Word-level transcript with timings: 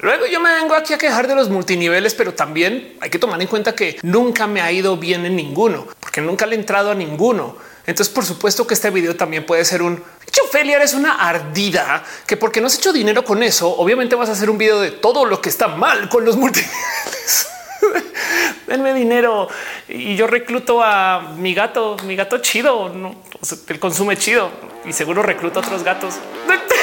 Luego 0.00 0.26
yo 0.26 0.38
me 0.38 0.52
vengo 0.52 0.74
aquí 0.74 0.92
a 0.92 0.98
quejar 0.98 1.26
de 1.26 1.34
los 1.34 1.48
multiniveles, 1.48 2.14
pero 2.14 2.32
también 2.32 2.96
hay 3.00 3.10
que 3.10 3.18
tomar 3.18 3.40
en 3.40 3.48
cuenta 3.48 3.74
que 3.74 3.98
nunca 4.02 4.46
me 4.46 4.60
ha 4.60 4.70
ido 4.70 4.96
bien 4.96 5.26
en 5.26 5.34
ninguno, 5.34 5.88
porque 5.98 6.20
nunca 6.20 6.46
le 6.46 6.54
he 6.54 6.58
entrado 6.58 6.92
a 6.92 6.94
ninguno. 6.94 7.56
Entonces, 7.84 8.12
por 8.14 8.24
supuesto 8.24 8.66
que 8.66 8.74
este 8.74 8.90
video 8.90 9.16
también 9.16 9.44
puede 9.44 9.64
ser 9.64 9.82
un 9.82 10.02
hecho 10.26 10.42
Feliar 10.44 10.82
es 10.82 10.94
una 10.94 11.26
ardida 11.26 12.04
que 12.26 12.36
porque 12.36 12.60
no 12.60 12.68
has 12.68 12.76
hecho 12.76 12.92
dinero 12.92 13.24
con 13.24 13.42
eso, 13.42 13.68
obviamente 13.76 14.14
vas 14.14 14.28
a 14.28 14.32
hacer 14.32 14.50
un 14.50 14.58
video 14.58 14.80
de 14.80 14.90
todo 14.90 15.24
lo 15.24 15.40
que 15.40 15.48
está 15.48 15.68
mal 15.68 16.08
con 16.08 16.24
los 16.24 16.36
multiniveles. 16.36 17.48
Denme 18.66 18.92
dinero 18.92 19.48
y 19.88 20.14
yo 20.16 20.26
recluto 20.26 20.82
a 20.82 21.34
mi 21.36 21.54
gato, 21.54 21.96
mi 22.04 22.14
gato 22.14 22.38
chido, 22.38 22.90
no, 22.90 23.16
el 23.68 23.78
consume 23.80 24.16
chido 24.16 24.50
y 24.84 24.92
seguro 24.92 25.22
recluto 25.22 25.60
a 25.60 25.62
otros 25.62 25.82
gatos. 25.82 26.14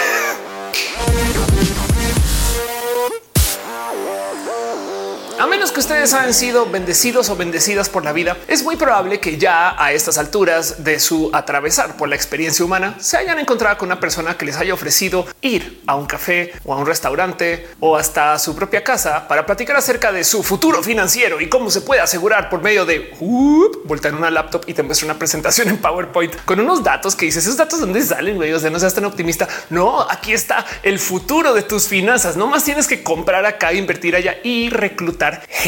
que 5.76 5.82
ustedes 5.82 6.14
hayan 6.14 6.34
sido 6.34 6.66
bendecidos 6.68 7.28
o 7.28 7.36
bendecidas 7.36 7.90
por 7.90 8.06
la 8.06 8.14
vida, 8.14 8.38
es 8.48 8.64
muy 8.64 8.78
probable 8.78 9.20
que 9.20 9.38
ya 9.38 9.76
a 9.78 9.92
estas 9.92 10.18
alturas 10.18 10.86
de 10.86 11.02
su 11.02 11.30
atravesar 11.34 11.98
por 11.98 12.08
la 12.08 12.16
experiencia 12.16 12.64
humana 12.64 12.96
se 13.02 13.18
hayan 13.18 13.40
encontrado 13.40 13.78
con 13.78 13.90
una 13.90 14.00
persona 14.00 14.38
que 14.38 14.46
les 14.46 14.56
haya 14.56 14.74
ofrecido 14.74 15.28
ir 15.42 15.82
a 15.86 15.96
un 15.96 16.06
café 16.06 16.54
o 16.64 16.74
a 16.74 16.78
un 16.78 16.86
restaurante 16.86 17.68
o 17.82 17.98
hasta 17.98 18.40
su 18.40 18.56
propia 18.56 18.86
casa 18.86 19.28
para 19.28 19.46
platicar 19.46 19.76
acerca 19.76 20.14
de 20.14 20.24
su 20.24 20.44
futuro 20.44 20.82
financiero 20.82 21.42
y 21.42 21.50
cómo 21.50 21.70
se 21.70 21.82
puede 21.82 22.00
asegurar 22.00 22.50
por 22.50 22.62
medio 22.62 22.86
de 22.86 23.14
uh, 23.20 23.70
voltar 23.84 24.16
una 24.16 24.32
laptop 24.32 24.64
y 24.68 24.74
te 24.74 24.82
muestra 24.82 25.08
una 25.08 25.20
presentación 25.20 25.68
en 25.68 25.78
PowerPoint 25.80 26.46
con 26.46 26.58
unos 26.62 26.86
datos 26.86 27.18
que 27.18 27.26
dices 27.26 27.44
esos 27.44 27.58
datos 27.58 27.82
dónde 27.82 28.02
salen, 28.02 28.38
güey, 28.38 28.54
o 28.54 28.60
sea, 28.60 28.70
no 28.70 28.80
seas 28.80 28.94
tan 28.94 29.04
optimista. 29.04 29.46
No, 29.70 30.10
aquí 30.10 30.32
está 30.32 30.66
el 30.84 31.00
futuro 31.00 31.54
de 31.54 31.64
tus 31.64 31.90
finanzas. 31.90 32.38
No 32.38 32.48
más 32.48 32.64
tienes 32.64 32.88
que 32.88 33.04
comprar 33.04 33.46
acá, 33.46 33.74
invertir 33.74 34.16
allá 34.16 34.38
y 34.42 34.70
reclutar 34.70 35.46
gente. 35.50 35.65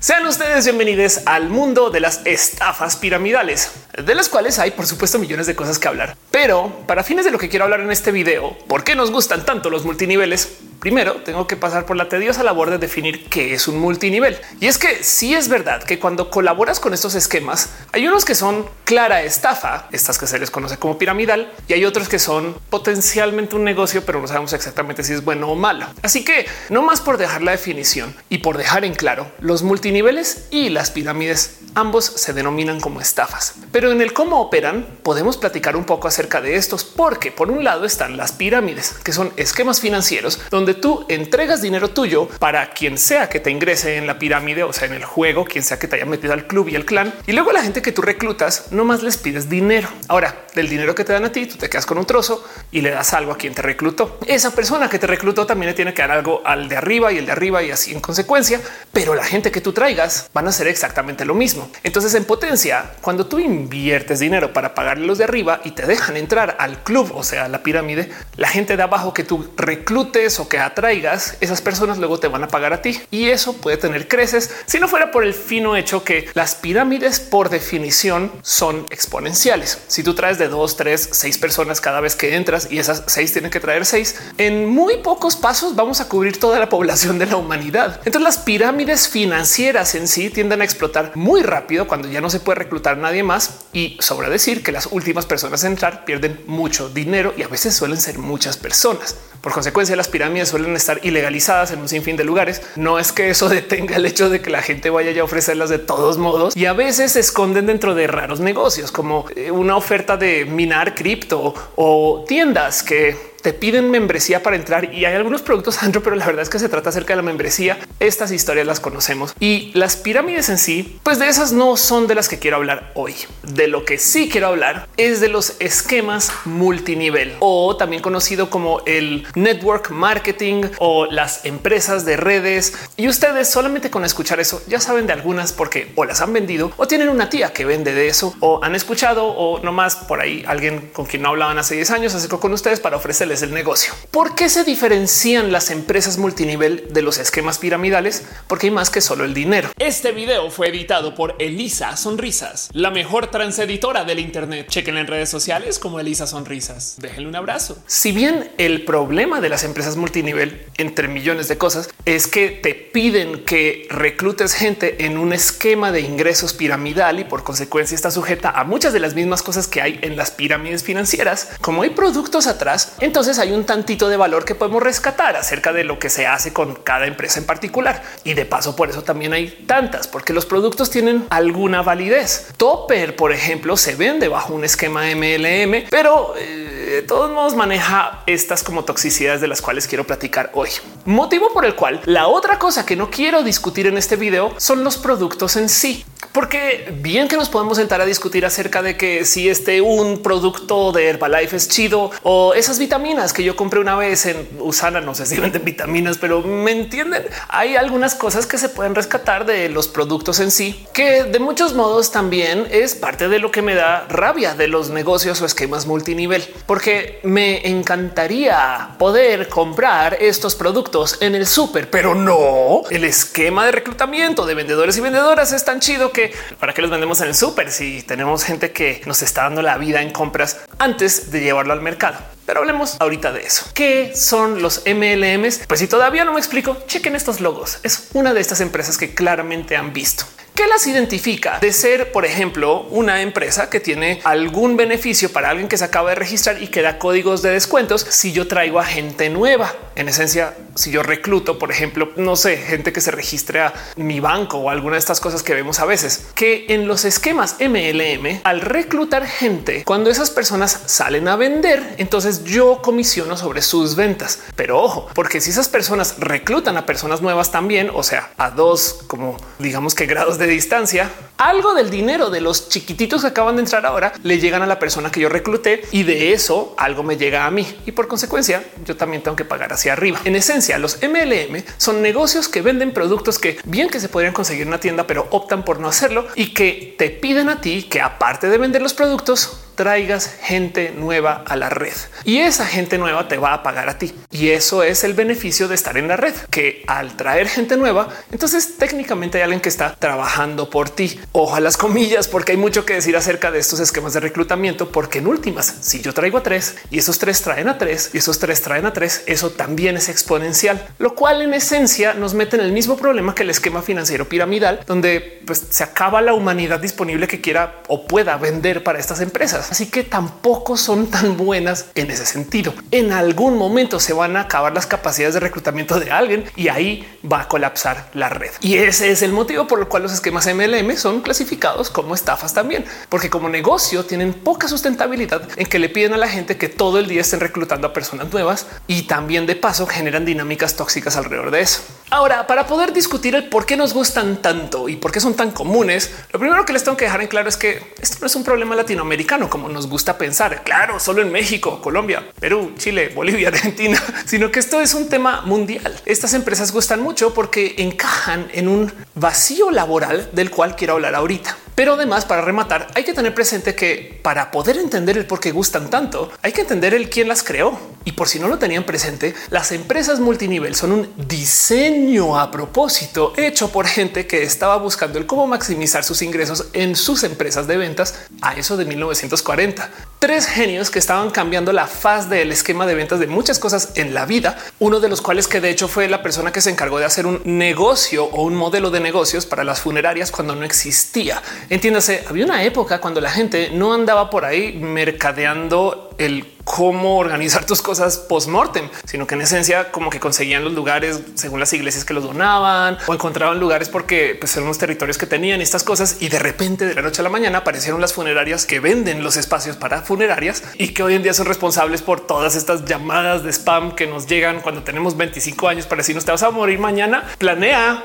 Sean 0.00 0.26
ustedes 0.26 0.64
bienvenidos 0.64 1.20
al 1.26 1.50
mundo 1.50 1.90
de 1.90 2.00
las 2.00 2.22
estafas 2.24 2.96
piramidales, 2.96 3.70
de 4.02 4.14
las 4.14 4.30
cuales 4.30 4.58
hay, 4.58 4.70
por 4.70 4.86
supuesto, 4.86 5.18
millones 5.18 5.46
de 5.46 5.54
cosas 5.54 5.78
que 5.78 5.88
hablar. 5.88 6.16
Pero 6.30 6.72
para 6.86 7.04
fines 7.04 7.26
de 7.26 7.30
lo 7.30 7.36
que 7.36 7.50
quiero 7.50 7.66
hablar 7.66 7.80
en 7.82 7.90
este 7.90 8.12
video, 8.12 8.56
¿por 8.66 8.82
qué 8.82 8.94
nos 8.94 9.10
gustan 9.10 9.44
tanto 9.44 9.68
los 9.68 9.84
multiniveles? 9.84 10.56
Primero, 10.80 11.14
tengo 11.24 11.46
que 11.46 11.56
pasar 11.56 11.86
por 11.86 11.96
la 11.96 12.08
tediosa 12.08 12.42
labor 12.42 12.70
de 12.70 12.78
definir 12.78 13.24
qué 13.28 13.54
es 13.54 13.68
un 13.68 13.78
multinivel. 13.78 14.38
Y 14.60 14.66
es 14.66 14.78
que 14.78 15.02
sí 15.02 15.34
es 15.34 15.48
verdad 15.48 15.82
que 15.82 15.98
cuando 15.98 16.30
colaboras 16.30 16.80
con 16.80 16.92
estos 16.94 17.14
esquemas, 17.14 17.70
hay 17.92 18.06
unos 18.06 18.24
que 18.24 18.34
son 18.34 18.66
clara 18.84 19.22
estafa, 19.22 19.88
estas 19.92 20.18
que 20.18 20.26
se 20.26 20.38
les 20.38 20.50
conoce 20.50 20.76
como 20.76 20.98
piramidal, 20.98 21.52
y 21.68 21.72
hay 21.72 21.84
otros 21.84 22.08
que 22.08 22.18
son 22.18 22.54
potencialmente 22.70 23.56
un 23.56 23.64
negocio, 23.64 24.04
pero 24.04 24.20
no 24.20 24.28
sabemos 24.28 24.52
exactamente 24.52 25.02
si 25.02 25.12
es 25.12 25.24
bueno 25.24 25.48
o 25.48 25.54
malo. 25.54 25.86
Así 26.02 26.24
que 26.24 26.46
no 26.70 26.82
más 26.82 27.00
por 27.00 27.16
dejar 27.16 27.42
la 27.42 27.52
definición 27.52 28.14
y 28.28 28.38
por 28.38 28.58
dejar 28.58 28.84
en 28.84 28.94
claro 28.94 29.26
los 29.40 29.62
multiniveles 29.62 30.48
y 30.50 30.68
las 30.68 30.90
pirámides, 30.90 31.60
ambos 31.74 32.04
se 32.04 32.32
denominan 32.32 32.80
como 32.80 33.00
estafas. 33.00 33.54
Pero 33.72 33.90
en 33.90 34.00
el 34.00 34.12
cómo 34.12 34.40
operan, 34.40 34.86
podemos 35.02 35.36
platicar 35.36 35.76
un 35.76 35.84
poco 35.84 36.08
acerca 36.08 36.40
de 36.40 36.56
estos, 36.56 36.84
porque 36.84 37.32
por 37.32 37.50
un 37.50 37.64
lado 37.64 37.84
están 37.84 38.16
las 38.16 38.32
pirámides, 38.32 38.94
que 39.02 39.12
son 39.12 39.32
esquemas 39.36 39.80
financieros 39.80 40.40
donde 40.50 40.63
tú 40.72 41.04
entregas 41.10 41.60
dinero 41.60 41.90
tuyo 41.90 42.26
para 42.38 42.70
quien 42.70 42.96
sea 42.96 43.28
que 43.28 43.40
te 43.40 43.50
ingrese 43.50 43.96
en 43.96 44.06
la 44.06 44.18
pirámide, 44.18 44.62
o 44.62 44.72
sea, 44.72 44.86
en 44.86 44.94
el 44.94 45.04
juego, 45.04 45.44
quien 45.44 45.62
sea 45.62 45.78
que 45.78 45.88
te 45.88 45.96
haya 45.96 46.06
metido 46.06 46.32
al 46.32 46.46
club 46.46 46.68
y 46.70 46.76
al 46.76 46.86
clan. 46.86 47.12
Y 47.26 47.32
luego 47.32 47.52
la 47.52 47.60
gente 47.60 47.82
que 47.82 47.92
tú 47.92 48.00
reclutas, 48.00 48.68
no 48.70 48.86
más 48.86 49.02
les 49.02 49.18
pides 49.18 49.50
dinero. 49.50 49.88
Ahora, 50.08 50.46
del 50.54 50.70
dinero 50.70 50.94
que 50.94 51.04
te 51.04 51.12
dan 51.12 51.26
a 51.26 51.32
ti, 51.32 51.44
tú 51.44 51.56
te 51.56 51.68
quedas 51.68 51.84
con 51.84 51.98
un 51.98 52.06
trozo 52.06 52.42
y 52.70 52.80
le 52.80 52.90
das 52.90 53.12
algo 53.12 53.32
a 53.32 53.36
quien 53.36 53.54
te 53.54 53.60
reclutó. 53.60 54.18
Esa 54.26 54.54
persona 54.54 54.88
que 54.88 54.98
te 54.98 55.06
reclutó 55.06 55.44
también 55.46 55.70
le 55.70 55.74
tiene 55.74 55.92
que 55.92 56.02
dar 56.02 56.12
algo 56.12 56.40
al 56.44 56.68
de 56.68 56.76
arriba 56.76 57.12
y 57.12 57.18
el 57.18 57.26
de 57.26 57.32
arriba 57.32 57.62
y 57.62 57.70
así 57.70 57.92
en 57.92 58.00
consecuencia. 58.00 58.60
Pero 58.92 59.14
la 59.14 59.24
gente 59.24 59.50
que 59.50 59.60
tú 59.60 59.72
traigas 59.72 60.30
van 60.32 60.46
a 60.46 60.50
hacer 60.50 60.68
exactamente 60.68 61.24
lo 61.24 61.34
mismo. 61.34 61.68
Entonces, 61.82 62.14
en 62.14 62.24
potencia, 62.24 62.92
cuando 63.00 63.26
tú 63.26 63.38
inviertes 63.38 64.20
dinero 64.20 64.52
para 64.52 64.74
pagarle 64.74 65.06
los 65.06 65.18
de 65.18 65.24
arriba 65.24 65.60
y 65.64 65.72
te 65.72 65.86
dejan 65.86 66.16
entrar 66.16 66.56
al 66.58 66.82
club, 66.82 67.12
o 67.14 67.22
sea, 67.24 67.46
a 67.46 67.48
la 67.48 67.62
pirámide, 67.62 68.10
la 68.36 68.48
gente 68.48 68.76
de 68.76 68.82
abajo 68.82 69.12
que 69.12 69.24
tú 69.24 69.52
reclutes 69.56 70.38
o 70.40 70.48
que 70.48 70.53
atraigas, 70.58 71.36
esas 71.40 71.60
personas 71.60 71.98
luego 71.98 72.18
te 72.18 72.28
van 72.28 72.44
a 72.44 72.48
pagar 72.48 72.72
a 72.72 72.82
ti 72.82 73.00
y 73.10 73.30
eso 73.30 73.54
puede 73.54 73.76
tener 73.76 74.08
creces 74.08 74.50
si 74.66 74.78
no 74.78 74.88
fuera 74.88 75.10
por 75.10 75.24
el 75.24 75.34
fino 75.34 75.76
hecho 75.76 76.04
que 76.04 76.28
las 76.34 76.54
pirámides 76.54 77.20
por 77.20 77.48
definición 77.48 78.32
son 78.42 78.86
exponenciales. 78.90 79.78
Si 79.88 80.02
tú 80.02 80.14
traes 80.14 80.38
de 80.38 80.48
dos, 80.48 80.76
tres, 80.76 81.08
seis 81.12 81.38
personas 81.38 81.80
cada 81.80 82.00
vez 82.00 82.16
que 82.16 82.34
entras 82.34 82.68
y 82.70 82.78
esas 82.78 83.04
seis 83.06 83.32
tienen 83.32 83.50
que 83.50 83.60
traer 83.60 83.86
seis, 83.86 84.16
en 84.38 84.66
muy 84.66 84.98
pocos 84.98 85.36
pasos 85.36 85.74
vamos 85.74 86.00
a 86.00 86.08
cubrir 86.08 86.38
toda 86.38 86.58
la 86.58 86.68
población 86.68 87.18
de 87.18 87.26
la 87.26 87.36
humanidad. 87.36 88.00
Entonces 88.04 88.22
las 88.22 88.38
pirámides 88.38 89.08
financieras 89.08 89.94
en 89.94 90.08
sí 90.08 90.30
tienden 90.30 90.60
a 90.60 90.64
explotar 90.64 91.12
muy 91.14 91.42
rápido 91.42 91.86
cuando 91.86 92.08
ya 92.08 92.20
no 92.20 92.30
se 92.30 92.40
puede 92.40 92.60
reclutar 92.60 92.96
nadie 92.98 93.22
más 93.22 93.66
y 93.72 93.96
sobra 94.00 94.28
decir 94.28 94.62
que 94.62 94.72
las 94.72 94.86
últimas 94.86 95.26
personas 95.26 95.64
a 95.64 95.66
entrar 95.66 96.04
pierden 96.04 96.40
mucho 96.46 96.88
dinero 96.88 97.34
y 97.36 97.42
a 97.42 97.48
veces 97.48 97.74
suelen 97.74 98.00
ser 98.00 98.18
muchas 98.18 98.56
personas. 98.56 99.16
Por 99.44 99.52
consecuencia, 99.52 99.94
las 99.94 100.08
pirámides 100.08 100.48
suelen 100.48 100.74
estar 100.74 101.00
ilegalizadas 101.02 101.70
en 101.70 101.80
un 101.80 101.86
sinfín 101.90 102.16
de 102.16 102.24
lugares. 102.24 102.62
No 102.76 102.98
es 102.98 103.12
que 103.12 103.28
eso 103.28 103.46
detenga 103.50 103.96
el 103.96 104.06
hecho 104.06 104.30
de 104.30 104.40
que 104.40 104.48
la 104.48 104.62
gente 104.62 104.88
vaya 104.88 105.20
a 105.20 105.22
ofrecerlas 105.22 105.68
de 105.68 105.78
todos 105.78 106.16
modos 106.16 106.56
y 106.56 106.64
a 106.64 106.72
veces 106.72 107.12
se 107.12 107.20
esconden 107.20 107.66
dentro 107.66 107.94
de 107.94 108.06
raros 108.06 108.40
negocios 108.40 108.90
como 108.90 109.26
eh, 109.36 109.50
una 109.50 109.76
oferta 109.76 110.16
de 110.16 110.46
minar 110.46 110.94
cripto 110.94 111.52
o 111.76 112.24
tiendas 112.26 112.82
que 112.82 113.33
te 113.44 113.52
piden 113.52 113.90
membresía 113.90 114.42
para 114.42 114.56
entrar 114.56 114.94
y 114.94 115.04
hay 115.04 115.14
algunos 115.14 115.42
productos 115.42 115.82
Android, 115.82 116.02
pero 116.02 116.16
la 116.16 116.24
verdad 116.24 116.42
es 116.42 116.48
que 116.48 116.58
se 116.58 116.70
trata 116.70 116.88
acerca 116.88 117.12
de 117.12 117.16
la 117.16 117.22
membresía. 117.22 117.78
Estas 118.00 118.32
historias 118.32 118.66
las 118.66 118.80
conocemos 118.80 119.34
y 119.38 119.70
las 119.74 119.96
pirámides 119.96 120.48
en 120.48 120.56
sí, 120.56 120.98
pues 121.02 121.18
de 121.18 121.28
esas 121.28 121.52
no 121.52 121.76
son 121.76 122.06
de 122.06 122.14
las 122.14 122.30
que 122.30 122.38
quiero 122.38 122.56
hablar 122.56 122.90
hoy. 122.94 123.14
De 123.42 123.68
lo 123.68 123.84
que 123.84 123.98
sí 123.98 124.30
quiero 124.30 124.46
hablar 124.46 124.88
es 124.96 125.20
de 125.20 125.28
los 125.28 125.56
esquemas 125.60 126.32
multinivel 126.46 127.36
o 127.40 127.76
también 127.76 128.00
conocido 128.00 128.48
como 128.48 128.80
el 128.86 129.26
network 129.34 129.90
marketing 129.90 130.62
o 130.78 131.04
las 131.04 131.44
empresas 131.44 132.06
de 132.06 132.16
redes. 132.16 132.72
Y 132.96 133.08
ustedes 133.08 133.50
solamente 133.50 133.90
con 133.90 134.06
escuchar 134.06 134.40
eso 134.40 134.62
ya 134.68 134.80
saben 134.80 135.06
de 135.06 135.12
algunas 135.12 135.52
porque 135.52 135.92
o 135.96 136.06
las 136.06 136.22
han 136.22 136.32
vendido 136.32 136.72
o 136.78 136.88
tienen 136.88 137.10
una 137.10 137.28
tía 137.28 137.52
que 137.52 137.66
vende 137.66 137.92
de 137.92 138.08
eso 138.08 138.34
o 138.40 138.64
han 138.64 138.74
escuchado 138.74 139.26
o 139.26 139.58
nomás 139.58 139.96
por 139.96 140.22
ahí 140.22 140.42
alguien 140.46 140.88
con 140.94 141.04
quien 141.04 141.20
no 141.20 141.28
hablaban 141.28 141.58
hace 141.58 141.74
10 141.74 141.90
años 141.90 142.14
acercó 142.14 142.40
con 142.40 142.54
ustedes 142.54 142.80
para 142.80 142.96
ofrecerles 142.96 143.33
el 143.42 143.52
negocio. 143.52 143.92
¿Por 144.10 144.34
qué 144.34 144.48
se 144.48 144.64
diferencian 144.64 145.52
las 145.52 145.70
empresas 145.70 146.18
multinivel 146.18 146.88
de 146.90 147.02
los 147.02 147.18
esquemas 147.18 147.58
piramidales? 147.58 148.24
Porque 148.46 148.66
hay 148.66 148.70
más 148.70 148.90
que 148.90 149.00
solo 149.00 149.24
el 149.24 149.34
dinero. 149.34 149.70
Este 149.78 150.12
video 150.12 150.50
fue 150.50 150.68
editado 150.68 151.14
por 151.14 151.36
Elisa 151.38 151.96
Sonrisas, 151.96 152.68
la 152.72 152.90
mejor 152.90 153.30
transeditora 153.30 154.04
del 154.04 154.18
Internet. 154.18 154.68
Chequen 154.68 154.96
en 154.96 155.06
redes 155.06 155.28
sociales 155.28 155.78
como 155.78 156.00
Elisa 156.00 156.26
Sonrisas. 156.26 156.96
Déjenle 156.98 157.28
un 157.28 157.36
abrazo. 157.36 157.78
Si 157.86 158.12
bien 158.12 158.52
el 158.58 158.84
problema 158.84 159.40
de 159.40 159.48
las 159.48 159.64
empresas 159.64 159.96
multinivel, 159.96 160.66
entre 160.76 161.08
millones 161.08 161.48
de 161.48 161.58
cosas, 161.58 161.88
es 162.04 162.26
que 162.26 162.50
te 162.50 162.74
piden 162.74 163.44
que 163.44 163.86
reclutes 163.90 164.54
gente 164.54 165.06
en 165.06 165.18
un 165.18 165.32
esquema 165.32 165.92
de 165.92 166.00
ingresos 166.00 166.52
piramidal 166.52 167.20
y 167.20 167.24
por 167.24 167.44
consecuencia 167.44 167.94
está 167.94 168.10
sujeta 168.10 168.50
a 168.50 168.64
muchas 168.64 168.92
de 168.92 169.00
las 169.00 169.14
mismas 169.14 169.42
cosas 169.42 169.66
que 169.66 169.80
hay 169.80 169.98
en 170.02 170.16
las 170.16 170.30
pirámides 170.30 170.82
financieras, 170.82 171.48
como 171.60 171.82
hay 171.82 171.90
productos 171.90 172.46
atrás, 172.46 172.92
entonces 173.00 173.23
entonces 173.24 173.42
hay 173.42 173.54
un 173.54 173.64
tantito 173.64 174.10
de 174.10 174.18
valor 174.18 174.44
que 174.44 174.54
podemos 174.54 174.82
rescatar 174.82 175.34
acerca 175.34 175.72
de 175.72 175.82
lo 175.82 175.98
que 175.98 176.10
se 176.10 176.26
hace 176.26 176.52
con 176.52 176.74
cada 176.74 177.06
empresa 177.06 177.38
en 177.38 177.46
particular. 177.46 178.02
Y 178.22 178.34
de 178.34 178.44
paso, 178.44 178.76
por 178.76 178.90
eso 178.90 179.02
también 179.02 179.32
hay 179.32 179.64
tantas, 179.66 180.06
porque 180.06 180.34
los 180.34 180.44
productos 180.44 180.90
tienen 180.90 181.24
alguna 181.30 181.80
validez. 181.80 182.48
Topper, 182.58 183.16
por 183.16 183.32
ejemplo, 183.32 183.78
se 183.78 183.94
vende 183.94 184.28
bajo 184.28 184.52
un 184.52 184.62
esquema 184.62 185.04
MLM, 185.06 185.88
pero 185.88 186.34
eh, 186.36 186.90
de 186.96 187.02
todos 187.02 187.30
modos 187.30 187.54
maneja 187.54 188.22
estas 188.26 188.62
como 188.62 188.84
toxicidades 188.84 189.40
de 189.40 189.48
las 189.48 189.62
cuales 189.62 189.86
quiero 189.86 190.06
platicar 190.06 190.50
hoy. 190.52 190.68
Motivo 191.06 191.50
por 191.50 191.64
el 191.64 191.74
cual 191.74 192.02
la 192.04 192.26
otra 192.26 192.58
cosa 192.58 192.84
que 192.84 192.94
no 192.94 193.10
quiero 193.10 193.42
discutir 193.42 193.86
en 193.86 193.96
este 193.96 194.16
video 194.16 194.52
son 194.58 194.84
los 194.84 194.98
productos 194.98 195.56
en 195.56 195.70
sí. 195.70 196.04
Porque 196.32 196.92
bien 197.00 197.28
que 197.28 197.36
nos 197.36 197.48
podemos 197.48 197.78
sentar 197.78 198.00
a 198.00 198.06
discutir 198.06 198.44
acerca 198.44 198.82
de 198.82 198.96
que 198.96 199.24
si 199.24 199.48
este 199.48 199.80
un 199.80 200.22
producto 200.22 200.92
de 200.92 201.08
Herbalife 201.08 201.56
es 201.56 201.68
chido 201.68 202.10
o 202.22 202.54
esas 202.54 202.78
vitaminas 202.78 203.32
que 203.32 203.44
yo 203.44 203.56
compré 203.56 203.80
una 203.80 203.96
vez 203.96 204.26
en 204.26 204.48
Usana, 204.60 205.00
no 205.00 205.14
sé 205.14 205.26
si 205.26 205.36
venden 205.36 205.64
vitaminas, 205.64 206.18
pero 206.18 206.42
me 206.42 206.72
entienden. 206.72 207.24
Hay 207.48 207.76
algunas 207.76 208.14
cosas 208.14 208.46
que 208.46 208.58
se 208.58 208.68
pueden 208.68 208.94
rescatar 208.94 209.46
de 209.46 209.68
los 209.68 209.88
productos 209.88 210.40
en 210.40 210.50
sí, 210.50 210.86
que 210.92 211.24
de 211.24 211.38
muchos 211.38 211.74
modos 211.74 212.10
también 212.10 212.66
es 212.70 212.94
parte 212.94 213.28
de 213.28 213.38
lo 213.38 213.50
que 213.50 213.62
me 213.62 213.74
da 213.74 214.06
rabia 214.08 214.54
de 214.54 214.68
los 214.68 214.90
negocios 214.90 215.40
o 215.42 215.46
esquemas 215.46 215.86
multinivel, 215.86 216.44
porque 216.66 217.20
me 217.22 217.68
encantaría 217.68 218.90
poder 218.98 219.48
comprar 219.48 220.16
estos 220.20 220.54
productos 220.54 221.18
en 221.20 221.34
el 221.34 221.46
súper, 221.46 221.90
pero 221.90 222.14
no 222.14 222.82
el 222.90 223.04
esquema 223.04 223.66
de 223.66 223.72
reclutamiento 223.72 224.46
de 224.46 224.54
vendedores 224.54 224.96
y 224.96 225.00
vendedoras 225.00 225.52
es 225.52 225.64
tan 225.64 225.80
chido 225.80 226.12
que 226.14 226.32
para 226.58 226.72
qué 226.72 226.80
los 226.80 226.90
vendemos 226.90 227.20
en 227.20 227.28
el 227.28 227.34
súper 227.34 227.70
si 227.70 228.02
tenemos 228.02 228.44
gente 228.44 228.72
que 228.72 229.02
nos 229.04 229.20
está 229.20 229.42
dando 229.42 229.60
la 229.60 229.76
vida 229.76 230.00
en 230.00 230.10
compras 230.10 230.60
antes 230.78 231.30
de 231.30 231.42
llevarlo 231.42 231.74
al 231.74 231.82
mercado. 231.82 232.16
Pero 232.46 232.60
hablemos 232.60 232.96
ahorita 233.00 233.32
de 233.32 233.42
eso. 233.42 233.66
¿Qué 233.74 234.12
son 234.14 234.62
los 234.62 234.82
MLMs? 234.86 235.62
Pues 235.66 235.80
si 235.80 235.86
todavía 235.86 236.24
no 236.24 236.32
me 236.32 236.38
explico, 236.38 236.78
chequen 236.86 237.16
estos 237.16 237.40
logos. 237.40 237.80
Es 237.82 238.08
una 238.14 238.32
de 238.32 238.40
estas 238.40 238.60
empresas 238.60 238.96
que 238.96 239.14
claramente 239.14 239.76
han 239.76 239.92
visto. 239.92 240.24
¿Qué 240.54 240.68
las 240.68 240.86
identifica 240.86 241.58
de 241.58 241.72
ser, 241.72 242.12
por 242.12 242.24
ejemplo, 242.24 242.82
una 242.90 243.22
empresa 243.22 243.68
que 243.68 243.80
tiene 243.80 244.20
algún 244.22 244.76
beneficio 244.76 245.32
para 245.32 245.50
alguien 245.50 245.66
que 245.66 245.76
se 245.76 245.82
acaba 245.82 246.10
de 246.10 246.14
registrar 246.14 246.62
y 246.62 246.68
que 246.68 246.80
da 246.80 246.96
códigos 246.96 247.42
de 247.42 247.50
descuentos 247.50 248.06
si 248.08 248.30
yo 248.30 248.46
traigo 248.46 248.78
a 248.78 248.84
gente 248.84 249.30
nueva? 249.30 249.74
En 249.96 250.08
esencia, 250.08 250.54
si 250.76 250.92
yo 250.92 251.02
recluto, 251.02 251.58
por 251.58 251.72
ejemplo, 251.72 252.12
no 252.16 252.36
sé, 252.36 252.56
gente 252.56 252.92
que 252.92 253.00
se 253.00 253.10
registre 253.10 253.62
a 253.62 253.74
mi 253.96 254.20
banco 254.20 254.58
o 254.58 254.70
alguna 254.70 254.94
de 254.94 255.00
estas 255.00 255.18
cosas 255.18 255.42
que 255.42 255.54
vemos 255.54 255.80
a 255.80 255.86
veces, 255.86 256.26
que 256.36 256.66
en 256.68 256.86
los 256.86 257.04
esquemas 257.04 257.56
MLM, 257.58 258.40
al 258.44 258.60
reclutar 258.60 259.26
gente, 259.26 259.82
cuando 259.84 260.08
esas 260.08 260.30
personas 260.30 260.82
salen 260.86 261.26
a 261.26 261.34
vender, 261.34 261.96
entonces 261.98 262.44
yo 262.44 262.80
comisiono 262.80 263.36
sobre 263.36 263.60
sus 263.60 263.96
ventas. 263.96 264.38
Pero 264.54 264.80
ojo, 264.80 265.08
porque 265.14 265.40
si 265.40 265.50
esas 265.50 265.68
personas 265.68 266.14
reclutan 266.18 266.76
a 266.76 266.86
personas 266.86 267.22
nuevas 267.22 267.50
también, 267.50 267.90
o 267.92 268.04
sea, 268.04 268.30
a 268.36 268.50
dos 268.50 269.00
como 269.08 269.36
digamos 269.58 269.96
que 269.96 270.06
grados 270.06 270.38
de 270.38 270.43
distancia, 270.46 271.10
algo 271.36 271.74
del 271.74 271.90
dinero 271.90 272.30
de 272.30 272.40
los 272.40 272.68
chiquititos 272.68 273.22
que 273.22 273.28
acaban 273.28 273.56
de 273.56 273.62
entrar 273.62 273.84
ahora 273.86 274.12
le 274.22 274.38
llegan 274.38 274.62
a 274.62 274.66
la 274.66 274.78
persona 274.78 275.10
que 275.10 275.20
yo 275.20 275.28
recluté 275.28 275.82
y 275.90 276.04
de 276.04 276.32
eso 276.32 276.74
algo 276.78 277.02
me 277.02 277.16
llega 277.16 277.46
a 277.46 277.50
mí 277.50 277.66
y 277.86 277.92
por 277.92 278.08
consecuencia 278.08 278.64
yo 278.84 278.96
también 278.96 279.22
tengo 279.22 279.36
que 279.36 279.44
pagar 279.44 279.72
hacia 279.72 279.92
arriba. 279.92 280.20
En 280.24 280.36
esencia, 280.36 280.78
los 280.78 280.98
MLM 281.02 281.62
son 281.76 282.02
negocios 282.02 282.48
que 282.48 282.62
venden 282.62 282.92
productos 282.92 283.38
que 283.38 283.58
bien 283.64 283.88
que 283.88 284.00
se 284.00 284.08
podrían 284.08 284.32
conseguir 284.32 284.62
en 284.62 284.68
una 284.68 284.80
tienda, 284.80 285.06
pero 285.06 285.26
optan 285.30 285.64
por 285.64 285.80
no 285.80 285.88
hacerlo 285.88 286.26
y 286.34 286.54
que 286.54 286.94
te 286.98 287.10
piden 287.10 287.48
a 287.48 287.60
ti 287.60 287.84
que 287.84 288.00
aparte 288.00 288.48
de 288.48 288.58
vender 288.58 288.82
los 288.82 288.94
productos, 288.94 289.60
traigas 289.74 290.30
gente 290.42 290.92
nueva 290.96 291.42
a 291.46 291.56
la 291.56 291.68
red 291.68 291.92
y 292.24 292.38
esa 292.38 292.66
gente 292.66 292.98
nueva 292.98 293.28
te 293.28 293.36
va 293.36 293.54
a 293.54 293.62
pagar 293.62 293.88
a 293.88 293.98
ti. 293.98 294.14
Y 294.30 294.50
eso 294.50 294.82
es 294.82 295.04
el 295.04 295.14
beneficio 295.14 295.68
de 295.68 295.74
estar 295.74 295.96
en 295.96 296.08
la 296.08 296.16
red, 296.16 296.34
que 296.50 296.84
al 296.86 297.16
traer 297.16 297.48
gente 297.48 297.76
nueva, 297.76 298.08
entonces 298.30 298.76
técnicamente 298.78 299.38
hay 299.38 299.44
alguien 299.44 299.60
que 299.60 299.68
está 299.68 299.94
trabajando 299.96 300.33
por 300.70 300.90
ti. 300.90 301.20
Ojo 301.30 301.60
las 301.60 301.76
comillas, 301.76 302.26
porque 302.26 302.52
hay 302.52 302.58
mucho 302.58 302.84
que 302.84 302.94
decir 302.94 303.16
acerca 303.16 303.52
de 303.52 303.60
estos 303.60 303.78
esquemas 303.78 304.14
de 304.14 304.20
reclutamiento, 304.20 304.90
porque 304.90 305.18
en 305.18 305.28
últimas, 305.28 305.72
si 305.80 306.02
yo 306.02 306.12
traigo 306.12 306.38
a 306.38 306.42
tres 306.42 306.74
y 306.90 306.98
esos 306.98 307.20
tres 307.20 307.40
traen 307.40 307.68
a 307.68 307.78
tres 307.78 308.10
y 308.12 308.18
esos 308.18 308.40
tres 308.40 308.60
traen 308.60 308.84
a 308.84 308.92
tres, 308.92 309.22
eso 309.26 309.50
también 309.50 309.96
es 309.96 310.08
exponencial, 310.08 310.88
lo 310.98 311.14
cual 311.14 311.40
en 311.42 311.54
esencia 311.54 312.14
nos 312.14 312.34
mete 312.34 312.56
en 312.56 312.62
el 312.62 312.72
mismo 312.72 312.96
problema 312.96 313.32
que 313.32 313.44
el 313.44 313.50
esquema 313.50 313.80
financiero 313.82 314.28
piramidal, 314.28 314.80
donde 314.88 315.40
pues, 315.46 315.66
se 315.70 315.84
acaba 315.84 316.20
la 316.20 316.34
humanidad 316.34 316.80
disponible 316.80 317.28
que 317.28 317.40
quiera 317.40 317.82
o 317.86 318.08
pueda 318.08 318.36
vender 318.36 318.82
para 318.82 318.98
estas 318.98 319.20
empresas. 319.20 319.70
Así 319.70 319.86
que 319.86 320.02
tampoco 320.02 320.76
son 320.76 321.06
tan 321.06 321.36
buenas 321.36 321.86
en 321.94 322.10
ese 322.10 322.26
sentido. 322.26 322.74
En 322.90 323.12
algún 323.12 323.56
momento 323.56 324.00
se 324.00 324.12
van 324.12 324.36
a 324.36 324.42
acabar 324.42 324.74
las 324.74 324.88
capacidades 324.88 325.34
de 325.34 325.40
reclutamiento 325.40 326.00
de 326.00 326.10
alguien 326.10 326.44
y 326.56 326.68
ahí 326.68 327.06
va 327.30 327.42
a 327.42 327.48
colapsar 327.48 328.10
la 328.14 328.28
red. 328.28 328.50
Y 328.60 328.78
ese 328.78 329.12
es 329.12 329.22
el 329.22 329.32
motivo 329.32 329.68
por 329.68 329.78
el 329.78 329.86
cual 329.86 330.02
los 330.02 330.12
esquemas 330.24 330.46
MLM 330.46 330.96
son 330.96 331.20
clasificados 331.20 331.90
como 331.90 332.14
estafas 332.14 332.54
también, 332.54 332.86
porque 333.10 333.28
como 333.28 333.50
negocio 333.50 334.06
tienen 334.06 334.32
poca 334.32 334.68
sustentabilidad 334.68 335.46
en 335.56 335.66
que 335.66 335.78
le 335.78 335.90
piden 335.90 336.14
a 336.14 336.16
la 336.16 336.28
gente 336.28 336.56
que 336.56 336.70
todo 336.70 336.98
el 336.98 337.08
día 337.08 337.20
estén 337.20 337.40
reclutando 337.40 337.88
a 337.88 337.92
personas 337.92 338.32
nuevas 338.32 338.66
y 338.86 339.02
también 339.02 339.44
de 339.44 339.54
paso 339.54 339.86
generan 339.86 340.24
dinámicas 340.24 340.76
tóxicas 340.76 341.18
alrededor 341.18 341.50
de 341.50 341.60
eso. 341.60 341.82
Ahora, 342.08 342.46
para 342.46 342.66
poder 342.66 342.94
discutir 342.94 343.34
el 343.34 343.50
por 343.50 343.66
qué 343.66 343.76
nos 343.76 343.92
gustan 343.92 344.40
tanto 344.40 344.88
y 344.88 344.96
por 344.96 345.12
qué 345.12 345.20
son 345.20 345.34
tan 345.34 345.50
comunes, 345.50 346.10
lo 346.32 346.38
primero 346.38 346.64
que 346.64 346.72
les 346.72 346.84
tengo 346.84 346.96
que 346.96 347.04
dejar 347.04 347.20
en 347.20 347.28
claro 347.28 347.50
es 347.50 347.58
que 347.58 347.92
esto 348.00 348.18
no 348.20 348.26
es 348.26 348.36
un 348.36 348.44
problema 348.44 348.74
latinoamericano 348.74 349.50
como 349.50 349.68
nos 349.68 349.88
gusta 349.88 350.16
pensar. 350.16 350.62
Claro, 350.64 351.00
solo 351.00 351.20
en 351.20 351.30
México, 351.32 351.82
Colombia, 351.82 352.24
Perú, 352.40 352.72
Chile, 352.78 353.12
Bolivia, 353.14 353.48
Argentina, 353.54 354.02
sino 354.24 354.50
que 354.50 354.60
esto 354.60 354.80
es 354.80 354.94
un 354.94 355.10
tema 355.10 355.42
mundial. 355.42 356.00
Estas 356.06 356.32
empresas 356.32 356.72
gustan 356.72 357.00
mucho 357.00 357.34
porque 357.34 357.74
encajan 357.76 358.48
en 358.52 358.68
un 358.68 358.92
vacío 359.14 359.70
laboral 359.70 360.13
del 360.32 360.50
cual 360.50 360.76
quiero 360.76 360.94
hablar 360.94 361.14
ahorita. 361.14 361.56
Pero 361.74 361.94
además, 361.94 362.24
para 362.24 362.42
rematar, 362.42 362.86
hay 362.94 363.04
que 363.04 363.14
tener 363.14 363.34
presente 363.34 363.74
que 363.74 364.20
para 364.22 364.50
poder 364.50 364.76
entender 364.76 365.18
el 365.18 365.26
por 365.26 365.40
qué 365.40 365.50
gustan 365.50 365.90
tanto, 365.90 366.30
hay 366.42 366.52
que 366.52 366.60
entender 366.60 366.94
el 366.94 367.10
quién 367.10 367.26
las 367.26 367.42
creó. 367.42 367.78
Y 368.04 368.12
por 368.12 368.28
si 368.28 368.38
no 368.38 368.48
lo 368.48 368.58
tenían 368.58 368.84
presente, 368.84 369.34
las 369.50 369.72
empresas 369.72 370.20
multinivel 370.20 370.74
son 370.74 370.92
un 370.92 371.12
diseño 371.26 372.38
a 372.38 372.50
propósito 372.50 373.32
hecho 373.36 373.70
por 373.70 373.86
gente 373.86 374.26
que 374.26 374.42
estaba 374.42 374.76
buscando 374.76 375.18
el 375.18 375.26
cómo 375.26 375.46
maximizar 375.46 376.04
sus 376.04 376.20
ingresos 376.22 376.66
en 376.74 376.96
sus 376.96 377.24
empresas 377.24 377.66
de 377.66 377.76
ventas 377.78 378.14
a 378.42 378.54
eso 378.54 378.76
de 378.76 378.84
1940. 378.84 379.90
Tres 380.18 380.46
genios 380.46 380.90
que 380.90 380.98
estaban 380.98 381.30
cambiando 381.30 381.72
la 381.72 381.86
faz 381.86 382.28
del 382.28 382.52
esquema 382.52 382.86
de 382.86 382.94
ventas 382.94 383.20
de 383.20 383.26
muchas 383.26 383.58
cosas 383.58 383.90
en 383.94 384.14
la 384.14 384.26
vida, 384.26 384.58
uno 384.78 385.00
de 385.00 385.08
los 385.08 385.22
cuales 385.22 385.48
que 385.48 385.60
de 385.60 385.70
hecho 385.70 385.88
fue 385.88 386.08
la 386.08 386.22
persona 386.22 386.52
que 386.52 386.60
se 386.60 386.70
encargó 386.70 386.98
de 386.98 387.06
hacer 387.06 387.26
un 387.26 387.40
negocio 387.44 388.24
o 388.24 388.42
un 388.42 388.54
modelo 388.54 388.90
de 388.90 389.00
negocios 389.00 389.46
para 389.46 389.64
las 389.64 389.80
funerarias 389.80 390.30
cuando 390.30 390.54
no 390.54 390.64
existía. 390.64 391.42
Entiéndase, 391.70 392.24
había 392.28 392.44
una 392.44 392.62
época 392.62 393.00
cuando 393.00 393.20
la 393.20 393.30
gente 393.30 393.70
no 393.72 393.92
andaba 393.92 394.30
por 394.30 394.44
ahí 394.44 394.72
mercadeando 394.74 396.10
el 396.18 396.54
cómo 396.64 397.18
organizar 397.18 397.66
tus 397.66 397.82
cosas 397.82 398.18
post 398.18 398.48
mortem, 398.48 398.88
sino 399.04 399.26
que 399.26 399.34
en 399.34 399.42
esencia 399.42 399.92
como 399.92 400.10
que 400.10 400.18
conseguían 400.18 400.64
los 400.64 400.72
lugares 400.72 401.20
según 401.34 401.60
las 401.60 401.72
iglesias 401.72 402.04
que 402.04 402.14
los 402.14 402.24
donaban 402.24 402.98
o 403.06 403.14
encontraban 403.14 403.60
lugares 403.60 403.88
porque 403.88 404.36
pues, 404.38 404.56
eran 404.56 404.68
los 404.68 404.78
territorios 404.78 405.18
que 405.18 405.26
tenían 405.26 405.60
estas 405.60 405.84
cosas 405.84 406.16
y 406.20 406.28
de 406.28 406.38
repente 406.38 406.86
de 406.86 406.94
la 406.94 407.02
noche 407.02 407.20
a 407.20 407.24
la 407.24 407.30
mañana 407.30 407.58
aparecieron 407.58 408.00
las 408.00 408.12
funerarias 408.12 408.64
que 408.64 408.80
venden 408.80 409.22
los 409.22 409.36
espacios 409.36 409.76
para 409.76 410.02
funerarias 410.02 410.62
y 410.78 410.88
que 410.88 411.02
hoy 411.02 411.14
en 411.14 411.22
día 411.22 411.34
son 411.34 411.46
responsables 411.46 412.02
por 412.02 412.20
todas 412.26 412.56
estas 412.56 412.84
llamadas 412.84 413.42
de 413.42 413.52
spam 413.52 413.94
que 413.94 414.06
nos 414.06 414.26
llegan 414.26 414.60
cuando 414.60 414.82
tenemos 414.82 415.16
25 415.16 415.68
años 415.68 415.86
para 415.86 416.00
decirnos 416.00 416.24
te 416.24 416.32
vas 416.32 416.42
a 416.42 416.50
morir 416.50 416.78
mañana. 416.78 417.24
Planea 417.38 418.04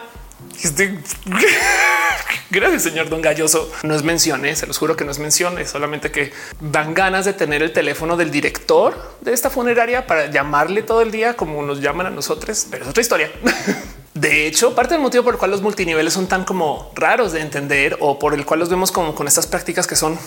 Gracias, 2.51 2.83
señor 2.83 3.09
Don 3.09 3.21
Galloso. 3.21 3.71
No 3.83 3.95
es 3.95 4.03
mencioné, 4.03 4.55
se 4.55 4.67
los 4.67 4.77
juro 4.77 4.95
que 4.95 5.05
no 5.05 5.11
es 5.11 5.19
mencioné, 5.19 5.65
solamente 5.65 6.11
que 6.11 6.31
dan 6.59 6.93
ganas 6.93 7.25
de 7.25 7.33
tener 7.33 7.61
el 7.61 7.73
teléfono 7.73 8.17
del 8.17 8.31
director 8.31 9.17
de 9.21 9.33
esta 9.33 9.49
funeraria 9.49 10.07
para 10.07 10.29
llamarle 10.31 10.81
todo 10.81 11.01
el 11.01 11.11
día 11.11 11.35
como 11.35 11.61
nos 11.63 11.81
llaman 11.81 12.07
a 12.07 12.09
nosotros, 12.09 12.67
pero 12.69 12.83
es 12.83 12.89
otra 12.89 13.01
historia. 13.01 13.31
De 14.19 14.47
hecho, 14.47 14.75
parte 14.75 14.95
del 14.95 15.03
motivo 15.03 15.23
por 15.23 15.35
el 15.35 15.39
cual 15.39 15.51
los 15.51 15.61
multiniveles 15.61 16.11
son 16.11 16.27
tan 16.27 16.43
como 16.43 16.91
raros 16.93 17.31
de 17.31 17.39
entender 17.39 17.95
o 18.01 18.19
por 18.19 18.33
el 18.33 18.45
cual 18.45 18.59
los 18.59 18.67
vemos 18.67 18.91
como 18.91 19.15
con 19.15 19.27
estas 19.27 19.47
prácticas 19.47 19.87
que 19.87 19.95
son 19.95 20.19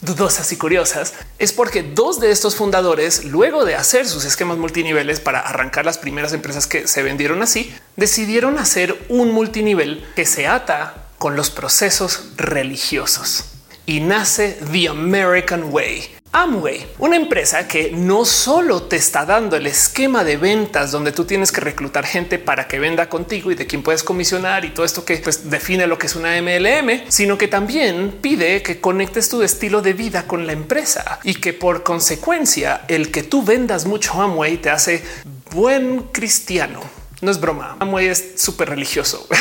dudosas 0.00 0.50
y 0.52 0.56
curiosas 0.56 1.14
es 1.38 1.52
porque 1.52 1.82
dos 1.82 2.20
de 2.20 2.30
estos 2.30 2.56
fundadores, 2.56 3.24
luego 3.24 3.64
de 3.64 3.74
hacer 3.74 4.06
sus 4.06 4.24
esquemas 4.24 4.58
multiniveles 4.58 5.20
para 5.20 5.40
arrancar 5.40 5.84
las 5.84 5.98
primeras 5.98 6.32
empresas 6.32 6.66
que 6.66 6.88
se 6.88 7.02
vendieron 7.02 7.42
así, 7.42 7.74
decidieron 7.96 8.58
hacer 8.58 8.98
un 9.08 9.32
multinivel 9.32 10.04
que 10.16 10.26
se 10.26 10.46
ata 10.46 11.08
con 11.18 11.36
los 11.36 11.50
procesos 11.50 12.30
religiosos 12.36 13.44
y 13.90 13.98
nace 13.98 14.56
The 14.70 14.88
American 14.88 15.64
Way, 15.64 16.04
Amway, 16.30 16.86
una 17.00 17.16
empresa 17.16 17.66
que 17.66 17.90
no 17.90 18.24
solo 18.24 18.84
te 18.84 18.94
está 18.94 19.26
dando 19.26 19.56
el 19.56 19.66
esquema 19.66 20.22
de 20.22 20.36
ventas 20.36 20.92
donde 20.92 21.10
tú 21.10 21.24
tienes 21.24 21.50
que 21.50 21.60
reclutar 21.60 22.06
gente 22.06 22.38
para 22.38 22.68
que 22.68 22.78
venda 22.78 23.08
contigo 23.08 23.50
y 23.50 23.56
de 23.56 23.66
quien 23.66 23.82
puedes 23.82 24.04
comisionar 24.04 24.64
y 24.64 24.70
todo 24.70 24.86
esto 24.86 25.04
que 25.04 25.16
pues, 25.16 25.50
define 25.50 25.88
lo 25.88 25.98
que 25.98 26.06
es 26.06 26.14
una 26.14 26.40
MLM, 26.40 27.06
sino 27.08 27.36
que 27.36 27.48
también 27.48 28.18
pide 28.22 28.62
que 28.62 28.80
conectes 28.80 29.28
tu 29.28 29.42
estilo 29.42 29.82
de 29.82 29.92
vida 29.92 30.28
con 30.28 30.46
la 30.46 30.52
empresa 30.52 31.18
y 31.24 31.34
que 31.34 31.52
por 31.52 31.82
consecuencia 31.82 32.82
el 32.86 33.10
que 33.10 33.24
tú 33.24 33.42
vendas 33.42 33.86
mucho 33.86 34.22
Amway 34.22 34.58
te 34.58 34.70
hace 34.70 35.02
buen 35.50 36.04
cristiano. 36.12 36.80
No 37.22 37.32
es 37.32 37.40
broma. 37.40 37.76
Amway 37.80 38.06
es 38.06 38.34
súper 38.36 38.68
religioso. 38.68 39.26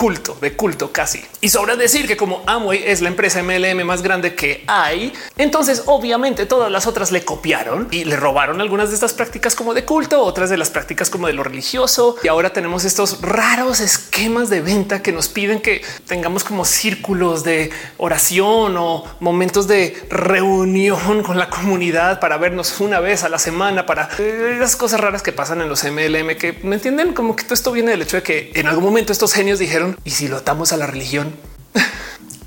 culto, 0.00 0.34
de 0.40 0.56
culto 0.56 0.92
casi. 0.92 1.22
Y 1.42 1.50
sobra 1.50 1.76
decir 1.76 2.06
que 2.06 2.16
como 2.16 2.42
Amway 2.46 2.84
es 2.86 3.02
la 3.02 3.10
empresa 3.10 3.42
MLM 3.42 3.84
más 3.84 4.00
grande 4.00 4.34
que 4.34 4.64
hay, 4.66 5.12
entonces 5.36 5.82
obviamente 5.84 6.46
todas 6.46 6.72
las 6.72 6.86
otras 6.86 7.12
le 7.12 7.22
copiaron 7.22 7.86
y 7.90 8.04
le 8.04 8.16
robaron 8.16 8.62
algunas 8.62 8.88
de 8.88 8.94
estas 8.94 9.12
prácticas 9.12 9.54
como 9.54 9.74
de 9.74 9.84
culto, 9.84 10.22
otras 10.22 10.48
de 10.48 10.56
las 10.56 10.70
prácticas 10.70 11.10
como 11.10 11.26
de 11.26 11.34
lo 11.34 11.42
religioso. 11.42 12.16
Y 12.22 12.28
ahora 12.28 12.54
tenemos 12.54 12.86
estos 12.86 13.20
raros 13.20 13.80
esquemas 13.80 14.48
de 14.48 14.62
venta 14.62 15.02
que 15.02 15.12
nos 15.12 15.28
piden 15.28 15.60
que 15.60 15.82
tengamos 16.06 16.44
como 16.44 16.64
círculos 16.64 17.44
de 17.44 17.70
oración 17.98 18.78
o 18.78 19.04
momentos 19.20 19.68
de 19.68 20.02
reunión 20.08 21.22
con 21.22 21.36
la 21.36 21.50
comunidad 21.50 22.20
para 22.20 22.38
vernos 22.38 22.80
una 22.80 23.00
vez 23.00 23.22
a 23.22 23.28
la 23.28 23.38
semana 23.38 23.84
para 23.84 24.08
las 24.18 24.76
cosas 24.76 24.98
raras 24.98 25.22
que 25.22 25.32
pasan 25.32 25.60
en 25.60 25.68
los 25.68 25.84
MLM 25.84 26.36
que 26.38 26.58
me 26.62 26.76
entienden 26.76 27.12
como 27.12 27.36
que 27.36 27.44
todo 27.44 27.52
esto 27.52 27.70
viene 27.70 27.90
del 27.90 28.00
hecho 28.00 28.16
de 28.16 28.22
que 28.22 28.50
en 28.54 28.66
algún 28.66 28.84
momento 28.84 29.12
estos 29.12 29.34
genios 29.34 29.58
dijeron 29.58 29.89
y 30.04 30.10
si 30.10 30.28
lo 30.28 30.36
atamos 30.38 30.72
a 30.72 30.76
la 30.76 30.86
religión. 30.86 31.34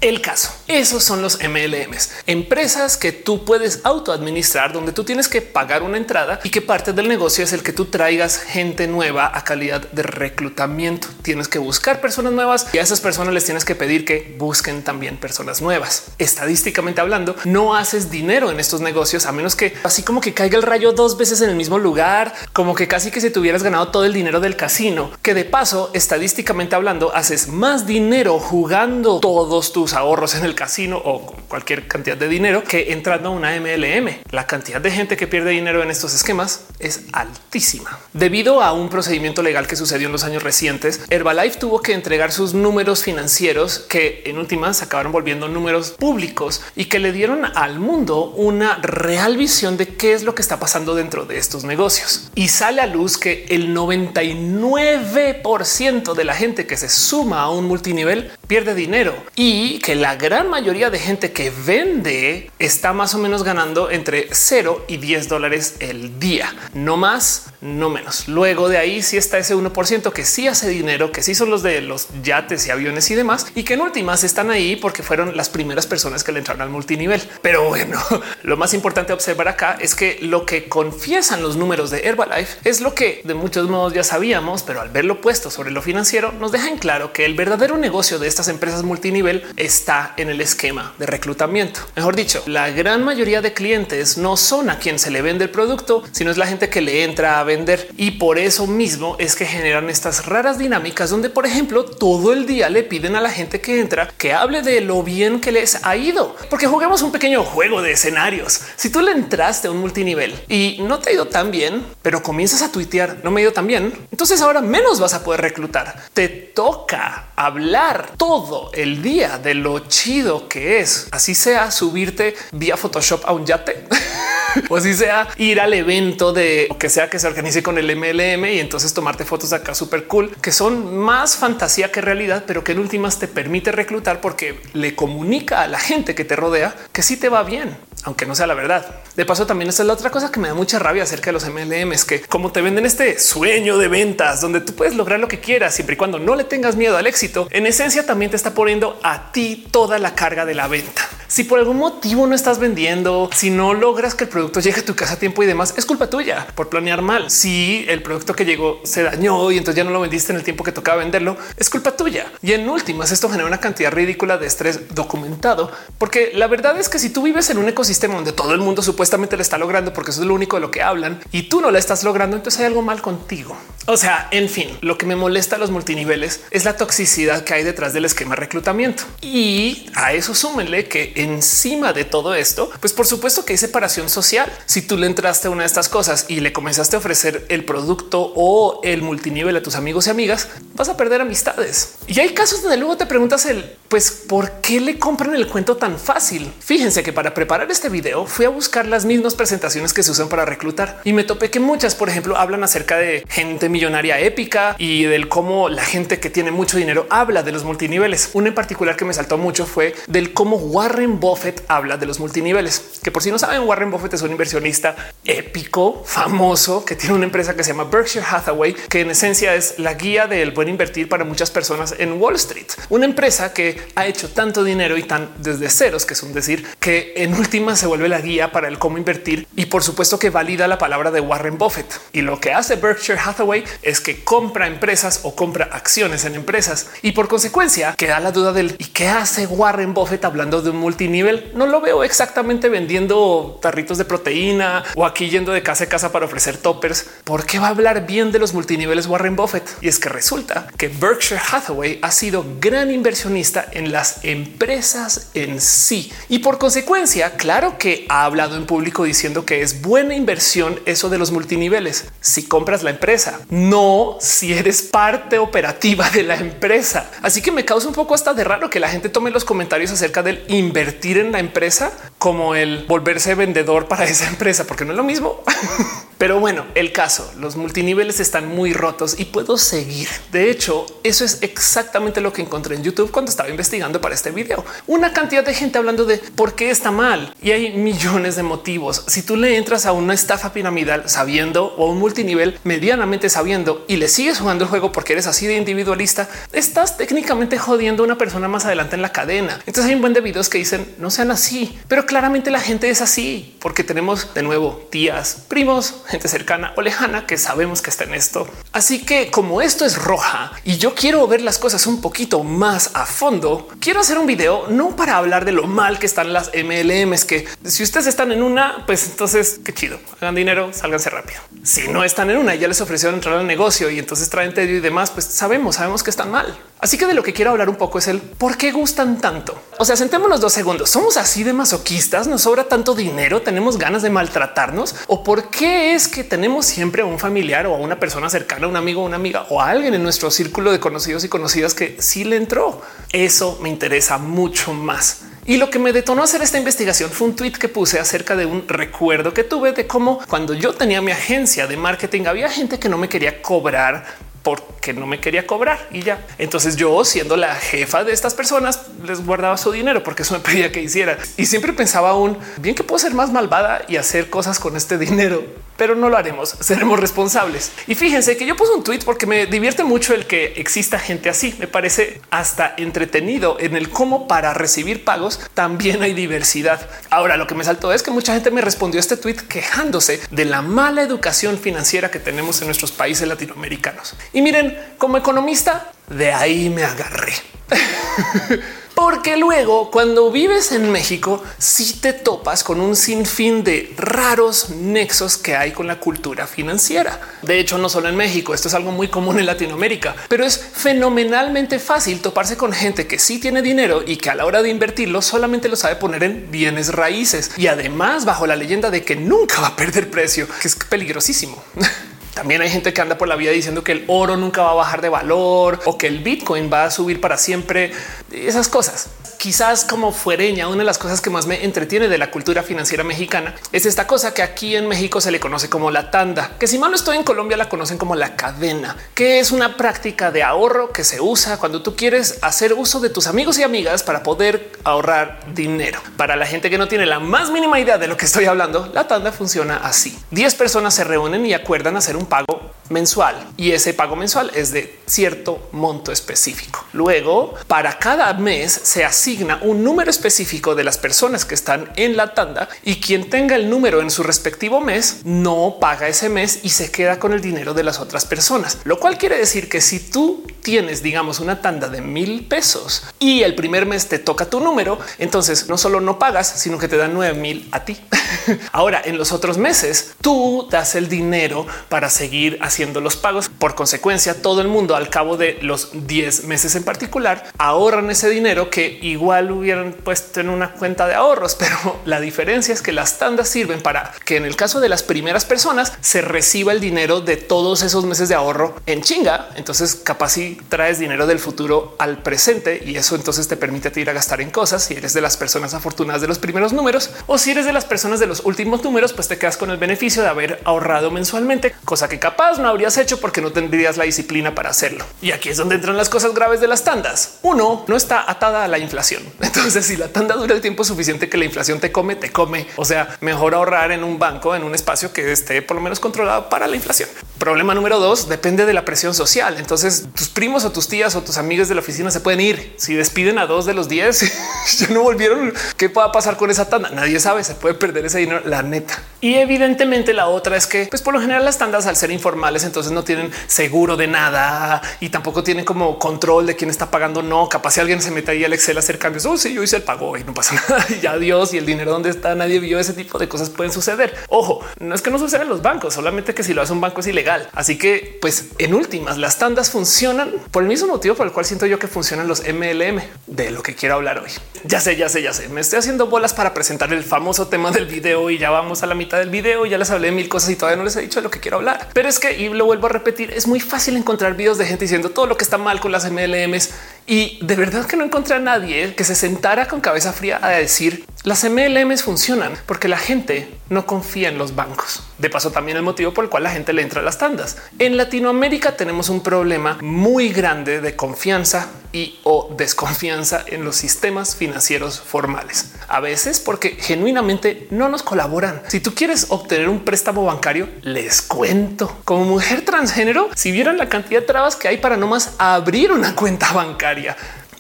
El 0.03 0.19
caso, 0.19 0.49
esos 0.67 1.01
son 1.01 1.21
los 1.21 1.39
MLMs, 1.41 2.09
empresas 2.27 2.97
que 2.97 3.13
tú 3.13 3.45
puedes 3.45 3.79
autoadministrar, 3.85 4.73
donde 4.73 4.91
tú 4.91 5.05
tienes 5.05 5.29
que 5.29 5.41
pagar 5.41 5.81
una 5.81 5.95
entrada 5.95 6.41
y 6.43 6.49
que 6.49 6.61
parte 6.61 6.91
del 6.91 7.07
negocio 7.07 7.45
es 7.45 7.53
el 7.53 7.63
que 7.63 7.71
tú 7.71 7.85
traigas 7.85 8.37
gente 8.37 8.85
nueva 8.87 9.31
a 9.33 9.45
calidad 9.45 9.89
de 9.93 10.03
reclutamiento. 10.03 11.07
Tienes 11.21 11.47
que 11.47 11.57
buscar 11.57 12.01
personas 12.01 12.33
nuevas 12.33 12.67
y 12.73 12.79
a 12.79 12.81
esas 12.81 12.99
personas 12.99 13.33
les 13.33 13.45
tienes 13.45 13.63
que 13.63 13.75
pedir 13.75 14.03
que 14.03 14.35
busquen 14.37 14.83
también 14.83 15.15
personas 15.15 15.61
nuevas. 15.61 16.07
Estadísticamente 16.17 16.99
hablando, 16.99 17.37
no 17.45 17.73
haces 17.73 18.11
dinero 18.11 18.51
en 18.51 18.59
estos 18.59 18.81
negocios 18.81 19.25
a 19.25 19.31
menos 19.31 19.55
que 19.55 19.73
así 19.85 20.03
como 20.03 20.19
que 20.19 20.33
caiga 20.33 20.57
el 20.57 20.63
rayo 20.63 20.91
dos 20.91 21.17
veces 21.17 21.39
en 21.39 21.49
el 21.49 21.55
mismo 21.55 21.79
lugar, 21.79 22.33
como 22.51 22.75
que 22.75 22.89
casi 22.89 23.09
que 23.09 23.21
si 23.21 23.29
tuvieras 23.29 23.63
ganado 23.63 23.87
todo 23.87 24.03
el 24.03 24.11
dinero 24.11 24.41
del 24.41 24.57
casino, 24.57 25.11
que 25.21 25.33
de 25.33 25.45
paso, 25.45 25.91
estadísticamente 25.93 26.75
hablando, 26.75 27.15
haces 27.15 27.47
más 27.47 27.87
dinero 27.87 28.37
jugando 28.37 29.21
todos 29.21 29.71
tus 29.71 29.92
ahorros 29.93 30.35
en 30.35 30.45
el 30.45 30.55
casino 30.55 31.01
o 31.03 31.25
cualquier 31.47 31.87
cantidad 31.87 32.17
de 32.17 32.27
dinero 32.27 32.63
que 32.63 32.93
entrando 32.93 33.29
a 33.29 33.31
una 33.31 33.59
MLM. 33.59 34.21
La 34.31 34.47
cantidad 34.47 34.81
de 34.81 34.91
gente 34.91 35.17
que 35.17 35.27
pierde 35.27 35.51
dinero 35.51 35.83
en 35.83 35.91
estos 35.91 36.13
esquemas 36.13 36.65
es 36.79 37.01
altísima. 37.11 37.99
Debido 38.13 38.61
a 38.61 38.73
un 38.73 38.89
procedimiento 38.89 39.41
legal 39.41 39.67
que 39.67 39.75
sucedió 39.75 40.07
en 40.07 40.11
los 40.11 40.23
años 40.23 40.43
recientes, 40.43 41.01
Herbalife 41.09 41.59
tuvo 41.59 41.81
que 41.81 41.93
entregar 41.93 42.31
sus 42.31 42.53
números 42.53 43.03
financieros 43.03 43.79
que 43.79 44.23
en 44.25 44.37
últimas 44.37 44.81
acabaron 44.81 45.11
volviendo 45.11 45.47
números 45.47 45.91
públicos 45.91 46.61
y 46.75 46.85
que 46.85 46.99
le 46.99 47.11
dieron 47.11 47.45
al 47.45 47.79
mundo 47.79 48.31
una 48.35 48.77
real 48.77 49.37
visión 49.37 49.77
de 49.77 49.87
qué 49.87 50.13
es 50.13 50.23
lo 50.23 50.35
que 50.35 50.41
está 50.41 50.59
pasando 50.59 50.95
dentro 50.95 51.25
de 51.25 51.37
estos 51.37 51.63
negocios. 51.63 52.29
Y 52.35 52.49
sale 52.49 52.81
a 52.81 52.87
luz 52.87 53.17
que 53.17 53.45
el 53.49 53.75
99% 53.75 56.13
de 56.13 56.23
la 56.23 56.33
gente 56.33 56.67
que 56.67 56.77
se 56.77 56.89
suma 56.89 57.41
a 57.41 57.49
un 57.49 57.65
multinivel 57.65 58.31
pierde 58.47 58.75
dinero 58.75 59.15
y 59.35 59.72
que 59.79 59.95
la 59.95 60.15
gran 60.15 60.49
mayoría 60.49 60.89
de 60.89 60.99
gente 60.99 61.31
que 61.31 61.49
vende 61.51 62.51
está 62.59 62.93
más 62.93 63.13
o 63.15 63.17
menos 63.17 63.43
ganando 63.43 63.91
entre 63.91 64.27
0 64.31 64.85
y 64.87 64.97
10 64.97 65.29
dólares 65.29 65.75
el 65.79 66.19
día, 66.19 66.53
no 66.73 66.97
más, 66.97 67.47
no 67.61 67.89
menos. 67.89 68.27
Luego 68.27 68.69
de 68.69 68.77
ahí 68.77 69.01
sí 69.01 69.17
está 69.17 69.37
ese 69.37 69.55
1% 69.55 70.11
que 70.11 70.25
sí 70.25 70.47
hace 70.47 70.69
dinero, 70.69 71.11
que 71.11 71.23
sí 71.23 71.35
son 71.35 71.49
los 71.49 71.63
de 71.63 71.81
los 71.81 72.07
yates 72.23 72.67
y 72.67 72.71
aviones 72.71 73.09
y 73.11 73.15
demás, 73.15 73.47
y 73.55 73.63
que 73.63 73.75
en 73.75 73.81
últimas 73.81 74.23
están 74.23 74.51
ahí 74.51 74.75
porque 74.75 75.03
fueron 75.03 75.35
las 75.35 75.49
primeras 75.49 75.87
personas 75.87 76.23
que 76.23 76.31
le 76.31 76.39
entraron 76.39 76.61
al 76.61 76.69
multinivel. 76.69 77.21
Pero 77.41 77.67
bueno, 77.67 77.99
lo 78.43 78.57
más 78.57 78.73
importante 78.73 79.13
observar 79.13 79.47
acá 79.47 79.77
es 79.79 79.95
que 79.95 80.19
lo 80.21 80.45
que 80.45 80.67
confiesan 80.69 81.41
los 81.41 81.55
números 81.55 81.89
de 81.89 82.01
Herbalife 82.01 82.57
es 82.63 82.81
lo 82.81 82.93
que 82.93 83.21
de 83.23 83.33
muchos 83.33 83.69
modos 83.69 83.93
ya 83.93 84.03
sabíamos, 84.03 84.63
pero 84.63 84.81
al 84.81 84.89
verlo 84.89 85.21
puesto 85.21 85.49
sobre 85.49 85.71
lo 85.71 85.81
financiero 85.81 86.31
nos 86.31 86.51
deja 86.51 86.69
en 86.69 86.77
claro 86.77 87.13
que 87.13 87.25
el 87.25 87.33
verdadero 87.33 87.77
negocio 87.77 88.19
de 88.19 88.27
estas 88.27 88.47
empresas 88.47 88.83
multinivel 88.83 89.43
está 89.65 90.13
en 90.17 90.29
el 90.29 90.41
esquema 90.41 90.93
de 90.97 91.05
reclutamiento. 91.05 91.81
Mejor 91.95 92.15
dicho, 92.15 92.43
la 92.45 92.69
gran 92.69 93.03
mayoría 93.03 93.41
de 93.41 93.53
clientes 93.53 94.17
no 94.17 94.37
son 94.37 94.69
a 94.69 94.79
quien 94.79 94.99
se 94.99 95.11
le 95.11 95.21
vende 95.21 95.45
el 95.45 95.49
producto, 95.49 96.03
sino 96.11 96.31
es 96.31 96.37
la 96.37 96.47
gente 96.47 96.69
que 96.69 96.81
le 96.81 97.03
entra 97.03 97.39
a 97.39 97.43
vender. 97.43 97.89
Y 97.97 98.11
por 98.11 98.37
eso 98.37 98.67
mismo 98.67 99.15
es 99.19 99.35
que 99.35 99.45
generan 99.45 99.89
estas 99.89 100.25
raras 100.25 100.57
dinámicas 100.57 101.09
donde, 101.09 101.29
por 101.29 101.45
ejemplo, 101.45 101.85
todo 101.85 102.33
el 102.33 102.45
día 102.45 102.69
le 102.69 102.83
piden 102.83 103.15
a 103.15 103.21
la 103.21 103.29
gente 103.29 103.61
que 103.61 103.79
entra 103.79 104.09
que 104.17 104.33
hable 104.33 104.61
de 104.61 104.81
lo 104.81 105.03
bien 105.03 105.39
que 105.39 105.51
les 105.51 105.83
ha 105.83 105.95
ido, 105.95 106.35
porque 106.49 106.67
juguemos 106.67 107.01
un 107.01 107.11
pequeño 107.11 107.43
juego 107.43 107.81
de 107.81 107.91
escenarios. 107.91 108.61
Si 108.75 108.89
tú 108.89 109.01
le 109.01 109.11
entraste 109.11 109.67
a 109.67 109.71
un 109.71 109.77
multinivel 109.77 110.35
y 110.49 110.77
no 110.81 110.99
te 110.99 111.09
ha 111.09 111.13
ido 111.13 111.27
tan 111.27 111.51
bien, 111.51 111.85
pero 112.01 112.23
comienzas 112.23 112.61
a 112.61 112.71
tuitear, 112.71 113.17
no 113.23 113.31
me 113.31 113.41
ha 113.41 113.43
ido 113.43 113.53
tan 113.53 113.67
bien, 113.67 113.93
entonces 114.11 114.41
ahora 114.41 114.61
menos 114.61 114.99
vas 114.99 115.13
a 115.13 115.23
poder 115.23 115.41
reclutar. 115.41 116.03
Te 116.13 116.27
toca 116.27 117.27
hablar 117.35 118.11
todo 118.17 118.71
el 118.73 119.01
día 119.01 119.37
de 119.37 119.52
lo 119.53 119.79
chido 119.79 120.47
que 120.47 120.79
es, 120.79 121.07
así 121.11 121.35
sea 121.35 121.71
subirte 121.71 122.35
vía 122.51 122.77
Photoshop 122.77 123.25
a 123.25 123.33
un 123.33 123.45
yate. 123.45 123.87
o 124.69 124.77
así 124.77 124.93
sea 124.93 125.27
ir 125.37 125.59
al 125.59 125.73
evento 125.73 126.33
de 126.33 126.67
lo 126.69 126.77
que 126.77 126.89
sea 126.89 127.09
que 127.09 127.19
se 127.19 127.27
organice 127.27 127.63
con 127.63 127.77
el 127.77 127.95
MLM 127.95 128.45
y 128.45 128.59
entonces 128.59 128.93
tomarte 128.93 129.25
fotos 129.25 129.53
acá 129.53 129.75
súper 129.75 130.05
cool, 130.05 130.35
que 130.41 130.51
son 130.51 130.97
más 130.97 131.35
fantasía 131.35 131.91
que 131.91 132.01
realidad, 132.01 132.43
pero 132.45 132.63
que 132.63 132.73
en 132.73 132.79
últimas 132.79 133.19
te 133.19 133.27
permite 133.27 133.71
reclutar 133.71 134.21
porque 134.21 134.59
le 134.73 134.95
comunica 134.95 135.61
a 135.61 135.67
la 135.67 135.79
gente 135.79 136.15
que 136.15 136.25
te 136.25 136.35
rodea 136.35 136.75
que 136.91 137.03
sí 137.03 137.17
te 137.17 137.29
va 137.29 137.43
bien 137.43 137.77
aunque 138.03 138.25
no 138.25 138.35
sea 138.35 138.47
la 138.47 138.53
verdad. 138.53 138.85
De 139.15 139.25
paso, 139.25 139.47
también 139.47 139.69
esta 139.69 139.83
es 139.83 139.87
la 139.87 139.93
otra 139.93 140.09
cosa 140.09 140.31
que 140.31 140.39
me 140.39 140.49
da 140.49 140.53
mucha 140.53 140.79
rabia 140.79 141.03
acerca 141.03 141.27
de 141.27 141.33
los 141.33 141.47
MLMs, 141.47 142.05
que 142.05 142.21
como 142.21 142.51
te 142.51 142.61
venden 142.61 142.85
este 142.85 143.19
sueño 143.19 143.77
de 143.77 143.87
ventas 143.87 144.41
donde 144.41 144.61
tú 144.61 144.73
puedes 144.73 144.95
lograr 144.95 145.19
lo 145.19 145.27
que 145.27 145.39
quieras 145.39 145.73
siempre 145.73 145.95
y 145.95 145.97
cuando 145.97 146.19
no 146.19 146.35
le 146.35 146.43
tengas 146.43 146.75
miedo 146.75 146.97
al 146.97 147.07
éxito, 147.07 147.47
en 147.51 147.65
esencia 147.65 148.05
también 148.05 148.31
te 148.31 148.37
está 148.37 148.53
poniendo 148.53 148.99
a 149.03 149.31
ti 149.31 149.67
toda 149.71 149.99
la 149.99 150.15
carga 150.15 150.45
de 150.45 150.55
la 150.55 150.67
venta. 150.67 151.07
Si 151.33 151.43
por 151.43 151.57
algún 151.57 151.77
motivo 151.77 152.27
no 152.27 152.35
estás 152.35 152.59
vendiendo, 152.59 153.27
si 153.33 153.49
no 153.49 153.73
logras 153.73 154.13
que 154.13 154.25
el 154.25 154.29
producto 154.29 154.59
llegue 154.59 154.81
a 154.81 154.85
tu 154.85 154.95
casa 154.95 155.15
a 155.15 155.17
tiempo 155.17 155.41
y 155.41 155.47
demás, 155.47 155.73
es 155.77 155.83
culpa 155.83 156.07
tuya 156.07 156.45
por 156.53 156.69
planear 156.69 157.01
mal. 157.01 157.31
Si 157.31 157.87
el 157.89 158.03
producto 158.03 158.35
que 158.35 158.45
llegó 158.45 158.81
se 158.83 159.01
dañó 159.01 159.49
y 159.49 159.57
entonces 159.57 159.77
ya 159.77 159.83
no 159.83 159.89
lo 159.89 159.99
vendiste 159.99 160.31
en 160.31 160.37
el 160.37 160.43
tiempo 160.43 160.63
que 160.63 160.71
tocaba 160.71 160.99
venderlo, 160.99 161.35
es 161.57 161.71
culpa 161.71 161.97
tuya. 161.97 162.31
Y 162.43 162.51
en 162.51 162.69
últimas, 162.69 163.11
esto 163.11 163.29
genera 163.29 163.47
una 163.47 163.59
cantidad 163.59 163.91
ridícula 163.91 164.37
de 164.37 164.45
estrés 164.45 164.93
documentado, 164.93 165.71
porque 165.97 166.29
la 166.35 166.45
verdad 166.45 166.77
es 166.77 166.87
que 166.87 166.99
si 166.99 167.09
tú 167.09 167.23
vives 167.23 167.49
en 167.49 167.57
un 167.57 167.67
ecosistema 167.67 168.13
donde 168.13 168.31
todo 168.31 168.53
el 168.53 168.59
mundo 168.59 168.83
supuestamente 168.83 169.35
le 169.35 169.41
está 169.41 169.57
logrando, 169.57 169.91
porque 169.91 170.11
eso 170.11 170.21
es 170.21 170.27
lo 170.27 170.35
único 170.35 170.57
de 170.57 170.61
lo 170.61 170.69
que 170.69 170.83
hablan 170.83 171.19
y 171.31 171.49
tú 171.49 171.61
no 171.61 171.71
la 171.71 171.79
estás 171.79 172.03
logrando, 172.03 172.37
entonces 172.37 172.59
hay 172.59 172.67
algo 172.67 172.83
mal 172.83 173.01
contigo. 173.01 173.57
O 173.87 173.97
sea, 173.97 174.29
en 174.29 174.47
fin, 174.47 174.69
lo 174.81 174.97
que 174.97 175.05
me 175.05 175.15
molesta 175.15 175.55
a 175.55 175.59
los 175.59 175.71
multiniveles 175.71 176.41
es 176.51 176.63
la 176.63 176.77
toxicidad 176.77 177.43
que 177.43 177.55
hay 177.55 177.63
detrás 177.63 177.91
del 177.91 178.05
esquema 178.05 178.35
de 178.35 178.41
reclutamiento. 178.41 179.03
Y 179.19 179.87
a 179.95 180.13
eso 180.13 180.35
súmenle 180.35 180.87
que 180.87 181.22
encima 181.23 181.93
de 181.93 182.05
todo 182.05 182.35
esto, 182.35 182.69
pues 182.79 182.93
por 182.93 183.05
supuesto 183.05 183.45
que 183.45 183.53
hay 183.53 183.57
separación 183.57 184.09
social. 184.09 184.51
Si 184.65 184.81
tú 184.81 184.97
le 184.97 185.07
entraste 185.07 185.47
a 185.47 185.51
una 185.51 185.63
de 185.63 185.67
estas 185.67 185.89
cosas 185.89 186.25
y 186.27 186.39
le 186.39 186.53
comenzaste 186.53 186.95
a 186.95 186.99
ofrecer 186.99 187.45
el 187.49 187.65
producto 187.65 188.31
o 188.35 188.81
el 188.83 189.01
multinivel 189.01 189.55
a 189.57 189.63
tus 189.63 189.75
amigos 189.75 190.07
y 190.07 190.09
amigas, 190.09 190.47
vas 190.75 190.89
a 190.89 190.97
perder 190.97 191.21
amistades. 191.21 191.95
Y 192.07 192.19
hay 192.19 192.29
casos 192.29 192.61
donde 192.61 192.77
luego 192.77 192.97
te 192.97 193.05
preguntas 193.05 193.45
el, 193.45 193.63
pues, 193.87 194.11
¿por 194.11 194.51
qué 194.61 194.79
le 194.79 194.99
compran 194.99 195.35
el 195.35 195.47
cuento 195.47 195.77
tan 195.77 195.97
fácil? 195.99 196.51
Fíjense 196.59 197.03
que 197.03 197.13
para 197.13 197.33
preparar 197.33 197.71
este 197.71 197.89
video 197.89 198.25
fui 198.25 198.45
a 198.45 198.49
buscar 198.49 198.87
las 198.87 199.05
mismas 199.05 199.35
presentaciones 199.35 199.93
que 199.93 200.03
se 200.03 200.11
usan 200.11 200.29
para 200.29 200.45
reclutar 200.45 201.01
y 201.03 201.13
me 201.13 201.23
topé 201.23 201.49
que 201.49 201.59
muchas, 201.59 201.95
por 201.95 202.09
ejemplo, 202.09 202.37
hablan 202.37 202.63
acerca 202.63 202.97
de 202.97 203.25
gente 203.29 203.69
millonaria 203.69 204.19
épica 204.19 204.75
y 204.77 205.03
del 205.03 205.27
cómo 205.27 205.69
la 205.69 205.83
gente 205.83 206.19
que 206.19 206.29
tiene 206.29 206.51
mucho 206.51 206.77
dinero 206.77 207.07
habla 207.09 207.43
de 207.43 207.51
los 207.51 207.63
multiniveles. 207.63 208.29
Uno 208.33 208.47
en 208.47 208.55
particular 208.55 208.95
que 208.95 209.05
me 209.05 209.13
saltó 209.13 209.37
mucho 209.37 209.65
fue 209.65 209.95
del 210.07 210.33
cómo 210.33 210.57
Warren 210.57 211.02
Buffett 211.07 211.63
habla 211.67 211.97
de 211.97 212.05
los 212.05 212.19
multiniveles, 212.19 212.99
que 213.01 213.11
por 213.11 213.23
si 213.23 213.31
no 213.31 213.39
saben, 213.39 213.61
Warren 213.61 213.91
Buffett 213.91 214.13
es 214.13 214.21
un 214.21 214.31
inversionista 214.31 214.95
épico, 215.25 216.03
famoso, 216.05 216.85
que 216.85 216.95
tiene 216.95 217.15
una 217.15 217.25
empresa 217.25 217.55
que 217.55 217.63
se 217.63 217.71
llama 217.71 217.85
Berkshire 217.85 218.25
Hathaway, 218.29 218.73
que 218.73 219.01
en 219.01 219.11
esencia 219.11 219.55
es 219.55 219.79
la 219.79 219.93
guía 219.93 220.27
del 220.27 220.51
buen 220.51 220.69
invertir 220.69 221.09
para 221.09 221.23
muchas 221.23 221.51
personas 221.51 221.95
en 221.97 222.21
Wall 222.21 222.35
Street. 222.35 222.67
Una 222.89 223.05
empresa 223.05 223.53
que 223.53 223.79
ha 223.95 224.05
hecho 224.05 224.29
tanto 224.29 224.63
dinero 224.63 224.97
y 224.97 225.03
tan 225.03 225.29
desde 225.37 225.69
ceros, 225.69 226.05
que 226.05 226.13
es 226.13 226.23
un 226.23 226.33
decir, 226.33 226.65
que 226.79 227.13
en 227.17 227.33
última 227.33 227.75
se 227.75 227.87
vuelve 227.87 228.09
la 228.09 228.21
guía 228.21 228.51
para 228.51 228.67
el 228.67 228.79
cómo 228.79 228.97
invertir 228.97 229.47
y 229.55 229.65
por 229.65 229.83
supuesto 229.83 230.19
que 230.19 230.29
valida 230.29 230.67
la 230.67 230.77
palabra 230.77 231.11
de 231.11 231.19
Warren 231.19 231.57
Buffett. 231.57 231.99
Y 232.11 232.21
lo 232.21 232.39
que 232.39 232.53
hace 232.53 232.75
Berkshire 232.75 233.19
Hathaway 233.19 233.63
es 233.81 233.99
que 233.99 234.23
compra 234.23 234.67
empresas 234.67 235.21
o 235.23 235.35
compra 235.35 235.69
acciones 235.71 236.25
en 236.25 236.35
empresas 236.35 236.87
y 237.01 237.11
por 237.11 237.27
consecuencia 237.27 237.95
queda 237.97 238.19
la 238.19 238.31
duda 238.31 238.53
del 238.53 238.75
y 238.77 238.85
qué 238.85 239.07
hace 239.07 239.47
Warren 239.47 239.93
Buffett 239.93 240.25
hablando 240.25 240.61
de 240.61 240.69
un 240.69 240.77
multinivel 240.93 241.51
no 241.55 241.65
lo 241.65 241.81
veo 241.81 242.03
exactamente 242.03 242.69
vendiendo 242.69 243.57
tarritos 243.61 243.97
de 243.97 244.05
proteína 244.05 244.83
o 244.95 245.07
aquí 245.07 245.27
yendo 245.27 245.51
de 245.51 245.63
casa 245.63 245.85
a 245.85 245.87
casa 245.87 246.11
para 246.11 246.27
ofrecer 246.27 246.57
toppers. 246.57 247.07
¿Por 247.23 247.47
qué 247.47 247.57
va 247.57 247.67
a 247.67 247.69
hablar 247.71 248.05
bien 248.05 248.31
de 248.31 248.37
los 248.37 248.53
multiniveles 248.53 249.07
Warren 249.07 249.35
Buffett? 249.35 249.67
Y 249.81 249.87
es 249.87 249.97
que 249.97 250.09
resulta 250.09 250.67
que 250.77 250.89
Berkshire 250.89 251.41
Hathaway 251.51 251.97
ha 252.03 252.11
sido 252.11 252.45
gran 252.59 252.91
inversionista 252.91 253.65
en 253.71 253.91
las 253.91 254.23
empresas 254.23 255.31
en 255.33 255.59
sí 255.59 256.11
y 256.29 256.39
por 256.39 256.59
consecuencia, 256.59 257.37
claro 257.37 257.79
que 257.79 258.05
ha 258.07 258.25
hablado 258.25 258.55
en 258.55 258.67
público 258.67 259.03
diciendo 259.03 259.45
que 259.47 259.63
es 259.63 259.81
buena 259.81 260.13
inversión 260.13 260.79
eso 260.85 261.09
de 261.09 261.17
los 261.17 261.31
multiniveles 261.31 262.05
si 262.19 262.43
compras 262.43 262.83
la 262.83 262.91
empresa, 262.91 263.39
no 263.49 264.17
si 264.19 264.53
eres 264.53 264.83
parte 264.83 265.39
operativa 265.39 266.07
de 266.11 266.21
la 266.21 266.35
empresa. 266.35 267.09
Así 267.23 267.41
que 267.41 267.51
me 267.51 267.65
causa 267.65 267.87
un 267.87 267.95
poco 267.95 268.13
hasta 268.13 268.35
de 268.35 268.43
raro 268.43 268.69
que 268.69 268.79
la 268.79 268.89
gente 268.89 269.09
tome 269.09 269.31
los 269.31 269.43
comentarios 269.43 269.89
acerca 269.89 270.21
del 270.21 270.43
invertir 270.83 271.17
en 271.17 271.31
la 271.31 271.39
empresa 271.39 271.93
como 272.23 272.55
el 272.55 272.85
volverse 272.87 273.35
vendedor 273.35 273.89
para 273.89 274.05
esa 274.05 274.29
empresa, 274.29 274.65
porque 274.65 274.85
no 274.85 274.91
es 274.91 274.97
lo 274.97 275.03
mismo. 275.03 275.43
Pero 276.23 276.39
bueno, 276.39 276.63
el 276.73 276.93
caso, 276.93 277.29
los 277.37 277.57
multiniveles 277.57 278.21
están 278.21 278.47
muy 278.47 278.71
rotos 278.71 279.19
y 279.19 279.25
puedo 279.25 279.57
seguir. 279.57 280.07
De 280.31 280.49
hecho, 280.49 280.85
eso 281.03 281.25
es 281.25 281.39
exactamente 281.41 282.21
lo 282.21 282.31
que 282.31 282.41
encontré 282.41 282.77
en 282.77 282.83
YouTube 282.83 283.11
cuando 283.11 283.29
estaba 283.29 283.49
investigando 283.49 283.99
para 283.99 284.15
este 284.15 284.31
video. 284.31 284.63
Una 284.87 285.11
cantidad 285.11 285.43
de 285.43 285.53
gente 285.53 285.79
hablando 285.79 286.05
de 286.05 286.19
por 286.19 286.55
qué 286.55 286.69
está 286.69 286.91
mal 286.91 287.35
y 287.41 287.51
hay 287.51 287.73
millones 287.73 288.37
de 288.37 288.43
motivos. 288.43 289.03
Si 289.07 289.23
tú 289.23 289.35
le 289.35 289.57
entras 289.57 289.85
a 289.85 289.91
una 289.91 290.13
estafa 290.13 290.53
piramidal 290.53 291.09
sabiendo 291.09 291.75
o 291.75 291.91
un 291.91 291.99
multinivel 291.99 292.57
medianamente 292.63 293.27
sabiendo 293.27 293.83
y 293.89 293.97
le 293.97 294.07
sigues 294.07 294.39
jugando 294.39 294.63
el 294.63 294.69
juego 294.69 294.93
porque 294.93 295.11
eres 295.11 295.27
así 295.27 295.45
de 295.45 295.57
individualista, 295.57 296.29
estás 296.53 296.95
técnicamente 296.95 297.57
jodiendo 297.57 298.03
a 298.03 298.05
una 298.05 298.17
persona 298.17 298.47
más 298.47 298.63
adelante 298.63 298.95
en 298.95 299.01
la 299.01 299.11
cadena. 299.11 299.59
Entonces 299.65 299.89
hay 299.89 299.95
un 299.95 300.01
buen 300.01 300.13
de 300.13 300.21
videos 300.21 300.47
que 300.47 300.59
dicen 300.59 300.95
no 300.99 301.11
sean 301.11 301.31
así, 301.31 301.77
pero 301.89 302.05
claramente 302.13 302.51
la 302.51 302.59
gente 302.59 302.91
es 302.91 303.01
así 303.01 303.55
porque 303.59 303.83
tenemos 303.83 304.35
de 304.35 304.43
nuevo 304.43 304.87
tías, 304.91 305.45
primos, 305.47 306.03
gente 306.05 306.27
cercana 306.27 306.71
o 306.77 306.83
lejana 306.83 307.25
que 307.25 307.39
sabemos 307.39 307.81
que 307.81 307.89
está 307.89 308.03
en 308.03 308.13
esto. 308.13 308.47
Así 308.71 309.03
que 309.03 309.31
como 309.31 309.63
esto 309.63 309.83
es 309.83 309.97
roja 309.97 310.51
y 310.63 310.77
yo 310.77 310.93
quiero 310.93 311.27
ver 311.27 311.41
las 311.41 311.57
cosas 311.57 311.87
un 311.87 312.01
poquito 312.01 312.43
más 312.43 312.91
a 312.93 313.07
fondo, 313.07 313.67
quiero 313.79 314.01
hacer 314.01 314.19
un 314.19 314.27
video 314.27 314.67
no 314.69 314.95
para 314.95 315.17
hablar 315.17 315.43
de 315.43 315.53
lo 315.53 315.65
mal 315.65 315.97
que 315.97 316.05
están 316.05 316.33
las 316.33 316.51
MLMs, 316.53 317.25
que 317.25 317.47
si 317.65 317.81
ustedes 317.81 318.05
están 318.05 318.31
en 318.31 318.43
una, 318.43 318.85
pues 318.85 319.07
entonces 319.07 319.61
qué 319.65 319.73
chido, 319.73 319.99
hagan 320.21 320.35
dinero, 320.35 320.71
sálganse 320.71 321.09
rápido. 321.09 321.41
Si 321.63 321.87
no 321.87 322.03
están 322.03 322.29
en 322.29 322.37
una, 322.37 322.53
ya 322.53 322.67
les 322.67 322.79
ofrecieron 322.79 323.15
entrar 323.15 323.39
al 323.39 323.47
negocio 323.47 323.89
y 323.89 323.97
entonces 323.97 324.29
traen 324.29 324.53
tedio 324.53 324.77
y 324.77 324.81
demás, 324.81 325.09
pues 325.09 325.25
sabemos, 325.25 325.77
sabemos 325.77 326.03
que 326.03 326.11
están 326.11 326.29
mal. 326.29 326.55
Así 326.83 326.97
que 326.97 327.05
de 327.05 327.13
lo 327.13 327.23
que 327.23 327.31
quiero 327.31 327.51
hablar 327.51 327.69
un 327.69 327.77
poco 327.77 327.97
es 327.97 328.09
el 328.09 328.19
por 328.19 328.57
qué 328.57 328.73
gustan 328.73 329.21
tanto. 329.21 329.57
O 329.79 329.85
sea, 329.85 329.95
sentémonos 329.95 330.41
dos 330.41 330.51
segundos. 330.51 330.89
Somos 330.89 331.15
así 331.15 331.45
de 331.45 331.53
masoquistas, 331.53 332.27
nos 332.27 332.41
sobra 332.41 332.65
tanto 332.65 332.93
dinero, 332.93 333.41
tenemos 333.41 333.77
ganas 333.77 334.01
de 334.01 334.09
maltratarnos 334.09 334.93
o 335.07 335.23
por 335.23 335.49
qué 335.49 335.95
es 335.95 336.09
que 336.09 336.25
tenemos 336.25 336.65
siempre 336.65 337.01
a 337.01 337.05
un 337.05 337.19
familiar 337.19 337.67
o 337.67 337.73
a 337.73 337.77
una 337.77 338.01
persona 338.01 338.29
cercana, 338.29 338.67
un 338.67 338.75
amigo, 338.75 339.01
una 339.01 339.15
amiga 339.15 339.45
o 339.49 339.61
alguien 339.61 339.93
en 339.93 340.03
nuestro 340.03 340.29
círculo 340.29 340.73
de 340.73 340.81
conocidos 340.81 341.23
y 341.23 341.29
conocidas 341.29 341.73
que 341.73 341.95
sí 342.01 342.25
le 342.25 342.35
entró. 342.35 342.81
Eso 343.13 343.57
me 343.61 343.69
interesa 343.69 344.17
mucho 344.17 344.73
más. 344.73 345.21
Y 345.45 345.55
lo 345.55 345.69
que 345.69 345.79
me 345.79 345.93
detonó 345.93 346.23
hacer 346.23 346.41
esta 346.41 346.57
investigación 346.57 347.09
fue 347.11 347.29
un 347.29 347.37
tweet 347.37 347.53
que 347.53 347.69
puse 347.69 347.97
acerca 347.97 348.35
de 348.35 348.45
un 348.45 348.67
recuerdo 348.67 349.33
que 349.33 349.45
tuve 349.45 349.71
de 349.71 349.87
cómo 349.87 350.19
cuando 350.27 350.53
yo 350.53 350.73
tenía 350.73 351.01
mi 351.01 351.13
agencia 351.13 351.65
de 351.65 351.77
marketing 351.77 352.25
había 352.25 352.49
gente 352.49 352.77
que 352.77 352.89
no 352.89 352.97
me 352.97 353.07
quería 353.07 353.41
cobrar 353.41 354.32
porque 354.43 354.93
no 354.93 355.07
me 355.07 355.19
quería 355.19 355.47
cobrar 355.47 355.87
y 355.91 356.01
ya. 356.01 356.25
Entonces 356.37 356.75
yo 356.75 357.03
siendo 357.05 357.37
la 357.37 357.55
jefa 357.55 358.03
de 358.03 358.11
estas 358.11 358.33
personas 358.33 358.81
les 359.05 359.25
guardaba 359.25 359.57
su 359.57 359.71
dinero 359.71 360.03
porque 360.03 360.23
eso 360.23 360.33
me 360.33 360.41
pedía 360.41 360.71
que 360.71 360.81
hiciera 360.81 361.17
y 361.37 361.45
siempre 361.45 361.73
pensaba 361.73 362.09
aún 362.09 362.37
bien 362.57 362.75
que 362.75 362.83
puedo 362.83 362.99
ser 362.99 363.13
más 363.13 363.31
malvada 363.31 363.83
y 363.87 363.95
hacer 363.95 364.29
cosas 364.29 364.59
con 364.59 364.75
este 364.75 364.97
dinero 365.03 365.43
pero 365.77 365.95
no 365.95 366.09
lo 366.09 366.17
haremos. 366.17 366.49
Seremos 366.59 366.99
responsables. 366.99 367.71
Y 367.87 367.95
fíjense 367.95 368.37
que 368.37 368.45
yo 368.45 368.55
puse 368.55 368.73
un 368.73 368.83
tweet 368.83 368.99
porque 369.05 369.25
me 369.25 369.45
divierte 369.45 369.83
mucho 369.83 370.13
el 370.13 370.25
que 370.25 370.53
exista 370.57 370.99
gente 370.99 371.29
así. 371.29 371.55
Me 371.59 371.67
parece 371.67 372.21
hasta 372.29 372.73
entretenido 372.77 373.57
en 373.59 373.75
el 373.75 373.89
cómo 373.89 374.27
para 374.27 374.53
recibir 374.53 375.03
pagos 375.03 375.39
también 375.53 376.03
hay 376.03 376.13
diversidad. 376.13 376.89
Ahora 377.09 377.37
lo 377.37 377.47
que 377.47 377.55
me 377.55 377.63
saltó 377.63 377.93
es 377.93 378.03
que 378.03 378.11
mucha 378.11 378.33
gente 378.33 378.51
me 378.51 378.61
respondió 378.61 378.99
este 378.99 379.17
tweet 379.17 379.37
quejándose 379.47 380.19
de 380.31 380.45
la 380.45 380.61
mala 380.61 381.01
educación 381.01 381.57
financiera 381.57 382.11
que 382.11 382.19
tenemos 382.19 382.61
en 382.61 382.67
nuestros 382.67 382.91
países 382.91 383.27
latinoamericanos. 383.27 384.15
Y 384.33 384.41
miren, 384.41 384.77
como 384.97 385.17
economista, 385.17 385.91
de 386.09 386.31
ahí 386.33 386.69
me 386.69 386.83
agarré. 386.83 387.33
Porque 389.03 389.35
luego 389.35 389.91
cuando 389.91 390.31
vives 390.31 390.71
en 390.71 390.89
México, 390.89 391.43
si 391.57 391.95
te 391.95 392.13
topas 392.13 392.63
con 392.63 392.79
un 392.79 392.95
sinfín 392.95 393.61
de 393.61 393.93
raros 393.97 394.69
nexos 394.69 395.37
que 395.37 395.57
hay 395.57 395.73
con 395.73 395.87
la 395.87 395.99
cultura 395.99 396.47
financiera. 396.47 397.19
De 397.41 397.59
hecho, 397.59 397.77
no 397.77 397.89
solo 397.89 398.07
en 398.07 398.15
México, 398.15 398.53
esto 398.53 398.69
es 398.69 398.73
algo 398.73 398.93
muy 398.93 399.09
común 399.09 399.39
en 399.39 399.45
Latinoamérica, 399.45 400.15
pero 400.29 400.45
es 400.45 400.57
fenomenalmente 400.57 401.79
fácil 401.79 402.21
toparse 402.21 402.55
con 402.55 402.71
gente 402.71 403.05
que 403.05 403.19
sí 403.19 403.39
tiene 403.39 403.61
dinero 403.61 404.05
y 404.07 404.15
que 404.15 404.29
a 404.29 404.35
la 404.35 404.45
hora 404.45 404.63
de 404.63 404.69
invertirlo 404.69 405.21
solamente 405.21 405.67
lo 405.67 405.75
sabe 405.75 405.97
poner 405.97 406.23
en 406.23 406.49
bienes 406.49 406.93
raíces 406.93 407.51
y 407.57 407.67
además 407.67 408.23
bajo 408.23 408.47
la 408.47 408.55
leyenda 408.55 408.89
de 408.89 409.03
que 409.03 409.17
nunca 409.17 409.59
va 409.59 409.67
a 409.67 409.75
perder 409.75 410.09
precio, 410.09 410.47
que 410.61 410.69
es 410.69 410.77
peligrosísimo. 410.77 411.61
También 412.33 412.61
hay 412.61 412.69
gente 412.69 412.93
que 412.93 413.01
anda 413.01 413.17
por 413.17 413.27
la 413.27 413.35
vida 413.35 413.51
diciendo 413.51 413.83
que 413.83 413.91
el 413.91 414.05
oro 414.07 414.37
nunca 414.37 414.63
va 414.63 414.71
a 414.71 414.75
bajar 414.75 415.01
de 415.01 415.09
valor 415.09 415.79
o 415.85 415.97
que 415.97 416.07
el 416.07 416.19
Bitcoin 416.19 416.71
va 416.71 416.85
a 416.85 416.91
subir 416.91 417.21
para 417.21 417.37
siempre. 417.37 417.91
Esas 418.31 418.67
cosas 418.67 419.09
quizás 419.43 419.83
como 419.83 420.13
fuereña, 420.13 420.69
una 420.69 420.77
de 420.77 420.83
las 420.85 420.97
cosas 420.97 421.19
que 421.19 421.29
más 421.29 421.47
me 421.47 421.65
entretiene 421.65 422.07
de 422.07 422.17
la 422.17 422.31
cultura 422.31 422.63
financiera 422.63 423.03
mexicana 423.03 423.53
es 423.73 423.85
esta 423.85 424.07
cosa 424.07 424.33
que 424.33 424.41
aquí 424.41 424.77
en 424.77 424.87
México 424.87 425.19
se 425.19 425.31
le 425.31 425.41
conoce 425.41 425.69
como 425.69 425.91
la 425.91 426.11
tanda, 426.11 426.51
que 426.57 426.65
si 426.65 426.77
mal 426.77 426.91
no 426.91 426.95
estoy 426.95 427.17
en 427.17 427.25
Colombia 427.25 427.57
la 427.57 427.67
conocen 427.67 427.97
como 427.97 428.15
la 428.15 428.37
cadena, 428.37 428.95
que 429.13 429.41
es 429.41 429.51
una 429.51 429.75
práctica 429.75 430.31
de 430.31 430.43
ahorro 430.43 430.93
que 430.93 431.03
se 431.03 431.19
usa 431.19 431.57
cuando 431.57 431.81
tú 431.81 431.93
quieres 431.93 432.39
hacer 432.41 432.71
uso 432.71 433.01
de 433.01 433.09
tus 433.09 433.27
amigos 433.27 433.59
y 433.59 433.63
amigas 433.63 434.01
para 434.01 434.23
poder 434.23 434.71
ahorrar 434.85 435.41
dinero. 435.53 435.99
Para 436.15 436.37
la 436.37 436.45
gente 436.45 436.69
que 436.69 436.77
no 436.77 436.87
tiene 436.87 437.05
la 437.05 437.19
más 437.19 437.51
mínima 437.51 437.81
idea 437.81 437.97
de 437.97 438.07
lo 438.07 438.15
que 438.15 438.27
estoy 438.27 438.45
hablando, 438.45 438.89
la 438.93 439.09
tanda 439.09 439.33
funciona 439.33 439.75
así. 439.83 440.17
10 440.31 440.55
personas 440.55 440.93
se 440.93 441.03
reúnen 441.03 441.45
y 441.45 441.53
acuerdan 441.53 441.97
hacer 441.97 442.15
un 442.15 442.27
pago 442.27 442.71
mensual 442.89 443.35
y 443.57 443.71
ese 443.71 443.93
pago 443.93 444.15
mensual 444.15 444.51
es 444.53 444.71
de 444.71 444.99
cierto 445.05 445.69
monto 445.71 446.11
específico. 446.11 446.85
Luego, 446.93 447.53
para 447.67 447.99
cada 447.99 448.33
mes 448.33 448.71
se 448.71 449.05
asigna 449.05 449.59
un 449.61 449.83
número 449.83 450.09
específico 450.09 450.75
de 450.75 450.83
las 450.83 450.97
personas 450.97 451.45
que 451.45 451.55
están 451.55 451.91
en 451.95 452.17
la 452.17 452.33
tanda 452.33 452.69
y 452.83 452.97
quien 452.97 453.29
tenga 453.29 453.55
el 453.55 453.69
número 453.69 454.01
en 454.01 454.11
su 454.11 454.23
respectivo 454.23 454.81
mes 454.81 455.21
no 455.23 455.77
paga 455.79 456.07
ese 456.07 456.29
mes 456.29 456.59
y 456.63 456.69
se 456.69 456.91
queda 456.91 457.19
con 457.19 457.33
el 457.33 457.41
dinero 457.41 457.73
de 457.73 457.83
las 457.83 457.99
otras 457.99 458.25
personas. 458.25 458.79
Lo 458.83 458.99
cual 458.99 459.17
quiere 459.17 459.37
decir 459.37 459.69
que 459.69 459.81
si 459.81 459.99
tú 459.99 460.43
tienes, 460.63 461.03
digamos, 461.03 461.39
una 461.39 461.61
tanda 461.61 461.89
de 461.89 462.01
mil 462.01 462.45
pesos 462.45 463.03
y 463.19 463.43
el 463.43 463.55
primer 463.55 463.85
mes 463.85 464.07
te 464.07 464.19
toca 464.19 464.45
tu 464.45 464.59
número, 464.59 464.97
entonces 465.19 465.67
no 465.69 465.77
solo 465.77 466.01
no 466.01 466.17
pagas, 466.17 466.47
sino 466.47 466.77
que 466.77 466.87
te 466.87 466.97
dan 466.97 467.13
nueve 467.13 467.37
mil 467.37 467.67
a 467.71 467.85
ti. 467.85 467.97
Ahora, 468.71 469.01
en 469.03 469.17
los 469.17 469.31
otros 469.31 469.57
meses, 469.57 470.13
tú 470.21 470.67
das 470.69 470.95
el 470.95 471.09
dinero 471.09 471.67
para 471.89 472.09
seguir 472.09 472.57
haciendo 472.61 473.01
los 473.01 473.15
pagos. 473.15 473.49
Por 473.49 473.75
consecuencia, 473.75 474.41
todo 474.41 474.61
el 474.61 474.67
mundo 474.67 474.95
al 474.95 475.09
cabo 475.09 475.37
de 475.37 475.59
los 475.61 475.89
10 476.07 476.45
meses 476.45 476.75
en 476.75 476.83
particular 476.83 477.45
ahorran 477.57 478.09
ese 478.09 478.29
dinero 478.29 478.69
que 478.69 478.99
igual 479.01 479.51
hubieran 479.51 479.93
puesto 479.93 480.39
en 480.39 480.49
una 480.49 480.71
cuenta 480.71 481.07
de 481.07 481.15
ahorros. 481.15 481.55
Pero 481.59 481.99
la 482.05 482.19
diferencia 482.19 482.73
es 482.73 482.81
que 482.81 482.91
las 482.91 483.19
tandas 483.19 483.49
sirven 483.49 483.81
para 483.81 484.13
que 484.25 484.37
en 484.37 484.45
el 484.45 484.55
caso 484.55 484.79
de 484.79 484.89
las 484.89 485.03
primeras 485.03 485.45
personas 485.45 485.93
se 486.01 486.21
reciba 486.21 486.71
el 486.71 486.79
dinero 486.79 487.21
de 487.21 487.37
todos 487.37 487.83
esos 487.83 488.05
meses 488.05 488.29
de 488.29 488.35
ahorro 488.35 488.75
en 488.85 489.01
chinga. 489.01 489.49
Entonces 489.55 489.95
capaz 489.95 490.29
si 490.29 490.52
traes 490.55 490.99
dinero 490.99 491.27
del 491.27 491.39
futuro 491.39 491.95
al 491.99 492.21
presente 492.21 492.81
y 492.85 492.95
eso 492.95 493.15
entonces 493.15 493.47
te 493.47 493.57
permite 493.57 493.99
ir 493.99 494.09
a 494.09 494.13
gastar 494.13 494.41
en 494.41 494.51
cosas. 494.51 494.83
Si 494.83 494.93
eres 494.93 495.13
de 495.13 495.21
las 495.21 495.37
personas 495.37 495.73
afortunadas 495.73 496.21
de 496.21 496.27
los 496.27 496.39
primeros 496.39 496.73
números 496.73 497.11
o 497.27 497.37
si 497.37 497.51
eres 497.51 497.65
de 497.65 497.73
las 497.73 497.85
personas 497.85 498.19
de 498.19 498.27
los 498.27 498.41
últimos 498.45 498.83
números, 498.83 499.13
pues 499.13 499.27
te 499.27 499.37
quedas 499.37 499.57
con 499.57 499.69
el 499.69 499.77
beneficio 499.77 500.23
de 500.23 500.29
haber 500.29 500.61
ahorrado 500.63 501.11
mensualmente, 501.11 501.73
cosa 501.85 502.09
que 502.09 502.19
capaz 502.19 502.57
no 502.59 502.67
habrías 502.67 502.97
hecho 502.97 503.19
porque 503.19 503.41
no 503.41 503.51
tendrías 503.51 503.97
la 503.97 504.05
disciplina 504.05 504.55
para 504.55 504.69
hacerlo. 504.69 505.05
Y 505.21 505.31
aquí 505.31 505.49
es 505.49 505.57
donde 505.57 505.75
entran 505.75 505.97
las 505.97 506.09
cosas 506.09 506.33
graves 506.33 506.61
de 506.61 506.67
las 506.67 506.83
tandas. 506.83 507.39
Uno 507.41 507.85
no 507.87 507.95
está 507.95 508.29
atada 508.29 508.63
a 508.63 508.67
la 508.67 508.79
inflación. 508.79 509.23
Entonces, 509.41 509.85
si 509.85 509.97
la 509.97 510.07
tanda 510.07 510.35
dura 510.35 510.55
el 510.55 510.61
tiempo 510.61 510.83
suficiente 510.83 511.29
que 511.29 511.37
la 511.37 511.45
inflación 511.45 511.79
te 511.79 511.91
come, 511.91 512.15
te 512.15 512.31
come. 512.31 512.67
O 512.75 512.85
sea, 512.85 513.17
mejor 513.21 513.55
ahorrar 513.55 513.91
en 513.91 514.03
un 514.03 514.19
banco, 514.19 514.55
en 514.55 514.63
un 514.63 514.75
espacio 514.75 515.13
que 515.13 515.31
esté 515.31 515.61
por 515.61 515.75
lo 515.75 515.81
menos 515.81 515.99
controlado 515.99 516.49
para 516.49 516.67
la 516.67 516.75
inflación. 516.75 517.09
Problema 517.37 517.73
número 517.73 517.99
dos 517.99 518.29
depende 518.29 518.65
de 518.65 518.73
la 518.73 518.85
presión 518.85 519.13
social. 519.13 519.57
Entonces, 519.57 520.07
tus 520.15 520.29
primos 520.43 520.65
o 520.65 520.73
tus 520.73 520.89
tías 520.89 521.15
o 521.15 521.21
tus 521.21 521.37
amigos 521.37 521.69
de 521.69 521.75
la 521.75 521.79
oficina 521.79 522.11
se 522.11 522.19
pueden 522.19 522.41
ir. 522.41 522.73
Si 522.75 522.93
despiden 522.93 523.39
a 523.39 523.45
dos 523.45 523.65
de 523.65 523.73
los 523.73 523.87
diez, 523.87 524.29
ya 524.77 524.87
no 524.89 525.01
volvieron. 525.01 525.53
¿Qué 525.77 525.87
pueda 525.87 526.11
pasar 526.11 526.35
con 526.35 526.51
esa 526.51 526.67
tanda? 526.67 526.89
Nadie 526.89 527.17
sabe. 527.21 527.45
Se 527.45 527.55
puede 527.55 527.75
perder 527.75 528.07
ese 528.07 528.19
dinero, 528.19 528.41
la 528.43 528.61
neta. 528.61 529.01
Y 529.21 529.35
evidentemente 529.35 530.11
la 530.11 530.27
otra 530.27 530.57
es 530.57 530.67
que, 530.67 530.87
pues 530.87 531.01
por 531.01 531.13
lo 531.13 531.21
general 531.21 531.45
las 531.45 531.57
tandas 531.57 531.85
al 531.85 531.95
ser 531.95 532.11
informales, 532.11 532.65
entonces 532.65 532.91
no 532.91 533.05
tienen 533.05 533.31
seguro 533.47 533.95
de 533.95 534.07
nada 534.07 534.81
y 534.99 535.07
tampoco 535.07 535.45
tienen 535.45 535.63
como 535.63 535.97
control 535.97 536.45
de 536.45 536.57
quién 536.57 536.69
está 536.69 536.91
pagando. 536.91 537.23
No, 537.23 537.47
capaz 537.47 537.75
si 537.75 537.79
alguien 537.79 538.01
se 538.01 538.11
mete 538.11 538.31
ahí 538.31 538.43
al 538.43 538.51
Excel 538.51 538.75
a 538.75 538.81
hacer 538.81 538.99
cambios. 538.99 539.25
Oh, 539.25 539.37
sí, 539.37 539.53
yo 539.53 539.63
hice 539.63 539.77
el 539.77 539.83
pago 539.83 540.17
y 540.17 540.25
no 540.25 540.33
pasa 540.33 540.55
nada. 540.67 540.85
Y 540.89 540.99
ya 540.99 541.17
Dios 541.17 541.53
y 541.53 541.57
el 541.57 541.65
dinero 541.65 541.93
donde 541.93 542.09
está, 542.09 542.35
nadie 542.35 542.59
vio 542.59 542.79
ese 542.79 542.91
tipo 542.91 543.17
de 543.17 543.29
cosas 543.29 543.49
pueden 543.49 543.71
suceder. 543.71 544.13
Ojo, 544.27 544.59
no 544.79 544.93
es 544.93 545.01
que 545.01 545.09
no 545.09 545.19
suceda 545.19 545.43
en 545.43 545.47
los 545.47 545.61
bancos, 545.61 545.93
solamente 545.93 546.33
que 546.33 546.43
si 546.43 546.53
lo 546.53 546.61
hace 546.61 546.73
un 546.73 546.81
banco 546.81 546.99
es 546.99 547.07
ilegal. 547.07 547.47
Así 547.53 547.77
que, 547.77 548.17
pues 548.19 548.47
en 548.57 548.73
últimas, 548.73 549.17
las 549.17 549.39
tandas 549.39 549.71
funcionan 549.71 550.32
por 550.51 550.63
el 550.63 550.69
mismo 550.69 550.87
motivo 550.87 551.15
por 551.15 551.27
el 551.27 551.33
cual 551.33 551.45
siento 551.45 551.65
yo 551.65 551.79
que 551.79 551.87
funcionan 551.87 552.27
los 552.27 552.41
MLM 552.41 553.01
de 553.27 553.51
lo 553.51 553.63
que 553.63 553.75
quiero 553.75 553.95
hablar 553.95 554.19
hoy. 554.19 554.29
Ya 554.65 554.79
sé, 554.79 554.95
ya 554.95 555.09
sé, 555.09 555.21
ya 555.21 555.33
sé. 555.33 555.49
Me 555.49 555.61
estoy 555.61 555.79
haciendo 555.79 556.07
bolas 556.07 556.33
para 556.33 556.53
presentar 556.53 556.93
el 556.93 557.03
famoso 557.03 557.47
tema 557.47 557.71
del 557.71 557.85
video 557.85 558.29
y 558.29 558.37
ya 558.37 558.49
vamos 558.49 558.83
a 558.83 558.85
la 558.85 558.95
mitad 558.95 559.17
del 559.17 559.29
video. 559.29 559.65
Ya 559.65 559.77
les 559.77 559.91
hablé 559.91 560.11
mil 560.11 560.29
cosas 560.29 560.51
y 560.51 560.55
todavía 560.55 560.77
no 560.77 560.83
les 560.83 560.95
he 560.95 561.01
dicho 561.01 561.19
de 561.19 561.23
lo 561.23 561.31
que 561.31 561.39
quiero 561.39 561.57
hablar. 561.57 561.89
Pero 561.93 562.07
es 562.07 562.19
que, 562.19 562.37
y 562.37 562.49
lo 562.49 562.65
vuelvo 562.65 562.87
a 562.87 562.89
repetir, 562.89 563.31
es 563.31 563.47
muy 563.47 563.59
fácil 563.59 563.97
encontrar 563.97 564.35
videos 564.35 564.57
de 564.57 564.65
gente 564.65 564.85
diciendo 564.85 565.09
todo 565.09 565.25
lo 565.25 565.37
que 565.37 565.43
está 565.43 565.57
mal 565.57 565.79
con 565.79 565.91
las 565.91 566.09
MLMs 566.09 566.69
y 567.05 567.39
de 567.41 567.55
verdad 567.55 567.85
que 567.85 567.97
no 567.97 568.05
encontré 568.05 568.35
a 568.35 568.39
nadie 568.39 568.95
que 568.95 569.03
se 569.03 569.15
sentara 569.15 569.67
con 569.67 569.81
cabeza 569.81 570.13
fría 570.13 570.39
a 570.41 570.49
decir 570.49 571.05
Las 571.23 571.43
MLMs 571.43 572.03
funcionan 572.03 572.53
porque 572.65 572.87
la 572.87 572.97
gente 572.97 573.49
no 573.69 573.85
confía 573.85 574.29
en 574.29 574.37
los 574.37 574.55
bancos. 574.55 575.03
De 575.17 575.29
paso, 575.29 575.51
también 575.51 575.77
el 575.77 575.83
motivo 575.83 576.13
por 576.13 576.25
el 576.25 576.29
cual 576.29 576.43
la 576.43 576.51
gente 576.51 576.73
le 576.73 576.81
entra 576.81 576.99
a 576.99 577.03
las 577.03 577.17
tandas. 577.17 577.57
En 577.79 577.95
Latinoamérica 577.95 578.75
tenemos 578.75 579.09
un 579.09 579.23
problema 579.23 579.77
muy 579.81 580.29
grande 580.29 580.81
de 580.81 580.95
confianza 580.95 581.69
y 581.93 582.19
o 582.23 582.53
desconfianza 582.57 583.45
en 583.47 583.63
los 583.63 583.75
sistemas 583.75 584.35
financieros 584.35 584.99
formales. 584.99 585.73
A 585.87 585.99
veces 585.99 586.39
porque 586.39 586.71
genuinamente 586.71 587.67
no 587.69 587.87
nos 587.87 588.03
colaboran. 588.03 588.61
Si 588.67 588.79
tú 588.79 588.93
quieres 588.95 589.27
obtener 589.29 589.69
un 589.69 589.85
préstamo 589.85 590.25
bancario, 590.25 590.67
les 590.81 591.21
cuento. 591.21 591.99
Como 592.03 592.25
mujer 592.25 592.65
transgénero, 592.65 593.29
si 593.35 593.51
vieran 593.51 593.77
la 593.77 593.89
cantidad 593.89 594.21
de 594.21 594.27
trabas 594.27 594.55
que 594.55 594.67
hay 594.67 594.77
para 594.77 594.97
no 594.97 595.07
más 595.07 595.35
abrir 595.37 595.91
una 595.91 596.15
cuenta 596.15 596.51
bancaria, 596.51 596.92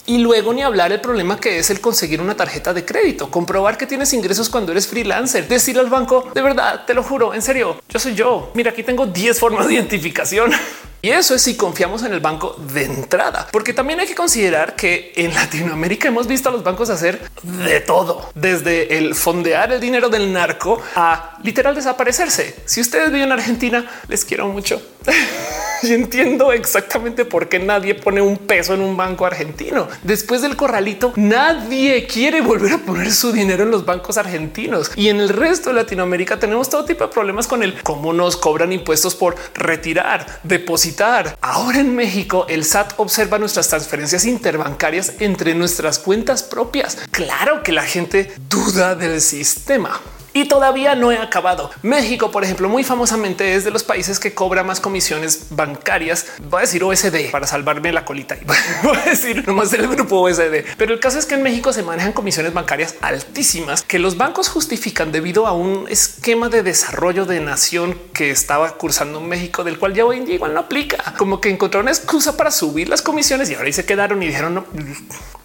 y 0.05 0.17
luego 0.17 0.53
ni 0.53 0.61
hablar 0.61 0.91
el 0.91 0.99
problema 0.99 1.39
que 1.39 1.59
es 1.59 1.69
el 1.69 1.79
conseguir 1.79 2.19
una 2.21 2.35
tarjeta 2.35 2.73
de 2.73 2.83
crédito, 2.83 3.31
comprobar 3.31 3.77
que 3.77 3.87
tienes 3.87 4.11
ingresos 4.13 4.49
cuando 4.49 4.71
eres 4.71 4.87
freelancer, 4.87 5.47
decirle 5.47 5.81
al 5.81 5.89
banco, 5.89 6.29
de 6.33 6.41
verdad, 6.41 6.85
te 6.85 6.93
lo 6.93 7.03
juro, 7.03 7.33
en 7.33 7.41
serio, 7.41 7.81
yo 7.87 7.99
soy 7.99 8.13
yo. 8.13 8.51
Mira, 8.53 8.71
aquí 8.71 8.83
tengo 8.83 9.05
10 9.05 9.39
formas 9.39 9.67
de 9.67 9.75
identificación. 9.75 10.51
Y 11.05 11.09
eso 11.09 11.35
es 11.35 11.41
si 11.41 11.57
confiamos 11.57 12.01
en 12.03 12.13
el 12.13 12.21
banco 12.21 12.55
de 12.73 12.85
entrada, 12.85 13.49
porque 13.51 13.73
también 13.73 13.99
hay 13.99 14.07
que 14.07 14.15
considerar 14.15 14.73
que 14.77 15.11
en 15.17 15.33
Latinoamérica 15.33 16.07
hemos 16.07 16.27
visto 16.27 16.47
a 16.47 16.51
los 16.53 16.63
bancos 16.63 16.89
hacer 16.89 17.19
de 17.43 17.81
todo, 17.81 18.29
desde 18.35 18.97
el 18.97 19.13
fondear 19.13 19.73
el 19.73 19.81
dinero 19.81 20.07
del 20.07 20.31
narco 20.31 20.81
a 20.95 21.37
literal 21.43 21.75
desaparecerse. 21.75 22.55
Si 22.63 22.79
ustedes 22.79 23.11
viven 23.11 23.23
en 23.23 23.31
Argentina, 23.33 23.85
les 24.07 24.23
quiero 24.23 24.47
mucho. 24.47 24.81
y 25.89 25.93
entiendo 25.93 26.51
exactamente 26.51 27.25
por 27.25 27.49
qué 27.49 27.59
nadie 27.59 27.95
pone 27.95 28.21
un 28.21 28.37
peso 28.37 28.73
en 28.73 28.81
un 28.81 28.95
banco 28.97 29.25
argentino. 29.25 29.87
Después 30.03 30.41
del 30.41 30.55
corralito, 30.55 31.13
nadie 31.15 32.07
quiere 32.07 32.41
volver 32.41 32.73
a 32.73 32.77
poner 32.79 33.11
su 33.11 33.31
dinero 33.31 33.63
en 33.63 33.71
los 33.71 33.85
bancos 33.85 34.17
argentinos. 34.17 34.91
Y 34.95 35.09
en 35.09 35.19
el 35.19 35.29
resto 35.29 35.69
de 35.69 35.75
Latinoamérica 35.75 36.39
tenemos 36.39 36.69
todo 36.69 36.85
tipo 36.85 37.05
de 37.05 37.13
problemas 37.13 37.47
con 37.47 37.63
el 37.63 37.81
cómo 37.81 38.13
nos 38.13 38.37
cobran 38.37 38.71
impuestos 38.71 39.15
por 39.15 39.35
retirar, 39.53 40.39
depositar. 40.43 41.37
Ahora 41.41 41.79
en 41.79 41.95
México, 41.95 42.45
el 42.49 42.63
SAT 42.63 42.93
observa 42.97 43.39
nuestras 43.39 43.67
transferencias 43.67 44.25
interbancarias 44.25 45.13
entre 45.19 45.55
nuestras 45.55 45.99
cuentas 45.99 46.43
propias. 46.43 46.97
Claro 47.11 47.63
que 47.63 47.71
la 47.71 47.83
gente 47.83 48.31
duda 48.49 48.95
del 48.95 49.21
sistema. 49.21 49.99
Y 50.33 50.45
todavía 50.45 50.95
no 50.95 51.11
he 51.11 51.17
acabado. 51.17 51.69
México, 51.83 52.31
por 52.31 52.43
ejemplo, 52.43 52.67
muy 52.67 52.83
famosamente 52.83 53.53
es 53.55 53.63
de 53.63 53.71
los 53.71 53.83
países 53.83 54.19
que 54.19 54.33
cobra 54.33 54.63
más 54.63 54.79
comisiones 54.79 55.47
bancarias. 55.51 56.25
Voy 56.49 56.59
a 56.59 56.61
decir 56.61 56.83
OSD 56.83 57.29
para 57.31 57.45
salvarme 57.45 57.93
la 57.93 58.05
colita. 58.05 58.35
Y 58.43 58.45
voy 58.85 58.97
a 58.97 59.09
decir 59.09 59.47
nomás 59.47 59.71
del 59.71 59.87
grupo 59.87 60.21
OSD. 60.21 60.65
Pero 60.77 60.93
el 60.93 60.99
caso 60.99 61.19
es 61.19 61.25
que 61.25 61.35
en 61.35 61.43
México 61.43 61.71
se 61.71 61.83
manejan 61.83 62.13
comisiones 62.13 62.53
bancarias 62.53 62.95
altísimas 63.01 63.83
que 63.83 63.99
los 63.99 64.17
bancos 64.17 64.49
justifican 64.49 65.11
debido 65.11 65.45
a 65.47 65.53
un 65.53 65.85
esquema 65.89 66.49
de 66.49 66.63
desarrollo 66.63 67.25
de 67.25 67.39
nación 67.39 67.97
que 68.13 68.31
estaba 68.31 68.73
cursando 68.77 69.21
México, 69.21 69.63
del 69.63 69.77
cual 69.77 69.93
ya 69.93 70.05
hoy 70.05 70.17
en 70.17 70.25
día 70.25 70.35
igual 70.35 70.53
no 70.53 70.61
aplica. 70.61 71.13
Como 71.17 71.39
que 71.39 71.49
encontraron 71.49 71.85
una 71.85 71.91
excusa 71.91 72.35
para 72.37 72.51
subir 72.51 72.89
las 72.89 73.01
comisiones 73.01 73.49
y 73.49 73.55
ahora 73.55 73.67
ahí 73.67 73.73
se 73.73 73.85
quedaron 73.85 74.21
y 74.23 74.27
dijeron 74.27 74.55
no, 74.55 74.65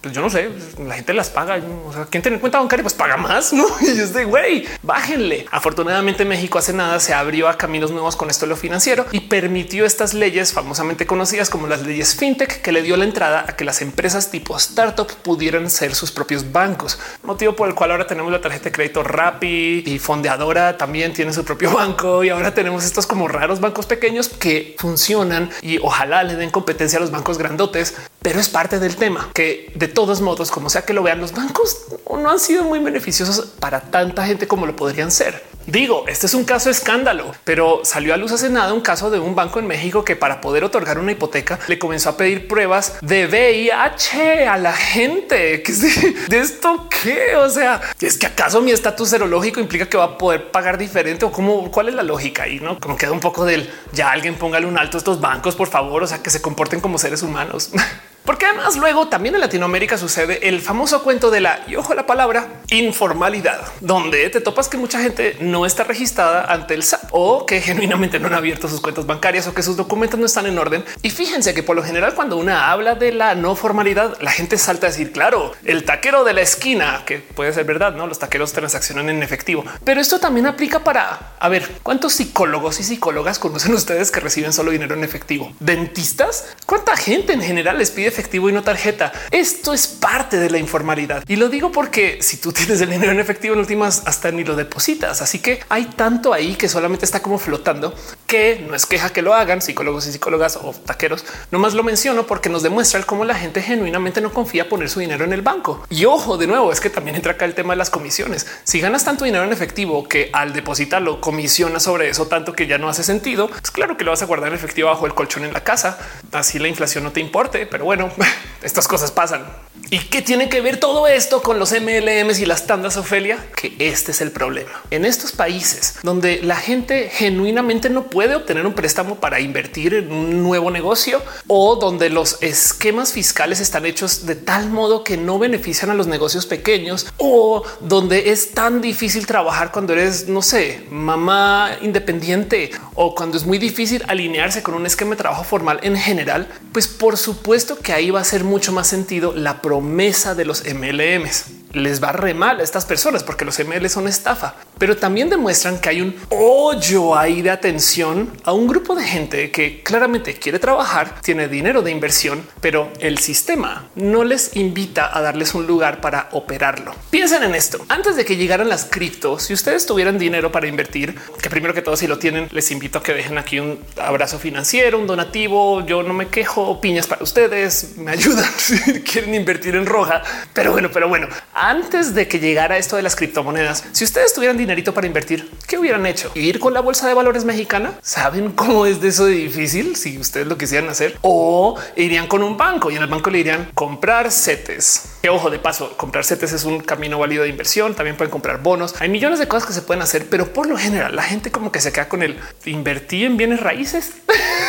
pues 0.01 0.13
yo 0.13 0.21
no 0.21 0.29
sé, 0.29 0.49
la 0.85 0.95
gente 0.95 1.13
las 1.13 1.29
paga. 1.29 1.59
O 1.85 1.93
sea, 1.93 2.05
quien 2.05 2.23
tiene 2.23 2.39
cuenta 2.39 2.59
bancaria, 2.59 2.83
pues 2.83 2.93
paga 2.93 3.17
más. 3.17 3.53
No, 3.53 3.67
y 3.81 3.95
yo 3.95 4.03
estoy 4.03 4.23
güey, 4.23 4.65
bájenle. 4.83 5.45
Afortunadamente 5.51 6.25
México 6.25 6.57
hace 6.57 6.73
nada 6.73 6.99
se 6.99 7.13
abrió 7.13 7.47
a 7.47 7.57
caminos 7.57 7.91
nuevos 7.91 8.15
con 8.15 8.29
esto 8.29 8.45
de 8.45 8.51
lo 8.51 8.55
financiero 8.55 9.05
y 9.11 9.21
permitió 9.21 9.85
estas 9.85 10.13
leyes 10.13 10.53
famosamente 10.53 11.05
conocidas 11.05 11.49
como 11.49 11.67
las 11.67 11.81
leyes 11.81 12.15
fintech 12.15 12.61
que 12.61 12.71
le 12.71 12.81
dio 12.81 12.97
la 12.97 13.05
entrada 13.05 13.45
a 13.47 13.55
que 13.55 13.65
las 13.65 13.81
empresas 13.81 14.31
tipo 14.31 14.55
startup 14.57 15.07
pudieran 15.23 15.69
ser 15.69 15.95
sus 15.95 16.11
propios 16.11 16.51
bancos, 16.51 16.99
motivo 17.23 17.55
por 17.55 17.67
el 17.67 17.75
cual 17.75 17.91
ahora 17.91 18.07
tenemos 18.07 18.31
la 18.31 18.41
tarjeta 18.41 18.65
de 18.65 18.71
crédito 18.71 19.03
Rappi 19.03 19.83
y 19.85 19.99
Fondeadora 19.99 20.77
también 20.77 21.13
tiene 21.13 21.33
su 21.33 21.43
propio 21.43 21.71
banco 21.73 22.23
y 22.23 22.29
ahora 22.29 22.53
tenemos 22.53 22.85
estos 22.85 23.05
como 23.05 23.27
raros 23.27 23.59
bancos 23.59 23.85
pequeños 23.85 24.29
que 24.29 24.75
funcionan 24.77 25.49
y 25.61 25.77
ojalá 25.79 26.23
le 26.23 26.35
den 26.35 26.49
competencia 26.49 26.97
a 26.97 27.01
los 27.01 27.11
bancos 27.11 27.37
grandotes, 27.37 27.95
pero 28.21 28.39
es 28.39 28.49
parte 28.49 28.79
del 28.79 28.95
tema 28.95 29.29
que 29.33 29.71
de 29.75 29.87
todos 29.87 30.21
modos, 30.21 30.51
como 30.51 30.69
sea 30.69 30.83
que 30.83 30.93
lo 30.93 31.03
vean, 31.03 31.19
los 31.19 31.33
bancos 31.33 31.85
no 32.09 32.29
han 32.29 32.39
sido 32.39 32.63
muy 32.63 32.79
beneficiosos 32.79 33.45
para 33.59 33.81
tanta 33.81 34.25
gente 34.25 34.47
como 34.47 34.65
lo 34.65 34.75
podrían 34.75 35.11
ser. 35.11 35.49
Digo, 35.69 36.05
este 36.07 36.25
es 36.25 36.33
un 36.33 36.45
caso 36.45 36.71
escándalo, 36.71 37.31
pero 37.43 37.81
salió 37.83 38.15
a 38.15 38.17
luz 38.17 38.31
hace 38.31 38.49
nada 38.49 38.73
un 38.73 38.81
caso 38.81 39.11
de 39.11 39.19
un 39.19 39.35
banco 39.35 39.59
en 39.59 39.67
México 39.67 40.03
que 40.03 40.15
para 40.15 40.41
poder 40.41 40.63
otorgar 40.63 40.97
una 40.97 41.11
hipoteca 41.11 41.59
le 41.67 41.77
comenzó 41.77 42.09
a 42.09 42.17
pedir 42.17 42.47
pruebas 42.47 42.95
de 43.01 43.27
VIH 43.27 44.47
a 44.47 44.57
la 44.57 44.73
gente. 44.73 45.61
¿Qué 45.61 45.71
es 45.71 46.27
de 46.29 46.39
esto? 46.39 46.87
¿Qué? 46.89 47.35
O 47.35 47.49
sea, 47.49 47.81
es 48.01 48.17
que 48.17 48.25
acaso 48.25 48.61
mi 48.61 48.71
estatus 48.71 49.09
serológico 49.09 49.59
implica 49.59 49.87
que 49.87 49.97
va 49.97 50.05
a 50.05 50.17
poder 50.17 50.49
pagar 50.49 50.79
diferente 50.79 51.25
o 51.25 51.31
cómo? 51.31 51.69
¿Cuál 51.69 51.89
es 51.89 51.93
la 51.93 52.03
lógica? 52.03 52.47
Y 52.47 52.59
no 52.59 52.79
como 52.79 52.97
queda 52.97 53.11
un 53.11 53.19
poco 53.19 53.45
del 53.45 53.71
ya 53.91 54.09
alguien 54.09 54.35
póngale 54.35 54.65
un 54.65 54.77
alto 54.77 54.97
a 54.97 54.99
estos 54.99 55.21
bancos, 55.21 55.55
por 55.55 55.67
favor. 55.67 56.01
O 56.01 56.07
sea, 56.07 56.23
que 56.23 56.31
se 56.31 56.41
comporten 56.41 56.79
como 56.79 56.97
seres 56.97 57.21
humanos. 57.21 57.71
Porque 58.29 58.45
además 58.45 58.77
luego 58.77 59.07
también 59.07 59.33
en 59.33 59.41
Latinoamérica 59.41 59.97
sucede 59.97 60.47
el 60.47 60.61
famoso 60.61 61.01
cuento 61.01 61.31
de 61.31 61.41
la, 61.41 61.63
y 61.67 61.77
ojo 61.77 61.95
la 61.95 62.05
palabra, 62.05 62.61
informalidad, 62.69 63.59
donde 63.79 64.29
te 64.29 64.39
topas 64.39 64.69
que 64.69 64.77
mucha 64.77 65.01
gente 65.01 65.35
no 65.39 65.65
está 65.65 65.83
registrada 65.83 66.45
ante 66.45 66.75
el 66.75 66.83
SAT 66.83 67.07
o 67.09 67.47
que 67.47 67.59
genuinamente 67.59 68.19
no 68.19 68.27
han 68.27 68.35
abierto 68.35 68.67
sus 68.67 68.81
cuentas 68.81 69.07
bancarias 69.07 69.47
o 69.47 69.55
que 69.55 69.63
sus 69.63 69.77
documentos 69.77 70.19
no 70.19 70.27
están 70.27 70.45
en 70.45 70.59
orden. 70.59 70.85
Y 71.01 71.09
fíjense 71.09 71.55
que 71.55 71.63
por 71.63 71.75
lo 71.75 71.81
general 71.81 72.13
cuando 72.13 72.37
una 72.37 72.71
habla 72.71 72.93
de 72.93 73.13
la 73.13 73.33
no 73.33 73.55
formalidad, 73.55 74.15
la 74.21 74.29
gente 74.29 74.59
salta 74.59 74.85
a 74.85 74.91
decir, 74.91 75.11
claro, 75.11 75.53
el 75.65 75.83
taquero 75.83 76.23
de 76.23 76.33
la 76.33 76.41
esquina, 76.41 77.01
que 77.07 77.17
puede 77.17 77.51
ser 77.51 77.65
verdad, 77.65 77.95
no? 77.95 78.05
Los 78.05 78.19
taqueros 78.19 78.53
transaccionan 78.53 79.09
en 79.09 79.23
efectivo, 79.23 79.65
pero 79.83 80.01
esto 80.01 80.19
también 80.19 80.45
aplica 80.45 80.83
para, 80.83 81.33
a 81.39 81.49
ver, 81.49 81.67
¿cuántos 81.81 82.13
psicólogos 82.13 82.79
y 82.79 82.83
psicólogas 82.83 83.39
conocen 83.39 83.73
ustedes 83.73 84.11
que 84.11 84.19
reciben 84.19 84.53
solo 84.53 84.69
dinero 84.69 84.93
en 84.93 85.03
efectivo? 85.03 85.51
¿Dentistas? 85.59 86.55
¿Cuánta 86.67 86.95
gente 86.95 87.33
en 87.33 87.41
general 87.41 87.79
les 87.79 87.89
pide 87.89 88.18
efectivo 88.19 88.49
y 88.49 88.53
no 88.53 88.61
tarjeta. 88.61 89.11
Esto 89.31 89.73
es 89.73 89.87
parte 89.87 90.37
de 90.37 90.49
la 90.49 90.57
informalidad 90.57 91.23
y 91.27 91.35
lo 91.35 91.49
digo 91.49 91.71
porque 91.71 92.19
si 92.21 92.37
tú 92.37 92.51
tienes 92.59 92.81
el 92.81 92.89
dinero 92.89 93.11
en 93.11 93.19
efectivo 93.19 93.53
en 93.53 93.61
últimas 93.61 94.03
hasta 94.05 94.31
ni 94.31 94.43
lo 94.43 94.55
depositas. 94.55 95.21
Así 95.21 95.39
que 95.39 95.61
hay 95.69 95.85
tanto 95.85 96.33
ahí 96.33 96.55
que 96.55 96.69
solamente 96.69 97.05
está 97.05 97.21
como 97.21 97.37
flotando 97.37 97.93
que 98.27 98.63
no 98.67 98.75
es 98.75 98.85
queja 98.85 99.11
que 99.11 99.21
lo 99.21 99.33
hagan 99.33 99.61
psicólogos 99.61 100.05
y 100.07 100.11
psicólogas 100.11 100.57
o 100.57 100.73
taqueros. 100.73 101.25
Nomás 101.51 101.73
lo 101.73 101.83
menciono 101.83 102.27
porque 102.27 102.49
nos 102.49 102.61
demuestra 102.61 102.99
cómo 103.03 103.23
la 103.23 103.35
gente 103.35 103.61
genuinamente 103.61 104.21
no 104.21 104.31
confía 104.31 104.67
poner 104.67 104.89
su 104.89 104.99
dinero 104.99 105.25
en 105.25 105.33
el 105.33 105.41
banco. 105.41 105.85
Y 105.89 106.05
ojo, 106.05 106.37
de 106.37 106.47
nuevo, 106.47 106.71
es 106.71 106.79
que 106.79 106.89
también 106.89 107.15
entra 107.15 107.33
acá 107.33 107.45
el 107.45 107.53
tema 107.53 107.73
de 107.73 107.77
las 107.77 107.89
comisiones. 107.89 108.47
Si 108.63 108.79
ganas 108.79 109.05
tanto 109.05 109.25
dinero 109.25 109.43
en 109.43 109.53
efectivo 109.53 110.07
que 110.07 110.29
al 110.33 110.53
depositarlo 110.53 111.21
comisiona 111.21 111.79
sobre 111.79 112.09
eso 112.09 112.27
tanto 112.27 112.53
que 112.53 112.67
ya 112.67 112.77
no 112.77 112.89
hace 112.89 113.03
sentido, 113.03 113.45
es 113.45 113.51
pues 113.51 113.71
claro 113.71 113.97
que 113.97 114.03
lo 114.03 114.11
vas 114.11 114.21
a 114.21 114.25
guardar 114.25 114.49
en 114.49 114.55
efectivo 114.55 114.89
bajo 114.89 115.05
el 115.05 115.13
colchón 115.13 115.45
en 115.45 115.53
la 115.53 115.63
casa. 115.63 115.99
Así 116.31 116.59
la 116.59 116.67
inflación 116.67 117.03
no 117.03 117.11
te 117.11 117.19
importe, 117.19 117.65
pero 117.65 117.85
bueno, 117.85 117.98
estas 118.61 118.87
cosas 118.87 119.11
pasan. 119.11 119.45
¿Y 119.91 119.97
qué 119.97 120.21
tiene 120.21 120.49
que 120.49 120.61
ver 120.61 120.77
todo 120.77 121.07
esto 121.07 121.41
con 121.41 121.57
los 121.57 121.71
MLMs 121.71 122.39
y 122.39 122.45
las 122.45 122.67
tandas 122.67 122.95
Ofelia? 122.95 123.43
Que 123.55 123.73
este 123.79 124.11
es 124.11 124.21
el 124.21 124.29
problema. 124.29 124.69
En 124.91 125.03
estos 125.03 125.31
países 125.31 125.95
donde 126.03 126.43
la 126.43 126.57
gente 126.57 127.09
genuinamente 127.11 127.89
no 127.89 128.03
puede 128.03 128.35
obtener 128.35 128.67
un 128.67 128.73
préstamo 128.73 129.15
para 129.15 129.39
invertir 129.39 129.95
en 129.95 130.11
un 130.11 130.43
nuevo 130.43 130.69
negocio 130.69 131.23
o 131.47 131.75
donde 131.77 132.11
los 132.11 132.37
esquemas 132.41 133.13
fiscales 133.13 133.59
están 133.59 133.87
hechos 133.87 134.27
de 134.27 134.35
tal 134.35 134.69
modo 134.69 135.03
que 135.03 135.17
no 135.17 135.39
benefician 135.39 135.89
a 135.89 135.95
los 135.95 136.05
negocios 136.05 136.45
pequeños 136.45 137.07
o 137.17 137.63
donde 137.79 138.29
es 138.29 138.51
tan 138.51 138.81
difícil 138.81 139.25
trabajar 139.25 139.71
cuando 139.71 139.93
eres, 139.93 140.27
no 140.27 140.43
sé, 140.43 140.85
mamá 140.91 141.71
independiente 141.81 142.69
o 142.93 143.15
cuando 143.15 143.37
es 143.37 143.45
muy 143.45 143.57
difícil 143.57 144.03
alinearse 144.07 144.61
con 144.61 144.75
un 144.75 144.85
esquema 144.85 145.11
de 145.11 145.17
trabajo 145.17 145.43
formal 145.43 145.79
en 145.81 145.97
general, 145.97 146.47
pues 146.73 146.87
por 146.87 147.17
supuesto 147.17 147.79
que 147.79 147.91
ahí 147.91 148.11
va 148.11 148.19
a 148.19 148.23
ser 148.23 148.43
mucho 148.43 148.71
más 148.71 148.85
sentido 148.85 149.33
la 149.33 149.63
promesa 149.79 150.35
de 150.35 150.43
los 150.43 150.65
MLMs 150.65 151.45
les 151.73 152.03
va 152.03 152.11
re 152.11 152.33
mal 152.33 152.59
a 152.59 152.63
estas 152.63 152.85
personas 152.85 153.23
porque 153.23 153.45
los 153.45 153.59
ML 153.59 153.89
son 153.89 154.07
estafa, 154.07 154.55
pero 154.77 154.97
también 154.97 155.29
demuestran 155.29 155.79
que 155.79 155.89
hay 155.89 156.01
un 156.01 156.15
hoyo 156.29 157.17
ahí 157.17 157.41
de 157.41 157.51
atención 157.51 158.31
a 158.43 158.53
un 158.53 158.67
grupo 158.67 158.95
de 158.95 159.03
gente 159.03 159.51
que 159.51 159.83
claramente 159.83 160.33
quiere 160.35 160.59
trabajar, 160.59 161.21
tiene 161.21 161.47
dinero 161.47 161.81
de 161.81 161.91
inversión, 161.91 162.43
pero 162.61 162.91
el 162.99 163.17
sistema 163.17 163.89
no 163.95 164.23
les 164.23 164.55
invita 164.55 165.15
a 165.15 165.21
darles 165.21 165.53
un 165.53 165.67
lugar 165.67 166.01
para 166.01 166.29
operarlo. 166.31 166.93
Piensen 167.09 167.43
en 167.43 167.55
esto. 167.55 167.85
Antes 167.89 168.15
de 168.15 168.25
que 168.25 168.35
llegaran 168.35 168.69
las 168.69 168.85
criptos, 168.85 169.43
si 169.43 169.53
ustedes 169.53 169.85
tuvieran 169.85 170.17
dinero 170.17 170.51
para 170.51 170.67
invertir, 170.67 171.15
que 171.41 171.49
primero 171.49 171.73
que 171.73 171.81
todo, 171.81 171.95
si 171.95 172.07
lo 172.07 172.19
tienen, 172.19 172.47
les 172.51 172.71
invito 172.71 172.99
a 172.99 173.03
que 173.03 173.13
dejen 173.13 173.37
aquí 173.37 173.59
un 173.59 173.79
abrazo 174.01 174.39
financiero, 174.39 174.99
un 174.99 175.07
donativo. 175.07 175.85
Yo 175.85 176.03
no 176.03 176.13
me 176.13 176.27
quejo, 176.27 176.79
piñas 176.81 177.07
para 177.07 177.23
ustedes, 177.23 177.97
me 177.97 178.11
ayudan 178.11 178.49
si 178.57 179.01
quieren 179.01 179.35
invertir 179.35 179.75
en 179.75 179.85
roja, 179.85 180.21
pero 180.53 180.71
bueno, 180.71 180.89
pero 180.91 181.07
bueno, 181.07 181.27
antes 181.59 182.15
de 182.15 182.27
que 182.27 182.39
llegara 182.39 182.77
esto 182.77 182.95
de 182.95 183.01
las 183.01 183.17
criptomonedas, 183.17 183.83
si 183.91 184.05
ustedes 184.05 184.33
tuvieran 184.33 184.57
dinerito 184.57 184.93
para 184.93 185.07
invertir, 185.07 185.51
¿qué 185.67 185.77
hubieran 185.77 186.05
hecho? 186.05 186.31
¿Ir 186.33 186.57
con 186.57 186.73
la 186.73 186.79
bolsa 186.79 187.05
de 187.07 187.13
valores 187.13 187.43
mexicana? 187.43 187.93
¿Saben 188.01 188.51
cómo 188.51 188.85
es 188.85 189.01
de 189.01 189.09
eso 189.09 189.25
difícil? 189.25 189.97
Si 189.97 190.17
ustedes 190.17 190.47
lo 190.47 190.57
quisieran 190.57 190.89
hacer 190.89 191.17
o 191.21 191.77
irían 191.97 192.27
con 192.27 192.43
un 192.43 192.55
banco 192.55 192.89
y 192.89 192.95
en 192.95 193.01
el 193.01 193.09
banco 193.09 193.29
le 193.29 193.39
dirían 193.39 193.71
comprar 193.73 194.31
CETES. 194.31 195.17
Que 195.21 195.29
ojo 195.29 195.49
de 195.49 195.59
paso, 195.59 195.97
comprar 195.97 196.23
CETES 196.23 196.53
es 196.53 196.63
un 196.63 196.79
camino 196.79 197.19
válido 197.19 197.43
de 197.43 197.49
inversión. 197.49 197.93
También 197.93 198.15
pueden 198.15 198.31
comprar 198.31 198.63
bonos. 198.63 198.95
Hay 199.01 199.09
millones 199.09 199.39
de 199.39 199.49
cosas 199.49 199.67
que 199.67 199.73
se 199.73 199.81
pueden 199.81 200.01
hacer, 200.01 200.27
pero 200.29 200.53
por 200.53 200.65
lo 200.65 200.77
general 200.77 201.13
la 201.13 201.23
gente 201.23 201.51
como 201.51 201.73
que 201.73 201.81
se 201.81 201.91
queda 201.91 202.07
con 202.07 202.23
el 202.23 202.39
invertir 202.63 203.25
en 203.25 203.35
bienes 203.35 203.59
raíces. 203.59 204.13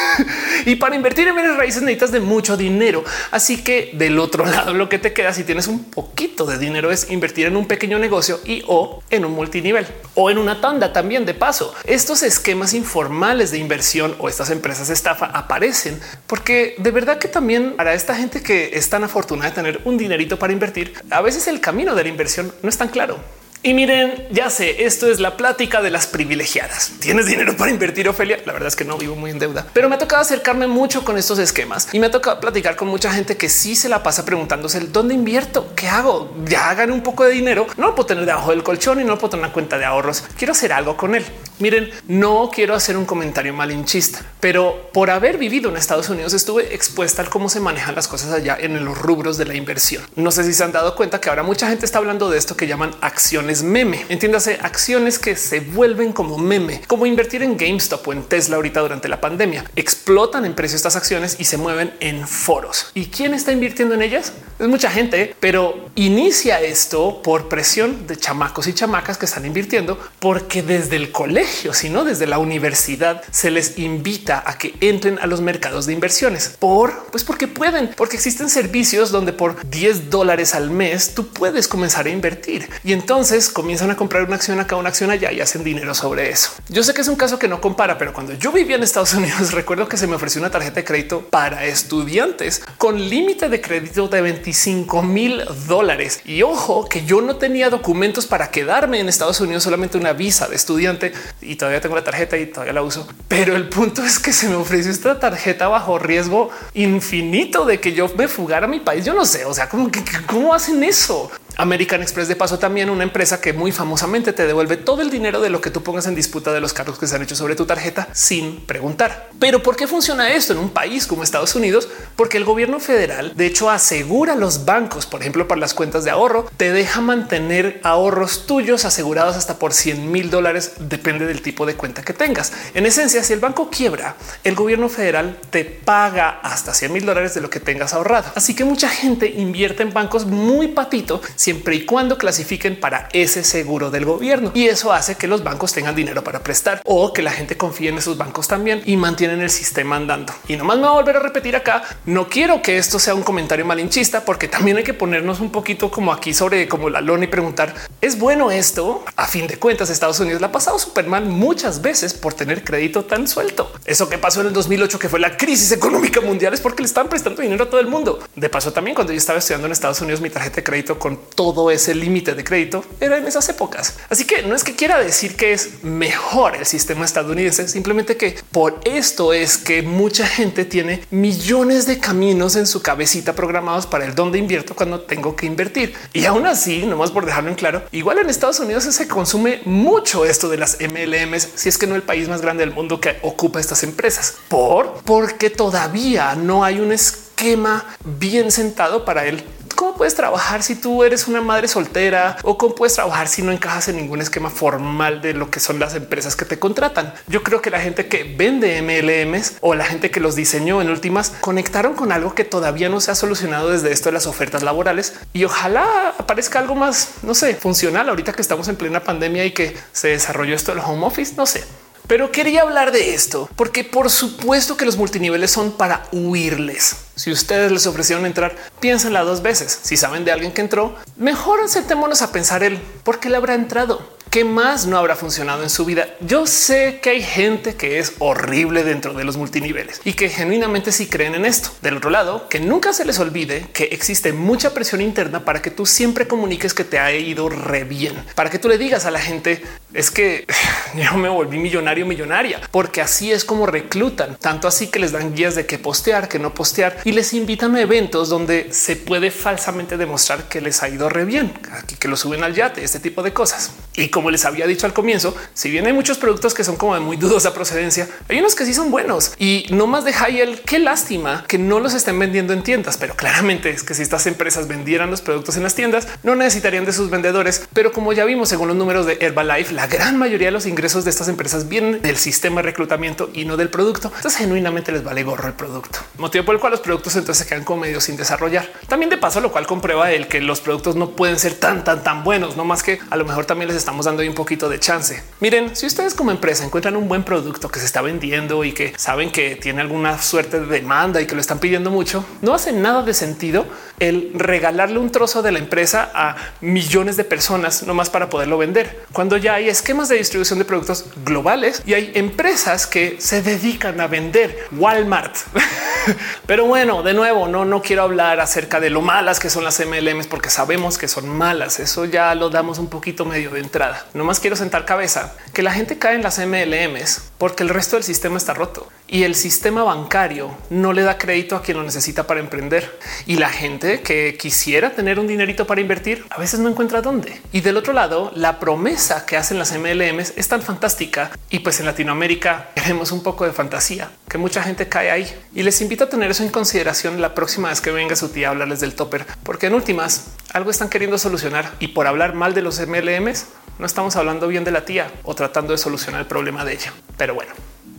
y 0.67 0.75
para 0.75 0.97
invertir 0.97 1.29
en 1.29 1.37
bienes 1.37 1.57
raíces 1.57 1.83
necesitas 1.83 2.11
de 2.11 2.19
mucho 2.19 2.57
dinero. 2.57 3.05
Así 3.31 3.63
que 3.63 3.91
del 3.95 4.19
otro 4.19 4.45
lado 4.47 4.75
lo 4.75 4.89
que 4.89 4.99
te 4.99 5.13
queda 5.13 5.33
si 5.33 5.45
tienes 5.45 5.69
un 5.69 5.85
poquito 5.85 6.47
de 6.47 6.59
dinero 6.59 6.80
es 6.91 7.11
invertir 7.11 7.47
en 7.47 7.57
un 7.57 7.67
pequeño 7.67 7.99
negocio 7.99 8.39
y 8.45 8.63
o 8.69 9.03
en 9.11 9.25
un 9.25 9.33
multinivel 9.33 9.87
o 10.15 10.31
en 10.31 10.39
una 10.39 10.61
tanda 10.61 10.93
también 10.93 11.27
de 11.27 11.35
paso. 11.35 11.75
Estos 11.85 12.23
esquemas 12.23 12.75
informales 12.75 13.51
de 13.51 13.59
inversión 13.59 14.15
o 14.19 14.29
estas 14.29 14.51
empresas 14.51 14.89
estafa 14.89 15.27
aparecen 15.27 16.01
porque 16.27 16.77
de 16.79 16.91
verdad 16.91 17.19
que 17.19 17.29
también 17.29 17.75
para 17.77 17.95
esta 17.95 18.15
gente 18.15 18.43
que 18.43 18.71
es 18.75 18.89
tan 18.89 19.05
afortunada 19.05 19.51
de 19.51 19.55
tener 19.55 19.81
un 19.85 19.99
dinerito 19.99 20.39
para 20.39 20.53
invertir, 20.53 20.95
a 21.11 21.21
veces 21.21 21.49
el 21.49 21.61
camino 21.61 21.95
de 21.95 22.05
la 22.05 22.09
inversión 22.09 22.53
no 22.63 22.69
es 22.69 22.79
tan 22.79 22.89
claro. 22.89 23.19
Y 23.63 23.75
miren, 23.75 24.27
ya 24.31 24.49
sé, 24.49 24.87
esto 24.87 25.11
es 25.11 25.21
la 25.21 25.37
plática 25.37 25.83
de 25.83 25.91
las 25.91 26.07
privilegiadas. 26.07 26.93
¿Tienes 26.99 27.27
dinero 27.27 27.55
para 27.59 27.71
invertir, 27.71 28.09
Ofelia? 28.09 28.39
La 28.47 28.55
verdad 28.55 28.69
es 28.69 28.77
que 28.77 28.87
no 28.87 28.97
vivo 28.97 29.17
muy 29.17 29.31
en 29.31 29.39
deuda, 29.39 29.67
pero 29.75 29.91
me 29.91 29.97
ha 29.97 29.99
tocado 29.99 30.23
acercarme 30.23 30.67
mucho 30.67 31.05
con 31.05 31.19
estos 31.19 31.39
esquemas 31.39 31.89
y 31.93 31.99
me 31.99 32.07
ha 32.07 32.11
tocado 32.11 32.41
platicar 32.41 32.75
con 32.75 32.89
mucha 32.89 33.13
gente 33.13 33.37
que 33.37 33.51
sí 33.51 33.77
se 33.77 33.91
la 33.91 34.03
pasa 34.03 34.25
preguntándose 34.25 34.81
dónde 34.81 35.13
invierto, 35.13 35.75
qué 35.77 35.89
hago, 35.89 36.35
ya 36.47 36.71
hagan 36.71 36.91
un 36.91 37.03
poco 37.03 37.25
de 37.25 37.33
dinero, 37.33 37.67
no 37.77 37.89
lo 37.89 37.95
puedo 37.95 38.07
tener 38.07 38.25
debajo 38.25 38.51
del 38.51 38.63
colchón 38.63 38.99
y 38.99 39.05
no 39.05 39.19
puedo 39.19 39.33
tener 39.33 39.45
una 39.45 39.53
cuenta 39.53 39.77
de 39.77 39.85
ahorros. 39.85 40.25
Quiero 40.39 40.53
hacer 40.53 40.73
algo 40.73 40.97
con 40.97 41.15
él. 41.15 41.27
Miren, 41.61 41.91
no 42.09 42.51
quiero 42.51 42.75
hacer 42.75 42.97
un 42.97 43.05
comentario 43.05 43.53
malinchista, 43.53 44.25
pero 44.41 44.89
por 44.95 45.11
haber 45.11 45.37
vivido 45.37 45.69
en 45.69 45.77
Estados 45.77 46.09
Unidos 46.09 46.33
estuve 46.33 46.75
expuesta 46.75 47.21
al 47.21 47.29
cómo 47.29 47.51
se 47.51 47.61
manejan 47.61 47.95
las 47.95 48.09
cosas 48.09 48.33
allá 48.33 48.57
en 48.59 48.83
los 48.83 48.97
rubros 48.97 49.37
de 49.37 49.45
la 49.45 49.55
inversión. 49.55 50.03
No 50.17 50.31
sé 50.31 50.43
si 50.45 50.55
se 50.55 50.65
han 50.65 50.73
dado 50.73 50.97
cuenta 50.97 51.21
que 51.21 51.29
ahora 51.29 51.43
mucha 51.43 51.69
gente 51.69 51.85
está 51.85 51.99
hablando 51.99 52.31
de 52.31 52.39
esto 52.39 52.57
que 52.57 52.67
llaman 52.67 52.95
acciones 53.03 53.63
meme. 53.63 54.07
Entiéndase 54.09 54.59
acciones 54.63 55.19
que 55.19 55.37
se 55.37 55.61
vuelven 55.61 56.15
como 56.15 56.39
meme, 56.39 56.81
como 56.87 57.05
invertir 57.05 57.43
en 57.43 57.59
GameStop 57.59 58.09
o 58.09 58.13
en 58.15 58.23
Tesla 58.23 58.57
ahorita 58.57 58.81
durante 58.81 59.09
la 59.09 59.21
pandemia. 59.21 59.65
Explotan 59.77 60.47
en 60.47 60.55
precio 60.55 60.77
estas 60.77 60.97
acciones 60.97 61.37
y 61.39 61.45
se 61.45 61.59
mueven 61.59 61.93
en 62.01 62.27
foros. 62.27 62.91
¿Y 62.95 63.07
quién 63.07 63.35
está 63.35 63.53
invirtiendo 63.53 63.95
en 63.95 64.01
ellas? 64.01 64.33
Es 64.59 64.67
mucha 64.67 64.91
gente, 64.91 65.37
pero 65.41 65.91
inicia 65.95 66.61
esto 66.63 67.21
por 67.23 67.49
presión 67.51 68.07
de 68.07 68.17
chamacos 68.17 68.67
y 68.67 68.73
chamacas 68.73 69.19
que 69.19 69.27
están 69.27 69.45
invirtiendo 69.45 69.99
porque 70.19 70.63
desde 70.63 70.97
el 70.97 71.13
colegio, 71.13 71.50
sino 71.73 72.05
desde 72.05 72.27
la 72.27 72.39
universidad, 72.39 73.23
se 73.31 73.51
les 73.51 73.79
invita 73.79 74.43
a 74.47 74.59
que 74.59 74.75
entren 74.81 75.19
a 75.19 75.27
los 75.27 75.41
mercados 75.41 75.87
de 75.87 75.93
inversiones 75.93 76.57
por 76.59 77.07
pues 77.11 77.25
porque 77.25 77.49
pueden, 77.49 77.91
porque 77.97 78.17
existen 78.17 78.49
servicios 78.49 79.11
donde 79.11 79.33
por 79.33 79.69
10 79.69 80.11
dólares 80.11 80.55
al 80.55 80.71
mes 80.71 81.15
tú 81.15 81.29
puedes 81.29 81.69
comenzar 81.69 82.07
a 82.07 82.11
invertir 82.11 82.69
y 82.85 82.93
entonces 82.93 83.49
comienzan 83.49 83.91
a 83.91 83.97
comprar 83.97 84.25
una 84.25 84.37
acción 84.37 84.61
acá, 84.61 84.77
una 84.77 84.89
acción 84.89 85.11
allá 85.11 85.33
y 85.33 85.41
hacen 85.41 85.65
dinero 85.65 85.95
sobre 85.95 86.31
eso. 86.31 86.51
Yo 86.69 86.83
sé 86.83 86.95
que 86.95 87.01
es 87.01 87.09
un 87.09 87.17
caso 87.17 87.39
que 87.39 87.49
no 87.49 87.61
compara, 87.61 87.99
pero 87.99 88.13
cuando 88.13 88.33
yo 88.35 88.53
vivía 88.53 88.77
en 88.77 88.83
Estados 88.83 89.15
Unidos, 89.21 89.53
recuerdo 89.53 89.89
que 89.89 89.97
se 89.97 90.07
me 90.07 90.17
ofreció 90.17 90.41
una 90.41 90.51
tarjeta 90.51 90.77
de 90.77 90.85
crédito 90.85 91.23
para 91.29 91.65
estudiantes 91.65 92.63
con 92.79 93.01
límite 93.09 93.49
de 93.49 93.61
crédito 93.61 94.09
de 94.09 94.21
25 94.21 95.03
mil 95.03 95.43
dólares. 95.67 96.21
Y 96.25 96.43
ojo 96.43 96.89
que 96.89 97.05
yo 97.05 97.21
no 97.21 97.37
tenía 97.37 97.71
documentos 97.71 98.27
para 98.27 98.51
quedarme 98.51 99.01
en 99.01 99.09
Estados 99.09 99.41
Unidos, 99.41 99.63
solamente 99.63 99.99
una 99.99 100.13
visa 100.13 100.49
de 100.49 100.57
estudiante 100.57 101.13
y 101.43 101.57
todavía 101.57 101.81
tengo 101.81 101.97
la 101.97 102.05
tarjeta 102.05 102.37
y 102.37 102.47
todavía 102.47 102.73
la 102.73 102.83
uso. 102.83 103.07
Pero 103.29 103.57
el 103.57 103.69
punto 103.69 104.05
es 104.05 104.19
que 104.19 104.33
se 104.33 104.49
me 104.49 104.55
ofreció 104.55 104.91
esta 104.91 105.19
tarjeta 105.19 105.69
bajo 105.69 105.99
riesgo 105.99 106.51
infinito 106.75 107.65
de 107.65 107.81
que 107.81 107.93
yo 107.93 108.09
me 108.17 108.29
fugara 108.29 108.67
a 108.67 108.69
mi 108.69 108.81
país. 108.81 109.05
Yo 109.05 109.15
no 109.15 109.25
sé, 109.25 109.45
o 109.45 109.55
sea, 109.55 109.69
cómo, 109.69 109.91
cómo 110.27 110.55
hacen 110.55 110.83
eso? 110.85 111.31
American 111.61 112.01
Express 112.01 112.27
de 112.27 112.37
paso 112.37 112.59
también 112.59 112.89
una 112.89 113.03
empresa 113.03 113.39
que 113.39 113.53
muy 113.53 113.71
famosamente 113.71 114.33
te 114.33 114.47
devuelve 114.47 114.79
todo 114.79 115.03
el 115.03 115.11
dinero 115.11 115.43
de 115.43 115.51
lo 115.51 115.61
que 115.61 115.71
tú 115.71 115.83
pongas 115.83 116.07
en 116.07 116.15
disputa 116.15 116.55
de 116.55 116.61
los 116.61 116.73
cargos 116.73 116.99
que 116.99 117.07
se 117.07 117.15
han 117.15 117.23
hecho 117.23 117.37
sobre 117.37 117.55
tu 117.55 117.67
tarjeta 117.67 118.09
sin 118.15 118.65
preguntar. 118.65 119.29
Pero 119.39 119.63
¿por 119.63 119.77
qué 119.77 119.87
funciona 119.87 120.33
esto 120.33 120.55
en 120.55 120.59
un 120.59 120.71
país 120.71 121.07
como 121.07 121.23
Estados 121.23 121.55
Unidos? 121.55 121.91
Porque 122.17 122.39
el 122.39 122.47
gobierno 122.47 122.81
federal 122.81 123.35
de 123.37 123.45
hecho 123.45 123.69
asegura 123.69 124.33
a 124.33 124.37
los 124.37 124.65
bancos, 124.65 125.05
por 125.05 125.21
ejemplo, 125.21 125.49
para 125.49 125.61
las 125.61 125.75
cuentas 125.75 126.03
de 126.05 126.11
ahorro, 126.11 126.51
te 126.57 126.73
deja 126.73 127.03
mantener 127.03 127.79
ahorros 127.85 128.47
tuyos 128.47 128.87
asegurados 128.87 129.37
hasta 129.37 129.59
por 129.59 129.75
100 129.75 130.11
mil 130.11 130.31
dólares, 130.31 130.73
depende 130.79 131.27
del 131.27 131.43
tipo 131.43 131.67
de 131.67 131.75
cuenta 131.75 132.01
que 132.01 132.15
tengas. 132.15 132.55
En 132.73 132.87
esencia, 132.87 133.23
si 133.23 133.35
el 133.35 133.41
banco 133.41 133.69
quiebra, 133.69 134.17
el 134.45 134.55
gobierno 134.55 134.89
federal 134.89 135.39
te 135.51 135.67
paga 135.67 136.41
hasta 136.43 136.73
100 136.73 136.91
mil 136.91 137.05
dólares 137.05 137.35
de 137.35 137.43
lo 137.43 137.51
que 137.51 137.61
tengas 137.61 137.93
ahorrado. 137.93 138.33
Así 138.35 138.55
que 138.55 138.65
mucha 138.65 138.89
gente 138.89 139.29
invierte 139.29 139.83
en 139.83 139.93
bancos 139.93 140.25
muy 140.25 140.69
patito 140.69 141.21
siempre 141.51 141.75
y 141.75 141.85
cuando 141.85 142.17
clasifiquen 142.17 142.79
para 142.79 143.09
ese 143.13 143.43
seguro 143.43 143.91
del 143.91 144.05
gobierno. 144.05 144.53
Y 144.55 144.69
eso 144.69 144.93
hace 144.93 145.17
que 145.17 145.27
los 145.27 145.43
bancos 145.43 145.73
tengan 145.73 145.97
dinero 145.97 146.23
para 146.23 146.45
prestar 146.45 146.81
o 146.85 147.13
que 147.13 147.23
la 147.23 147.33
gente 147.33 147.57
confíe 147.57 147.89
en 147.89 147.99
esos 147.99 148.17
bancos 148.17 148.47
también 148.47 148.83
y 148.87 148.97
mantienen 148.97 149.41
el 149.41 149.51
sistema 149.51 149.97
andando. 149.97 150.33
Y 150.47 150.57
nomás 150.57 150.77
me 150.77 150.83
voy 150.83 150.91
a 150.91 151.01
volver 151.01 151.17
a 151.17 151.19
repetir 151.19 151.57
acá. 151.57 151.83
No 152.07 152.29
quiero 152.29 152.63
que 152.63 152.79
esto 152.79 153.01
sea 153.01 153.17
un 153.17 153.25
comentario 153.25 153.65
malinchista, 153.65 154.25
porque 154.25 154.47
también 154.47 154.77
hay 154.77 154.85
que 154.85 154.95
ponernos 154.95 155.41
un 155.41 155.51
poquito 155.51 155.91
como 155.91 156.13
aquí 156.13 156.33
sobre 156.33 156.69
como 156.69 156.89
la 156.89 157.01
lona 157.01 157.25
y 157.25 157.27
preguntar 157.27 157.75
es 158.01 158.17
bueno 158.17 158.53
esto. 158.53 159.05
A 159.17 159.27
fin 159.27 159.49
de 159.49 159.59
cuentas, 159.59 159.91
Estados 159.91 160.21
Unidos 160.21 160.41
la 160.41 160.47
ha 160.47 160.53
pasado 160.53 160.79
súper 160.79 161.09
mal 161.09 161.25
muchas 161.25 161.83
veces 161.83 162.15
por 162.15 162.33
tener 162.33 162.63
crédito 162.63 163.05
tan 163.07 163.27
suelto. 163.27 163.73
Eso 163.85 164.09
que 164.09 164.19
pasó 164.19 164.41
en 164.43 164.47
el 164.47 164.53
2008, 164.53 165.01
que 165.01 165.09
fue 165.09 165.19
la 165.19 165.37
crisis 165.37 165.73
económica 165.73 166.21
mundial, 166.21 166.55
es 166.55 166.61
porque 166.61 166.85
le 166.85 166.87
están 166.87 167.09
prestando 167.09 167.43
dinero 167.43 167.65
a 167.65 167.69
todo 167.69 167.81
el 167.81 167.89
mundo. 167.89 168.21
De 168.37 168.49
paso, 168.49 168.73
también 168.73 168.95
cuando 168.95 169.13
yo 169.13 169.19
estaba 169.19 169.41
estudiando 169.41 169.67
en 169.67 169.73
Estados 169.73 170.01
Unidos, 170.01 170.21
mi 170.21 170.31
tarjeta 170.31 170.57
de 170.57 170.63
crédito 170.63 170.99
con 170.99 171.19
todo 171.41 171.71
ese 171.71 171.95
límite 171.95 172.35
de 172.35 172.45
crédito 172.45 172.85
era 173.01 173.17
en 173.17 173.27
esas 173.27 173.49
épocas. 173.49 173.95
Así 174.11 174.27
que 174.27 174.43
no 174.43 174.55
es 174.55 174.63
que 174.63 174.77
quiera 174.77 174.99
decir 174.99 175.37
que 175.37 175.55
es 175.55 175.83
mejor 175.83 176.55
el 176.55 176.67
sistema 176.67 177.07
estadounidense, 177.07 177.67
simplemente 177.67 178.19
que 178.19 178.37
por 178.53 178.79
esto 178.85 179.33
es 179.33 179.57
que 179.57 179.81
mucha 179.81 180.27
gente 180.27 180.67
tiene 180.67 181.03
millones 181.11 181.87
de 181.87 181.99
caminos 181.99 182.57
en 182.57 182.67
su 182.67 182.83
cabecita 182.83 183.35
programados 183.35 183.87
para 183.87 184.05
el 184.05 184.15
dónde 184.15 184.37
invierto 184.37 184.77
cuando 184.77 185.01
tengo 185.01 185.35
que 185.35 185.47
invertir. 185.47 185.95
Y 186.13 186.27
aún 186.27 186.47
así, 186.47 186.85
nomás 186.85 187.11
por 187.11 187.25
dejarlo 187.25 187.49
en 187.49 187.57
claro, 187.57 187.85
igual 187.91 188.19
en 188.19 188.29
Estados 188.29 188.61
Unidos 188.61 188.85
se 188.85 189.09
consume 189.09 189.63
mucho 189.65 190.27
esto 190.27 190.51
de 190.51 190.59
las 190.59 190.77
MLMs, 190.79 191.49
si 191.55 191.71
es 191.71 191.79
que 191.79 191.87
no 191.87 191.95
el 191.95 192.03
país 192.03 192.29
más 192.29 192.43
grande 192.43 192.67
del 192.67 192.75
mundo 192.75 193.01
que 193.01 193.17
ocupa 193.23 193.61
estas 193.61 193.83
empresas, 193.83 194.35
por 194.49 195.01
porque 195.07 195.49
todavía 195.49 196.35
no 196.35 196.65
hay 196.65 196.81
un 196.81 196.93
esquema 196.93 197.87
bien 198.05 198.51
sentado 198.51 199.07
para 199.07 199.25
él 199.25 199.43
cómo 199.75 199.95
puedes 199.95 200.15
trabajar 200.15 200.63
si 200.63 200.75
tú 200.75 201.05
eres 201.05 201.29
una 201.29 201.41
madre 201.41 201.69
soltera 201.69 202.37
o 202.43 202.59
cómo 202.59 202.75
puedes 202.75 202.95
trabajar 202.95 203.29
si 203.29 203.43
no 203.43 203.53
encajas 203.53 203.89
en 203.89 203.97
ningún 203.97 204.21
esquema 204.21 204.51
formal 204.51 205.21
de 205.21 205.35
lo 205.35 205.51
que 205.51 205.61
son 205.61 205.79
las 205.79 205.95
empresas 205.95 206.37
que 206.37 206.45
te 206.45 206.59
contratan. 206.59 207.15
Yo 207.27 207.43
creo 207.43 207.61
que 207.63 207.71
la 207.71 207.81
gente 207.81 208.07
que 208.07 208.25
vende 208.25 208.81
MLMs 208.83 209.55
o 209.61 209.75
la 209.75 209.85
gente 209.85 210.11
que 210.11 210.21
los 210.21 210.37
diseñó 210.37 210.81
en 210.81 210.91
últimas 210.91 211.31
conectaron 211.41 211.95
con 211.95 212.13
algo 212.13 212.35
que 212.35 212.45
todavía 212.45 212.89
no 212.89 213.01
se 213.01 213.11
ha 213.11 213.15
solucionado 213.15 213.71
desde 213.71 213.93
esto 213.93 214.09
de 214.09 214.15
las 214.15 214.27
ofertas 214.27 214.63
laborales 214.63 215.15
y 215.33 215.45
ojalá 215.45 216.15
aparezca 216.19 216.59
algo 216.59 216.75
más, 216.75 217.11
no 217.23 217.35
sé, 217.35 217.55
funcional 217.55 218.09
ahorita 218.09 218.33
que 218.33 218.43
estamos 218.43 218.69
en 218.69 218.77
plena 218.77 219.01
pandemia 219.01 219.45
y 219.45 219.53
que 219.53 219.77
se 219.93 220.09
desarrolló 220.09 220.55
esto 220.55 220.75
del 220.75 220.83
home 220.85 221.07
office. 221.07 221.35
No 221.37 221.47
sé, 221.47 221.65
pero 222.11 222.33
quería 222.33 222.63
hablar 222.63 222.91
de 222.91 223.15
esto 223.15 223.49
porque 223.55 223.85
por 223.85 224.11
supuesto 224.11 224.77
que 224.77 224.85
los 224.85 224.97
multiniveles 224.97 225.53
son 225.53 225.71
para 225.71 226.09
huirles. 226.11 226.97
Si 227.15 227.31
ustedes 227.31 227.71
les 227.71 227.87
ofrecieron 227.87 228.27
entrar, 228.27 228.57
piénsenla 228.81 229.23
dos 229.23 229.43
veces. 229.43 229.79
Si 229.83 229.97
saben 229.97 230.25
de 230.25 230.33
alguien 230.33 230.51
que 230.51 230.61
entró, 230.61 230.97
mejor 231.17 231.69
sentémonos 231.69 232.21
a 232.23 232.33
pensar 232.33 232.65
el 232.65 232.79
por 233.05 233.21
qué 233.21 233.31
le 233.31 233.37
habrá 233.37 233.55
entrado. 233.55 234.03
¿Qué 234.31 234.45
más 234.45 234.87
no 234.87 234.97
habrá 234.97 235.17
funcionado 235.17 235.65
en 235.65 235.71
su 235.71 235.85
vida? 235.85 236.07
Yo 236.21 236.47
sé 236.47 237.01
que 237.03 237.11
hay 237.11 237.21
gente 237.21 237.75
que 237.75 237.99
es 237.99 238.13
horrible 238.21 238.85
dentro 238.85 239.13
de 239.13 239.25
los 239.25 239.37
multiniveles 239.37 240.01
y 240.05 240.13
que 240.13 240.29
genuinamente 240.29 240.93
sí 240.93 241.09
creen 241.09 241.35
en 241.35 241.45
esto. 241.45 241.71
Del 241.83 241.97
otro 241.97 242.11
lado, 242.11 242.49
que 242.49 242.61
nunca 242.61 242.93
se 242.93 243.05
les 243.05 243.19
olvide 243.19 243.67
que 243.73 243.87
existe 243.87 244.33
mucha 244.33 244.73
presión 244.73 245.01
interna 245.01 245.45
para 245.45 245.61
que 245.61 245.73
tú 245.73 245.85
siempre 245.85 246.29
comuniques 246.29 246.75
que 246.75 246.85
te 246.85 247.01
ha 247.01 247.13
ido 247.13 247.49
re 247.49 247.83
bien, 247.83 248.15
para 248.37 248.51
que 248.51 248.61
tú 248.61 248.69
le 248.69 248.79
digas 248.79 249.05
a 249.05 249.11
la 249.11 249.19
gente 249.19 249.65
es 249.95 250.13
que 250.13 250.47
yo 250.95 251.17
me 251.17 251.29
volví 251.29 251.59
millonario, 251.59 252.07
millonaria, 252.07 252.61
porque 252.71 253.01
así 253.01 253.33
es 253.33 253.45
como 253.45 253.67
reclutan, 253.67 254.37
tanto 254.37 254.69
así 254.69 254.87
que 254.87 255.01
les 255.01 255.11
dan 255.11 255.35
guías 255.35 255.57
de 255.57 255.67
qué 255.67 255.77
postear, 255.77 256.29
que 256.29 256.39
no 256.39 256.55
postear 256.55 256.99
y 257.05 257.11
les 257.11 257.33
invitan 257.33 257.75
a 257.75 257.81
eventos 257.81 258.29
donde 258.29 258.73
se 258.73 258.95
puede 258.95 259.33
falsamente 259.33 259.97
demostrar 259.97 260.45
que 260.45 260.61
les 260.61 260.85
ha 260.85 260.89
ido 260.89 261.09
re 261.09 261.25
bien, 261.25 261.53
que 261.99 262.07
lo 262.07 262.17
suben 262.17 262.45
al 262.45 262.55
yate, 262.55 262.85
este 262.85 263.01
tipo 263.01 263.25
de 263.25 263.33
cosas. 263.33 263.73
Y 264.01 264.09
como 264.09 264.31
les 264.31 264.45
había 264.45 264.67
dicho 264.67 264.87
al 264.87 264.93
comienzo, 264.93 265.37
si 265.53 265.71
bien 265.71 265.87
hay 265.87 265.93
muchos 265.93 266.19
productos 266.19 266.55
que 266.55 266.65
son 266.65 266.77
como 266.77 266.95
de 266.95 267.01
muy 267.01 267.17
dudosa 267.17 267.53
procedencia, 267.53 268.09
hay 268.29 268.39
unos 268.39 268.55
que 268.55 268.65
sí 268.65 268.73
son 268.73 268.91
buenos 268.91 269.33
y 269.39 269.67
no 269.71 269.87
más 269.87 270.05
de 270.05 270.15
el 270.41 270.61
Qué 270.61 270.79
lástima 270.79 271.45
que 271.49 271.59
no 271.59 271.81
los 271.81 271.95
estén 271.95 272.19
vendiendo 272.19 272.53
en 272.53 272.63
tiendas, 272.63 272.97
pero 272.97 273.15
claramente 273.15 273.71
es 273.71 273.83
que 273.83 273.95
si 273.95 274.03
estas 274.03 274.27
empresas 274.27 274.69
vendieran 274.69 275.11
los 275.11 275.23
productos 275.23 275.57
en 275.57 275.63
las 275.63 275.75
tiendas, 275.75 276.07
no 276.23 276.35
necesitarían 276.35 276.85
de 276.85 276.93
sus 276.93 277.11
vendedores. 277.11 277.67
Pero 277.73 277.91
como 277.91 278.13
ya 278.13 278.25
vimos, 278.25 278.49
según 278.49 278.69
los 278.69 278.77
números 278.77 279.07
de 279.07 279.19
Herbalife, 279.21 279.73
la 279.73 279.87
gran 279.87 280.19
mayoría 280.19 280.49
de 280.49 280.53
los 280.53 280.67
ingresos 280.67 281.05
de 281.05 281.11
estas 281.11 281.29
empresas 281.29 281.69
vienen 281.69 282.03
del 282.03 282.17
sistema 282.17 282.57
de 282.57 282.67
reclutamiento 282.67 283.31
y 283.33 283.45
no 283.45 283.57
del 283.57 283.71
producto. 283.71 284.13
Entonces 284.15 284.39
genuinamente 284.39 284.93
les 284.93 285.03
vale 285.03 285.23
gorro 285.23 285.49
el 285.49 285.55
producto, 285.55 285.99
motivo 286.19 286.45
por 286.45 286.55
el 286.55 286.61
cual 286.61 286.73
los 286.73 286.81
productos 286.81 287.17
entonces 287.17 287.45
se 287.45 287.49
quedan 287.49 287.65
como 287.65 287.83
medio 287.83 288.01
sin 288.01 288.17
desarrollar. 288.17 288.71
También 288.89 289.11
de 289.11 289.17
paso, 289.17 289.41
lo 289.41 289.51
cual 289.51 289.67
comprueba 289.67 290.13
el 290.13 290.29
que 290.29 290.41
los 290.41 290.61
productos 290.61 290.97
no 290.97 291.11
pueden 291.11 291.39
ser 291.39 291.55
tan, 291.55 291.83
tan, 291.85 292.03
tan 292.03 292.25
buenos, 292.25 292.57
no 292.57 292.65
más 292.65 292.83
que 292.83 293.01
a 293.11 293.17
lo 293.17 293.25
mejor 293.25 293.47
también 293.47 293.69
les 293.69 293.77
estamos 293.91 294.05
dando 294.05 294.23
un 294.23 294.35
poquito 294.35 294.69
de 294.69 294.79
chance. 294.79 295.21
Miren, 295.41 295.75
si 295.75 295.85
ustedes 295.85 296.15
como 296.15 296.31
empresa 296.31 296.65
encuentran 296.65 296.95
un 296.95 297.09
buen 297.09 297.25
producto 297.25 297.69
que 297.69 297.81
se 297.81 297.87
está 297.87 298.01
vendiendo 298.03 298.63
y 298.63 298.71
que 298.71 298.93
saben 298.97 299.33
que 299.33 299.57
tiene 299.57 299.81
alguna 299.81 300.23
suerte 300.23 300.61
de 300.61 300.67
demanda 300.67 301.21
y 301.21 301.27
que 301.27 301.35
lo 301.35 301.41
están 301.41 301.59
pidiendo 301.59 301.91
mucho, 301.91 302.25
no 302.41 302.55
hace 302.55 302.73
nada 302.73 303.03
de 303.03 303.15
sentido 303.15 303.67
el 303.99 304.31
regalarle 304.35 305.01
un 305.01 305.11
trozo 305.11 305.43
de 305.43 305.51
la 305.51 305.59
empresa 305.59 306.09
a 306.15 306.37
millones 306.61 307.17
de 307.17 307.25
personas 307.25 307.83
no 307.83 307.93
más 307.93 308.11
para 308.11 308.31
poderlo 308.31 308.59
vender. 308.59 309.05
Cuando 309.13 309.37
ya 309.37 309.55
hay 309.55 309.69
esquemas 309.69 310.09
de 310.09 310.19
distribución 310.19 310.61
de 310.61 310.65
productos 310.65 311.07
globales 311.25 311.83
y 311.85 311.95
hay 311.95 312.13
empresas 312.15 312.87
que 312.87 313.21
se 313.21 313.43
dedican 313.43 314.01
a 314.01 314.07
vender 314.07 314.57
Walmart. 314.71 315.37
Pero 316.47 316.65
bueno, 316.65 317.03
de 317.03 317.13
nuevo, 317.13 317.49
no, 317.49 317.65
no 317.65 317.83
quiero 317.83 318.03
hablar 318.03 318.41
acerca 318.41 318.79
de 318.79 318.89
lo 318.89 319.03
malas 319.03 319.41
que 319.41 319.51
son 319.51 319.65
las 319.65 319.85
MLMs 319.85 320.29
porque 320.29 320.49
sabemos 320.49 320.97
que 320.97 321.09
son 321.09 321.29
malas. 321.29 321.81
Eso 321.81 322.05
ya 322.05 322.35
lo 322.35 322.51
damos 322.51 322.79
un 322.79 322.89
poquito 322.89 323.25
medio 323.25 323.51
de 323.51 323.61
entrada. 323.71 324.05
No 324.15 324.25
más 324.25 324.41
quiero 324.41 324.57
sentar 324.57 324.85
cabeza 324.85 325.33
que 325.55 325.63
la 325.63 325.73
gente 325.73 325.97
cae 325.97 326.17
en 326.17 326.23
las 326.23 326.39
MLMs 326.39 327.31
porque 327.39 327.63
el 327.63 327.69
resto 327.69 327.97
del 327.97 328.03
sistema 328.03 328.37
está 328.37 328.53
roto 328.53 328.89
y 329.07 329.23
el 329.23 329.35
sistema 329.35 329.83
bancario 329.83 330.57
no 330.71 330.93
le 330.93 331.03
da 331.03 331.19
crédito 331.19 331.57
a 331.57 331.63
quien 331.63 331.77
lo 331.77 331.83
necesita 331.83 332.27
para 332.27 332.41
emprender 332.41 332.99
y 333.27 333.37
la 333.37 333.49
gente 333.49 334.03
que 334.03 334.37
quisiera 334.37 334.91
tener 334.91 335.19
un 335.19 335.27
dinerito 335.27 335.67
para 335.67 335.81
invertir 335.81 336.25
a 336.31 336.39
veces 336.39 336.61
no 336.61 336.69
encuentra 336.69 337.01
dónde. 337.01 337.41
Y 337.53 337.61
del 337.61 337.77
otro 337.77 337.93
lado, 337.93 338.33
la 338.35 338.59
promesa 338.59 339.25
que 339.25 339.37
hacen 339.37 339.59
las 339.59 339.73
MLMs 339.73 340.35
es 340.37 340.49
tan 340.49 340.63
fantástica 340.63 341.31
y 341.49 341.61
pues 341.61 341.79
en 341.81 341.87
Latinoamérica 341.87 342.71
queremos 342.75 343.13
un 343.13 343.23
poco 343.23 343.45
de 343.45 343.53
fantasía 343.53 344.11
que 344.29 344.39
mucha 344.39 344.63
gente 344.63 344.89
cae 344.89 345.11
ahí 345.11 345.33
y 345.55 345.63
les 345.63 345.81
invito 345.81 346.05
a 346.05 346.09
tener 346.09 346.31
eso 346.31 346.43
en 346.43 346.51
consideración 346.51 347.21
la 347.21 347.35
próxima 347.35 347.69
vez 347.69 347.81
que 347.81 347.91
venga 347.91 348.17
su 348.17 348.29
tía 348.29 348.49
a 348.49 348.51
hablarles 348.51 348.81
del 348.81 348.95
topper, 348.95 349.27
porque 349.43 349.67
en 349.67 349.75
últimas 349.75 350.29
algo 350.53 350.71
están 350.71 350.89
queriendo 350.89 351.19
solucionar 351.19 351.73
y 351.81 351.89
por 351.89 352.07
hablar 352.07 352.35
mal 352.35 352.55
de 352.55 352.63
los 352.63 352.81
MLMs 352.81 353.47
no 353.79 353.87
estamos 353.87 354.17
hablando 354.17 354.47
bien 354.49 354.65
de 354.65 354.71
la 354.71 354.85
tía 354.85 355.11
o 355.25 355.35
tratando 355.35 355.73
de 355.73 355.79
solucionar 355.79 356.21
el 356.21 356.27
problema 356.27 356.65
de 356.65 356.75
ella. 356.75 356.93
Pero 357.17 357.35
bueno, 357.35 357.53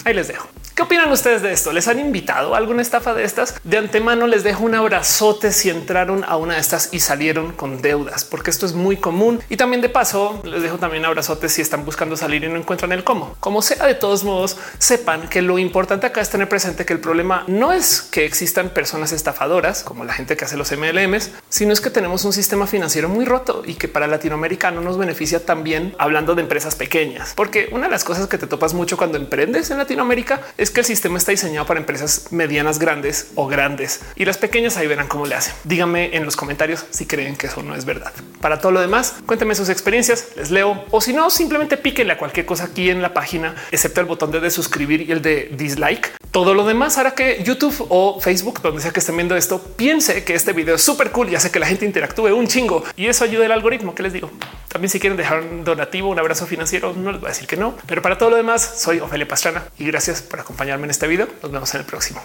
ahí 0.05 0.13
les 0.13 0.27
dejo. 0.27 0.47
¿Qué 0.73 0.83
opinan 0.83 1.11
ustedes 1.11 1.41
de 1.41 1.51
esto? 1.51 1.73
¿Les 1.73 1.87
han 1.89 1.99
invitado 1.99 2.55
a 2.55 2.57
alguna 2.57 2.81
estafa 2.81 3.13
de 3.13 3.23
estas? 3.23 3.55
De 3.63 3.77
antemano 3.77 4.25
les 4.25 4.43
dejo 4.43 4.63
un 4.63 4.73
abrazote 4.73 5.51
si 5.51 5.69
entraron 5.69 6.23
a 6.25 6.37
una 6.37 6.55
de 6.55 6.61
estas 6.61 6.89
y 6.91 7.01
salieron 7.01 7.51
con 7.51 7.81
deudas, 7.81 8.23
porque 8.23 8.49
esto 8.49 8.65
es 8.65 8.73
muy 8.73 8.97
común. 8.97 9.41
Y 9.49 9.57
también 9.57 9.81
de 9.81 9.89
paso 9.89 10.41
les 10.43 10.63
dejo 10.63 10.77
también 10.77 11.05
abrazotes 11.05 11.51
si 11.51 11.61
están 11.61 11.85
buscando 11.85 12.17
salir 12.17 12.45
y 12.45 12.47
no 12.47 12.55
encuentran 12.55 12.93
el 12.93 13.03
cómo. 13.03 13.35
Como 13.39 13.61
sea, 13.61 13.85
de 13.85 13.95
todos 13.95 14.23
modos, 14.23 14.57
sepan 14.79 15.27
que 15.27 15.43
lo 15.43 15.59
importante 15.59 16.07
acá 16.07 16.21
es 16.21 16.29
tener 16.29 16.47
presente 16.47 16.83
que 16.85 16.93
el 16.93 16.99
problema 16.99 17.43
no 17.47 17.73
es 17.73 18.01
que 18.01 18.25
existan 18.25 18.69
personas 18.69 19.11
estafadoras 19.11 19.83
como 19.83 20.03
la 20.05 20.13
gente 20.13 20.35
que 20.35 20.45
hace 20.45 20.57
los 20.57 20.71
MLMs, 20.71 21.31
sino 21.49 21.73
es 21.73 21.81
que 21.81 21.89
tenemos 21.89 22.25
un 22.25 22.33
sistema 22.33 22.65
financiero 22.65 23.07
muy 23.07 23.25
roto 23.25 23.61
y 23.65 23.75
que 23.75 23.87
para 23.87 24.07
Latinoamérica 24.07 24.71
no 24.71 24.81
nos 24.81 24.97
beneficia 24.97 25.45
también 25.45 25.93
hablando 25.99 26.33
de 26.33 26.41
empresas 26.41 26.75
pequeñas, 26.75 27.33
porque 27.35 27.69
una 27.71 27.85
de 27.85 27.91
las 27.91 28.03
cosas 28.03 28.27
que 28.27 28.37
te 28.37 28.47
topas 28.47 28.73
mucho 28.73 28.97
cuando 28.97 29.17
emprendes 29.17 29.69
en 29.69 29.77
Latinoamérica 29.77 29.90
es 30.57 30.71
que 30.71 30.79
el 30.79 30.85
sistema 30.85 31.17
está 31.17 31.31
diseñado 31.31 31.65
para 31.65 31.79
empresas 31.79 32.27
medianas, 32.31 32.79
grandes 32.79 33.31
o 33.35 33.47
grandes 33.47 34.01
y 34.15 34.25
las 34.25 34.37
pequeñas 34.37 34.77
ahí 34.77 34.87
verán 34.87 35.07
cómo 35.07 35.25
le 35.25 35.35
hacen. 35.35 35.53
Díganme 35.63 36.15
en 36.15 36.25
los 36.25 36.35
comentarios 36.35 36.85
si 36.89 37.05
creen 37.05 37.35
que 37.35 37.47
eso 37.47 37.61
no 37.61 37.75
es 37.75 37.85
verdad. 37.85 38.11
Para 38.39 38.59
todo 38.59 38.71
lo 38.71 38.81
demás, 38.81 39.15
cuéntenme 39.25 39.53
sus 39.53 39.69
experiencias, 39.69 40.29
les 40.35 40.49
leo 40.49 40.85
o 40.91 41.01
si 41.01 41.13
no, 41.13 41.29
simplemente 41.29 41.77
píquenle 41.77 42.13
a 42.13 42.17
cualquier 42.17 42.45
cosa 42.45 42.65
aquí 42.65 42.89
en 42.89 43.01
la 43.01 43.13
página, 43.13 43.55
excepto 43.71 44.01
el 44.01 44.07
botón 44.07 44.31
de, 44.31 44.49
suscribir 44.49 45.01
y 45.01 45.11
el 45.11 45.21
de 45.21 45.51
dislike. 45.55 46.13
Todo 46.31 46.53
lo 46.53 46.65
demás 46.65 46.97
hará 46.97 47.13
que 47.13 47.43
YouTube 47.43 47.85
o 47.89 48.19
Facebook, 48.19 48.61
donde 48.61 48.81
sea 48.81 48.91
que 48.91 48.99
estén 49.01 49.17
viendo 49.17 49.35
esto, 49.35 49.61
piense 49.75 50.23
que 50.23 50.33
este 50.33 50.53
video 50.53 50.75
es 50.75 50.81
súper 50.81 51.11
cool 51.11 51.29
y 51.29 51.35
hace 51.35 51.51
que 51.51 51.59
la 51.59 51.67
gente 51.67 51.85
interactúe 51.85 52.33
un 52.33 52.47
chingo 52.47 52.83
y 52.95 53.07
eso 53.07 53.23
ayuda 53.23 53.45
al 53.45 53.51
algoritmo. 53.51 53.93
que 53.93 54.03
les 54.03 54.13
digo? 54.13 54.31
También 54.69 54.89
si 54.89 54.99
quieren 54.99 55.17
dejar 55.17 55.41
un 55.41 55.65
donativo, 55.65 56.09
un 56.09 56.17
abrazo 56.17 56.45
financiero, 56.45 56.93
no 56.93 57.11
les 57.11 57.19
voy 57.19 57.27
a 57.27 57.33
decir 57.33 57.45
que 57.45 57.57
no, 57.57 57.75
pero 57.87 58.01
para 58.01 58.17
todo 58.17 58.29
lo 58.29 58.37
demás 58.37 58.75
soy 58.77 58.99
Ofelia 58.99 59.27
Pastrana 59.27 59.65
y 59.81 59.85
gracias 59.85 60.21
por 60.21 60.39
acompañarme 60.39 60.85
en 60.85 60.91
este 60.91 61.07
video. 61.07 61.27
Nos 61.41 61.51
vemos 61.51 61.73
en 61.73 61.79
el 61.79 61.85
próximo. 61.87 62.21